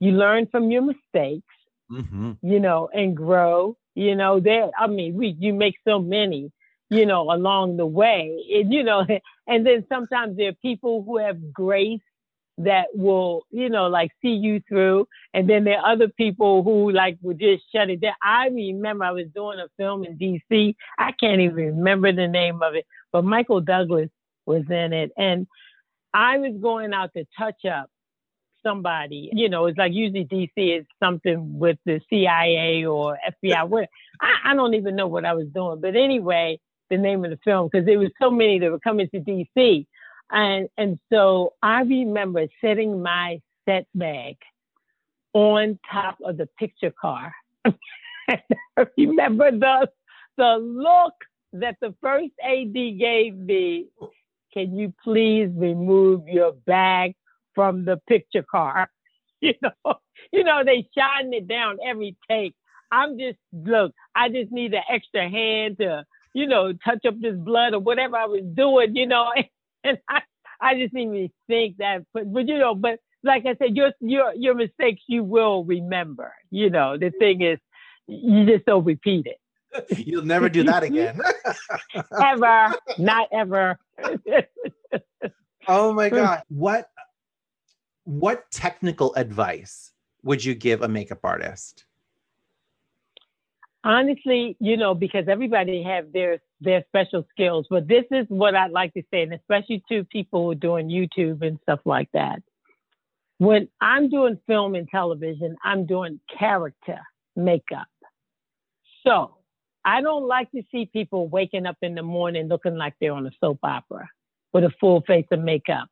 you 0.00 0.12
learn 0.12 0.46
from 0.50 0.70
your 0.70 0.80
mistakes, 0.80 1.54
mm-hmm. 1.90 2.32
you 2.42 2.60
know, 2.60 2.88
and 2.92 3.16
grow. 3.16 3.76
You 3.94 4.14
know, 4.14 4.40
there. 4.40 4.70
I 4.78 4.86
mean, 4.86 5.14
we 5.14 5.36
you 5.38 5.52
make 5.52 5.76
so 5.86 5.98
many, 5.98 6.52
you 6.88 7.04
know, 7.04 7.30
along 7.30 7.76
the 7.76 7.86
way, 7.86 8.44
and 8.54 8.72
you 8.72 8.84
know, 8.84 9.04
and 9.46 9.66
then 9.66 9.84
sometimes 9.88 10.36
there 10.36 10.50
are 10.50 10.62
people 10.62 11.02
who 11.02 11.18
have 11.18 11.52
grace 11.52 12.00
that 12.58 12.86
will, 12.92 13.46
you 13.50 13.70
know, 13.70 13.86
like 13.86 14.10
see 14.20 14.32
you 14.32 14.60
through. 14.68 15.06
And 15.32 15.48
then 15.48 15.64
there 15.64 15.78
are 15.78 15.92
other 15.92 16.08
people 16.08 16.62
who 16.62 16.90
like 16.90 17.16
will 17.22 17.34
just 17.34 17.62
shut 17.72 17.88
it 17.88 18.00
down. 18.00 18.14
I 18.22 18.48
remember 18.48 19.04
I 19.04 19.12
was 19.12 19.26
doing 19.34 19.60
a 19.60 19.68
film 19.76 20.04
in 20.04 20.18
DC. 20.18 20.74
I 20.98 21.12
can't 21.12 21.40
even 21.40 21.54
remember 21.54 22.12
the 22.12 22.26
name 22.26 22.62
of 22.62 22.74
it, 22.74 22.84
but 23.12 23.24
Michael 23.24 23.60
Douglas 23.60 24.10
was 24.44 24.64
in 24.68 24.92
it. 24.92 25.12
And 25.16 25.46
I 26.12 26.38
was 26.38 26.54
going 26.60 26.92
out 26.92 27.12
to 27.16 27.24
touch 27.38 27.64
up 27.64 27.90
somebody. 28.62 29.30
You 29.32 29.48
know, 29.48 29.66
it's 29.66 29.78
like 29.78 29.92
usually 29.92 30.24
DC 30.24 30.80
is 30.80 30.86
something 31.02 31.58
with 31.58 31.78
the 31.84 32.00
CIA 32.10 32.84
or 32.84 33.18
FBI. 33.44 33.68
What 33.68 33.88
I, 34.20 34.52
I 34.52 34.54
don't 34.54 34.74
even 34.74 34.96
know 34.96 35.06
what 35.06 35.24
I 35.24 35.34
was 35.34 35.46
doing. 35.48 35.80
But 35.80 35.96
anyway, 35.96 36.60
the 36.90 36.96
name 36.96 37.24
of 37.24 37.30
the 37.30 37.38
film, 37.44 37.68
because 37.70 37.86
there 37.86 37.98
was 37.98 38.10
so 38.20 38.30
many 38.30 38.58
that 38.58 38.70
were 38.70 38.80
coming 38.80 39.08
to 39.10 39.20
DC. 39.20 39.86
And 40.30 40.68
and 40.76 40.98
so 41.10 41.54
I 41.62 41.82
remember 41.82 42.46
setting 42.60 43.02
my 43.02 43.40
set 43.66 43.86
bag 43.94 44.36
on 45.32 45.78
top 45.90 46.18
of 46.24 46.36
the 46.36 46.48
picture 46.58 46.92
car. 47.00 47.32
I 47.64 48.40
remember 48.96 49.50
the 49.50 49.88
the 50.36 50.56
look 50.60 51.14
that 51.54 51.76
the 51.80 51.94
first 52.00 52.32
AD 52.42 52.72
gave 52.72 53.36
me. 53.36 53.86
Can 54.52 54.76
you 54.76 54.94
please 55.04 55.50
remove 55.54 56.26
your 56.26 56.52
bag 56.52 57.14
from 57.58 57.84
the 57.84 57.96
picture 58.06 58.44
car? 58.48 58.88
You 59.40 59.54
know, 59.62 59.94
you 60.32 60.42
know, 60.42 60.64
they 60.64 60.88
shine 60.98 61.32
it 61.32 61.46
down 61.46 61.78
every 61.86 62.16
take. 62.28 62.56
I'm 62.90 63.16
just 63.16 63.38
look, 63.52 63.92
I 64.12 64.28
just 64.30 64.50
need 64.50 64.74
an 64.74 64.82
extra 64.90 65.30
hand 65.30 65.78
to, 65.78 66.04
you 66.34 66.48
know, 66.48 66.72
touch 66.72 67.06
up 67.06 67.14
this 67.20 67.36
blood 67.36 67.72
or 67.72 67.78
whatever 67.78 68.16
I 68.16 68.24
was 68.24 68.42
doing, 68.52 68.96
you 68.96 69.06
know. 69.06 69.30
And 69.84 69.96
I, 70.08 70.22
I 70.60 70.74
just 70.74 70.92
didn't 70.92 71.14
even 71.14 71.30
think 71.46 71.76
that 71.76 72.04
but, 72.12 72.32
but 72.32 72.48
you 72.48 72.58
know, 72.58 72.74
but 72.74 72.98
like 73.22 73.46
I 73.46 73.54
said, 73.54 73.76
your 73.76 73.92
your 74.00 74.34
your 74.34 74.56
mistakes 74.56 75.02
you 75.06 75.22
will 75.22 75.64
remember. 75.64 76.34
You 76.50 76.70
know, 76.70 76.98
the 76.98 77.10
thing 77.10 77.40
is 77.40 77.60
you 78.08 78.44
just 78.44 78.66
don't 78.66 78.84
repeat 78.84 79.26
it. 79.26 79.38
You'll 80.04 80.24
never 80.24 80.48
do 80.48 80.64
that 80.64 80.82
again. 80.82 81.20
ever, 82.20 82.74
not 82.98 83.28
ever. 83.32 83.78
oh 85.68 85.92
my 85.92 86.08
god. 86.08 86.42
What 86.48 86.88
what 88.08 88.50
technical 88.50 89.14
advice 89.16 89.92
would 90.22 90.42
you 90.42 90.54
give 90.54 90.80
a 90.80 90.88
makeup 90.88 91.18
artist? 91.24 91.84
Honestly, 93.84 94.56
you 94.60 94.78
know, 94.78 94.94
because 94.94 95.26
everybody 95.28 95.82
have 95.82 96.10
their 96.14 96.38
their 96.62 96.82
special 96.88 97.26
skills, 97.30 97.66
but 97.68 97.86
this 97.86 98.04
is 98.10 98.24
what 98.28 98.54
I'd 98.54 98.70
like 98.70 98.94
to 98.94 99.02
say, 99.10 99.22
and 99.22 99.34
especially 99.34 99.84
to 99.90 100.04
people 100.04 100.44
who 100.44 100.52
are 100.52 100.54
doing 100.54 100.88
YouTube 100.88 101.46
and 101.46 101.58
stuff 101.64 101.80
like 101.84 102.08
that. 102.14 102.42
When 103.36 103.68
I'm 103.78 104.08
doing 104.08 104.38
film 104.46 104.74
and 104.74 104.88
television, 104.88 105.56
I'm 105.62 105.84
doing 105.84 106.18
character 106.38 107.00
makeup. 107.36 107.88
So 109.06 109.36
I 109.84 110.00
don't 110.00 110.26
like 110.26 110.50
to 110.52 110.62
see 110.72 110.86
people 110.86 111.28
waking 111.28 111.66
up 111.66 111.76
in 111.82 111.94
the 111.94 112.02
morning 112.02 112.48
looking 112.48 112.76
like 112.76 112.94
they're 113.02 113.12
on 113.12 113.26
a 113.26 113.30
soap 113.38 113.58
opera 113.62 114.08
with 114.54 114.64
a 114.64 114.72
full 114.80 115.02
face 115.02 115.26
of 115.30 115.40
makeup. 115.40 115.90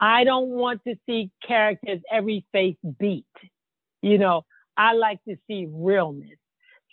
I 0.00 0.24
don't 0.24 0.48
want 0.48 0.82
to 0.86 0.96
see 1.06 1.30
characters 1.46 2.00
every 2.10 2.44
face 2.52 2.76
beat. 2.98 3.24
You 4.02 4.18
know, 4.18 4.44
I 4.76 4.92
like 4.92 5.20
to 5.28 5.36
see 5.46 5.66
realness. 5.70 6.38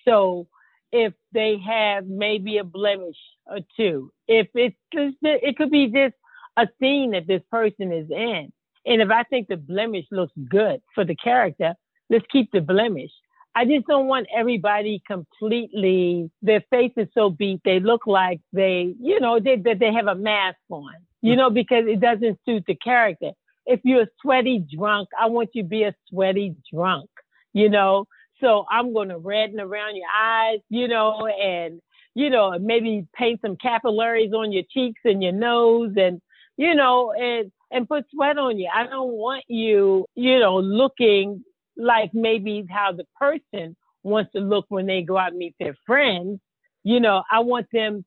So 0.06 0.48
if 0.92 1.14
they 1.34 1.58
have 1.66 2.06
maybe 2.06 2.58
a 2.58 2.64
blemish 2.64 3.18
or 3.46 3.60
two, 3.76 4.12
if 4.28 4.48
it's 4.54 4.76
it 4.92 5.58
could 5.58 5.72
be 5.72 5.88
just 5.88 6.16
a 6.58 6.68
scene 6.80 7.12
that 7.12 7.28
this 7.28 7.42
person 7.52 7.92
is 7.92 8.10
in. 8.10 8.52
And 8.86 9.02
if 9.02 9.10
I 9.10 9.24
think 9.24 9.48
the 9.48 9.58
blemish 9.58 10.06
looks 10.12 10.34
good 10.50 10.82
for 10.94 11.06
the 11.06 11.16
character, 11.16 11.74
let's 12.10 12.26
keep 12.32 12.52
the 12.52 12.62
blemish. 12.62 13.12
I 13.56 13.66
just 13.66 13.86
don't 13.88 14.08
want 14.08 14.28
everybody 14.36 15.02
completely, 15.06 16.32
their 16.42 16.64
face 16.70 16.92
is 16.98 17.08
so 17.14 17.30
beat, 17.30 17.62
they 17.64 17.80
look 17.80 18.08
like 18.08 18.42
they, 18.52 18.96
you 19.00 19.20
know, 19.20 19.40
they, 19.40 19.58
that 19.58 19.80
they 19.80 19.94
have 19.94 20.08
a 20.08 20.16
mask 20.16 20.58
on, 20.70 20.96
you 21.24 21.38
know, 21.38 21.50
because 21.50 21.86
it 21.88 22.02
doesn't 22.02 22.38
suit 22.46 22.66
the 22.68 22.76
character. 22.76 23.32
If 23.66 23.80
you're 23.86 24.04
a 24.04 24.08
sweaty 24.22 24.64
drunk, 24.76 25.08
I 25.20 25.28
want 25.28 25.52
you 25.54 25.64
to 25.64 25.70
be 25.70 25.84
a 25.84 25.96
sweaty 26.10 26.54
drunk, 26.72 27.10
you 27.54 27.70
know? 27.70 28.06
So 28.42 28.66
I'm 28.70 28.94
going 28.94 29.08
to 29.08 29.18
redden 29.18 29.62
around 29.62 29.96
your 29.96 30.10
eyes, 30.14 30.60
you 30.70 30.90
know, 30.90 31.26
and, 31.26 31.82
you 32.14 32.30
know, 32.30 32.60
maybe 32.60 33.08
paint 33.16 33.40
some 33.42 33.56
capillaries 33.56 34.34
on 34.34 34.52
your 34.52 34.64
cheeks 34.70 35.00
and 35.06 35.24
your 35.24 35.32
nose 35.32 35.94
and, 35.96 36.22
you 36.58 36.76
know, 36.76 37.14
and, 37.14 37.54
and 37.72 37.88
put 37.88 38.04
sweat 38.14 38.38
on 38.38 38.60
you. 38.60 38.70
I 38.74 38.86
don't 38.86 39.14
want 39.14 39.46
you, 39.48 40.06
you 40.16 40.40
know, 40.40 40.58
looking 40.60 41.42
like 41.78 42.12
maybe 42.14 42.66
how 42.70 42.92
the 42.92 43.06
person 43.18 43.78
wants 44.04 44.34
to 44.34 44.42
look 44.42 44.66
when 44.68 44.88
they 44.88 45.04
go 45.04 45.18
out 45.18 45.30
and 45.30 45.38
meet 45.38 45.56
their 45.58 45.78
friends. 45.86 46.42
You 46.84 47.00
know, 47.00 47.24
I 47.32 47.40
want 47.40 47.68
them 47.72 48.04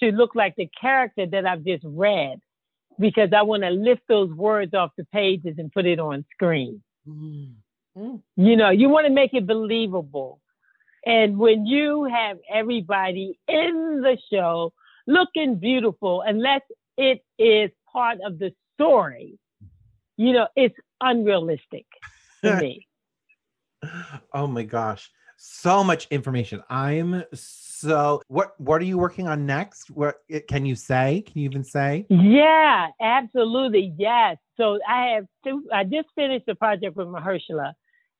to 0.00 0.10
look 0.12 0.34
like 0.34 0.56
the 0.56 0.68
character 0.80 1.26
that 1.26 1.46
I've 1.46 1.64
just 1.64 1.84
read 1.86 2.40
because 2.98 3.30
I 3.36 3.42
want 3.42 3.62
to 3.62 3.70
lift 3.70 4.02
those 4.08 4.30
words 4.30 4.74
off 4.74 4.90
the 4.96 5.04
pages 5.06 5.56
and 5.58 5.72
put 5.72 5.86
it 5.86 5.98
on 5.98 6.24
screen. 6.32 6.82
Mm-hmm. 7.08 8.16
You 8.36 8.56
know, 8.56 8.70
you 8.70 8.88
want 8.88 9.06
to 9.06 9.12
make 9.12 9.34
it 9.34 9.46
believable. 9.46 10.40
And 11.04 11.38
when 11.38 11.66
you 11.66 12.04
have 12.04 12.38
everybody 12.52 13.38
in 13.48 14.02
the 14.02 14.18
show 14.30 14.72
looking 15.06 15.56
beautiful, 15.56 16.22
unless 16.24 16.60
it 16.98 17.22
is 17.38 17.70
part 17.90 18.18
of 18.24 18.38
the 18.38 18.52
story, 18.74 19.38
you 20.16 20.32
know, 20.32 20.46
it's 20.56 20.76
unrealistic 21.00 21.86
to 22.44 22.56
me. 22.60 22.86
Oh 24.32 24.46
my 24.46 24.62
gosh. 24.62 25.10
So 25.38 25.82
much 25.82 26.06
information. 26.10 26.62
I'm 26.68 27.24
so 27.32 27.69
what 27.82 28.54
what 28.58 28.80
are 28.80 28.84
you 28.84 28.98
working 28.98 29.28
on 29.28 29.46
next? 29.46 29.90
What 29.90 30.16
can 30.48 30.66
you 30.66 30.74
say? 30.74 31.22
Can 31.26 31.40
you 31.40 31.44
even 31.44 31.64
say? 31.64 32.06
Yeah, 32.08 32.88
absolutely. 33.00 33.94
Yes. 33.98 34.36
So 34.56 34.78
I 34.86 35.14
have 35.14 35.26
two 35.44 35.64
I 35.72 35.84
just 35.84 36.08
finished 36.14 36.48
a 36.48 36.54
project 36.54 36.96
with 36.96 37.06
Mahershala 37.06 37.74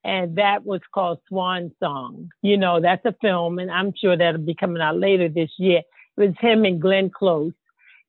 and 0.04 0.36
that 0.36 0.64
was 0.64 0.80
called 0.94 1.18
Swan 1.28 1.72
Song. 1.78 2.30
You 2.42 2.56
know, 2.56 2.80
that's 2.80 3.04
a 3.04 3.14
film 3.20 3.58
and 3.58 3.70
I'm 3.70 3.92
sure 4.00 4.16
that'll 4.16 4.40
be 4.40 4.54
coming 4.54 4.82
out 4.82 4.96
later 4.96 5.28
this 5.28 5.50
year. 5.58 5.82
It 6.16 6.20
was 6.20 6.34
him 6.40 6.64
and 6.64 6.80
Glenn 6.80 7.10
Close 7.10 7.52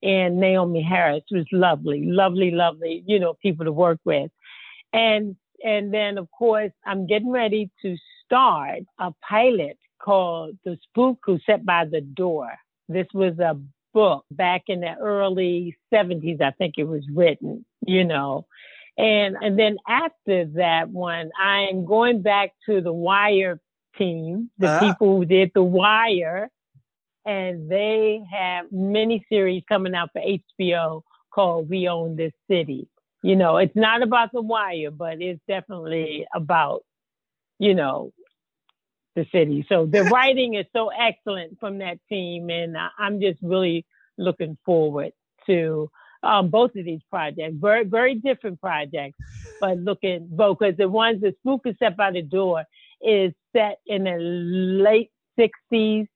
and 0.03 0.37
Naomie 0.41 0.87
Harris. 0.87 1.23
It 1.29 1.37
was 1.37 1.47
lovely, 1.51 2.05
lovely, 2.05 2.51
lovely, 2.51 3.03
you 3.05 3.19
know, 3.19 3.35
people 3.41 3.65
to 3.65 3.71
work 3.71 3.99
with. 4.05 4.31
And 4.93 5.35
and 5.63 5.93
then, 5.93 6.17
of 6.17 6.29
course, 6.31 6.71
I'm 6.85 7.05
getting 7.05 7.29
ready 7.29 7.69
to 7.83 7.95
start 8.25 8.79
a 8.99 9.13
pilot 9.27 9.77
called 10.03 10.57
The 10.63 10.77
Spook 10.83 11.19
Who 11.25 11.39
Sat 11.45 11.65
by 11.65 11.85
the 11.85 12.01
Door. 12.01 12.51
This 12.89 13.07
was 13.13 13.37
a 13.39 13.59
book 13.93 14.25
back 14.31 14.63
in 14.67 14.81
the 14.81 14.95
early 14.99 15.77
70s, 15.93 16.41
I 16.41 16.51
think 16.51 16.75
it 16.77 16.85
was 16.85 17.03
written, 17.13 17.65
you 17.85 18.03
know. 18.03 18.45
And 18.97 19.37
and 19.39 19.57
then 19.57 19.77
after 19.87 20.45
that 20.55 20.89
one, 20.89 21.31
I 21.39 21.67
am 21.71 21.85
going 21.85 22.21
back 22.21 22.51
to 22.67 22.81
the 22.81 22.93
Wire 22.93 23.59
team, 23.97 24.49
the 24.57 24.67
uh 24.67 24.79
people 24.79 25.17
who 25.17 25.25
did 25.25 25.51
the 25.55 25.63
Wire, 25.63 26.49
and 27.25 27.69
they 27.69 28.21
have 28.31 28.65
many 28.71 29.25
series 29.29 29.63
coming 29.67 29.95
out 29.95 30.09
for 30.13 30.21
HBO 30.21 31.03
called 31.33 31.69
We 31.69 31.87
Own 31.87 32.17
This 32.17 32.33
City 32.49 32.89
you 33.23 33.35
know, 33.35 33.57
it's 33.57 33.75
not 33.75 34.01
about 34.01 34.31
the 34.31 34.41
wire, 34.41 34.91
but 34.91 35.21
it's 35.21 35.41
definitely 35.47 36.25
about, 36.33 36.83
you 37.59 37.75
know, 37.75 38.11
the 39.15 39.25
city. 39.31 39.65
So 39.67 39.85
the 39.85 40.03
writing 40.05 40.55
is 40.55 40.65
so 40.73 40.89
excellent 40.89 41.59
from 41.59 41.79
that 41.79 41.99
team, 42.09 42.49
and 42.49 42.75
I'm 42.97 43.19
just 43.19 43.39
really 43.41 43.85
looking 44.17 44.57
forward 44.65 45.11
to 45.47 45.89
um, 46.23 46.49
both 46.49 46.75
of 46.75 46.85
these 46.85 47.01
projects. 47.09 47.55
Very, 47.59 47.83
very 47.85 48.15
different 48.15 48.61
projects, 48.61 49.17
but 49.59 49.77
looking 49.77 50.27
both 50.29 50.59
because 50.59 50.77
the 50.77 50.87
ones 50.87 51.21
that 51.21 51.35
Spook 51.39 51.61
is 51.65 51.75
set 51.79 51.97
by 51.97 52.11
the 52.11 52.21
door 52.21 52.63
is 53.01 53.33
set 53.55 53.79
in 53.85 54.03
the 54.03 54.17
late 54.17 55.11
'60s, 55.39 56.07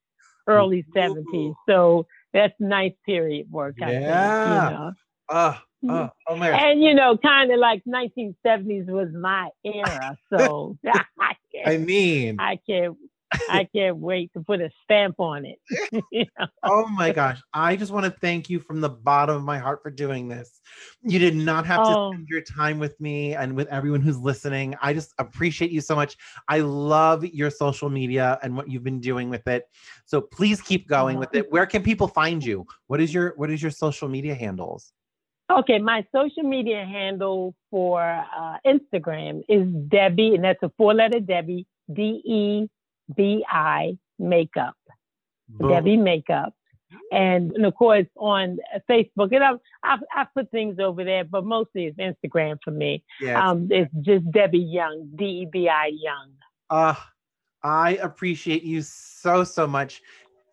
early 0.47 0.85
'70s. 0.95 1.55
So 1.67 2.05
that's 2.33 2.53
nice 2.59 2.93
period 3.05 3.51
work. 3.51 3.75
I 3.81 3.91
yeah. 3.91 4.43
Think, 4.43 4.71
you 4.71 4.77
know? 4.77 4.93
Uh, 5.27 5.57
Oh, 5.83 5.87
mm-hmm. 5.87 6.33
oh 6.33 6.35
my 6.35 6.49
And 6.49 6.81
you 6.81 6.93
know, 6.93 7.17
kind 7.17 7.51
of 7.51 7.59
like 7.59 7.83
1970s 7.87 8.87
was 8.87 9.09
my 9.13 9.49
era, 9.63 10.17
so 10.31 10.77
I, 11.19 11.35
I 11.65 11.77
mean, 11.77 12.37
I 12.39 12.59
can't, 12.67 12.95
I 13.49 13.67
can't 13.75 13.97
wait 13.97 14.31
to 14.33 14.39
put 14.41 14.61
a 14.61 14.69
stamp 14.83 15.19
on 15.19 15.45
it. 15.45 15.59
you 16.11 16.25
know? 16.39 16.47
Oh 16.63 16.87
my 16.87 17.11
gosh! 17.11 17.41
I 17.53 17.75
just 17.75 17.91
want 17.91 18.05
to 18.05 18.11
thank 18.19 18.49
you 18.49 18.59
from 18.59 18.81
the 18.81 18.89
bottom 18.89 19.35
of 19.35 19.43
my 19.43 19.57
heart 19.57 19.83
for 19.83 19.91
doing 19.91 20.27
this. 20.27 20.61
You 21.03 21.19
did 21.19 21.35
not 21.35 21.65
have 21.65 21.83
to 21.83 21.89
oh. 21.89 22.11
spend 22.11 22.27
your 22.29 22.41
time 22.41 22.79
with 22.79 22.99
me 22.99 23.35
and 23.35 23.55
with 23.55 23.67
everyone 23.67 24.01
who's 24.01 24.17
listening. 24.17 24.75
I 24.81 24.93
just 24.93 25.13
appreciate 25.19 25.71
you 25.71 25.81
so 25.81 25.95
much. 25.95 26.17
I 26.47 26.59
love 26.59 27.25
your 27.25 27.49
social 27.49 27.89
media 27.89 28.39
and 28.41 28.55
what 28.55 28.69
you've 28.69 28.83
been 28.83 29.01
doing 29.01 29.29
with 29.29 29.47
it. 29.47 29.65
So 30.05 30.21
please 30.21 30.61
keep 30.61 30.87
going 30.87 31.17
oh. 31.17 31.19
with 31.21 31.35
it. 31.35 31.51
Where 31.51 31.65
can 31.65 31.83
people 31.83 32.07
find 32.07 32.43
you? 32.43 32.65
What 32.87 33.01
is 33.01 33.13
your 33.13 33.33
What 33.35 33.51
is 33.51 33.61
your 33.61 33.71
social 33.71 34.07
media 34.07 34.33
handles? 34.33 34.93
Okay, 35.47 35.77
my 35.77 36.03
social 36.13 36.41
media 36.41 36.83
handle 36.85 37.53
for 37.69 38.01
uh, 38.01 38.57
Instagram 38.65 39.43
is 39.47 39.63
Debi, 39.67 40.33
and 40.33 40.43
that's 40.43 40.63
a 40.63 40.71
four-letter 40.75 41.19
Debi, 41.19 41.65
D 41.93 42.21
E 42.25 42.67
B 43.15 43.45
I 43.47 43.99
Makeup, 44.17 44.75
Boom. 45.47 45.69
Debi 45.69 46.01
Makeup, 46.01 46.55
and, 47.11 47.51
and, 47.51 47.63
of 47.63 47.75
course 47.75 48.07
on 48.15 48.57
Facebook. 48.89 49.35
And 49.35 49.43
I've, 49.43 49.59
I've, 49.83 49.99
I've 50.15 50.33
put 50.33 50.49
things 50.49 50.79
over 50.79 51.03
there, 51.03 51.23
but 51.23 51.45
mostly 51.45 51.85
it's 51.85 51.97
Instagram 51.99 52.57
for 52.63 52.71
me. 52.71 53.03
Yes. 53.21 53.39
Um, 53.39 53.67
it's 53.69 53.93
just 54.01 54.25
Debi 54.31 54.73
Young, 54.73 55.11
D 55.15 55.25
E 55.25 55.47
B 55.51 55.69
I 55.69 55.91
Young. 55.93 56.31
Uh, 56.71 56.95
I 57.61 57.97
appreciate 57.97 58.63
you 58.63 58.81
so 58.81 59.43
so 59.43 59.67
much. 59.67 60.01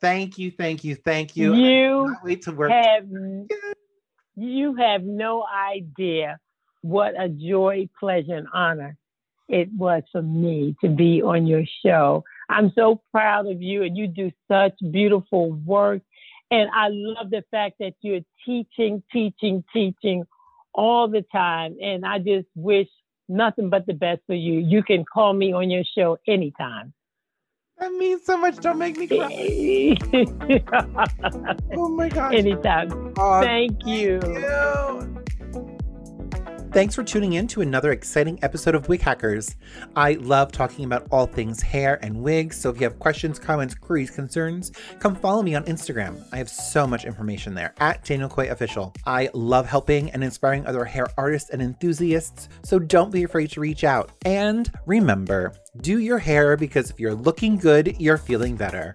Thank 0.02 0.36
you, 0.36 0.50
thank 0.50 0.84
you, 0.84 0.96
thank 0.96 1.34
you. 1.34 1.54
You 1.54 2.14
wait 2.22 2.42
to 2.42 2.52
work. 2.52 2.72
Have, 2.72 3.06
you 4.36 4.74
have 4.76 5.02
no 5.02 5.44
idea 5.44 6.38
what 6.82 7.14
a 7.18 7.28
joy, 7.28 7.88
pleasure, 7.98 8.36
and 8.36 8.48
honor 8.52 8.96
it 9.48 9.68
was 9.76 10.02
for 10.10 10.22
me 10.22 10.74
to 10.80 10.88
be 10.88 11.22
on 11.22 11.46
your 11.46 11.64
show. 11.84 12.24
I'm 12.48 12.72
so 12.74 13.02
proud 13.10 13.46
of 13.46 13.60
you, 13.60 13.82
and 13.82 13.96
you 13.96 14.08
do 14.08 14.30
such 14.48 14.72
beautiful 14.90 15.52
work. 15.52 16.02
And 16.50 16.70
I 16.74 16.88
love 16.90 17.30
the 17.30 17.44
fact 17.50 17.76
that 17.80 17.94
you're 18.00 18.20
teaching, 18.44 19.02
teaching, 19.12 19.64
teaching 19.72 20.24
all 20.74 21.08
the 21.08 21.24
time. 21.32 21.76
And 21.82 22.04
I 22.04 22.18
just 22.18 22.48
wish 22.54 22.88
nothing 23.28 23.70
but 23.70 23.86
the 23.86 23.94
best 23.94 24.20
for 24.26 24.34
you. 24.34 24.58
You 24.58 24.82
can 24.82 25.04
call 25.04 25.32
me 25.32 25.52
on 25.52 25.70
your 25.70 25.84
show 25.96 26.18
anytime. 26.26 26.92
That 27.82 27.92
means 27.94 28.24
so 28.24 28.36
much. 28.36 28.58
Don't 28.58 28.78
make 28.78 28.96
me 28.96 29.08
cry. 29.08 29.96
oh 31.76 31.88
my 31.88 32.08
gosh. 32.08 32.32
Anytime. 32.32 33.12
Oh, 33.18 33.40
Thank 33.42 33.84
you. 33.84 34.20
you. 34.22 35.21
Thanks 36.72 36.94
for 36.94 37.04
tuning 37.04 37.34
in 37.34 37.46
to 37.48 37.60
another 37.60 37.92
exciting 37.92 38.38
episode 38.40 38.74
of 38.74 38.88
Wig 38.88 39.02
Hackers. 39.02 39.56
I 39.94 40.14
love 40.14 40.52
talking 40.52 40.86
about 40.86 41.06
all 41.10 41.26
things 41.26 41.60
hair 41.60 41.98
and 42.02 42.22
wigs, 42.22 42.56
so 42.56 42.70
if 42.70 42.76
you 42.76 42.84
have 42.84 42.98
questions, 42.98 43.38
comments, 43.38 43.74
queries, 43.74 44.10
concerns, 44.10 44.72
come 44.98 45.14
follow 45.14 45.42
me 45.42 45.54
on 45.54 45.64
Instagram. 45.64 46.24
I 46.32 46.38
have 46.38 46.48
so 46.48 46.86
much 46.86 47.04
information 47.04 47.52
there 47.52 47.74
at 47.76 48.02
Daniel 48.06 48.30
Koye 48.30 48.50
Official. 48.50 48.94
I 49.04 49.28
love 49.34 49.68
helping 49.68 50.10
and 50.12 50.24
inspiring 50.24 50.66
other 50.66 50.86
hair 50.86 51.08
artists 51.18 51.50
and 51.50 51.60
enthusiasts, 51.60 52.48
so 52.62 52.78
don't 52.78 53.12
be 53.12 53.24
afraid 53.24 53.50
to 53.50 53.60
reach 53.60 53.84
out. 53.84 54.10
And 54.24 54.72
remember, 54.86 55.52
do 55.82 55.98
your 55.98 56.18
hair 56.18 56.56
because 56.56 56.88
if 56.88 56.98
you're 56.98 57.14
looking 57.14 57.58
good, 57.58 58.00
you're 58.00 58.16
feeling 58.16 58.56
better. 58.56 58.94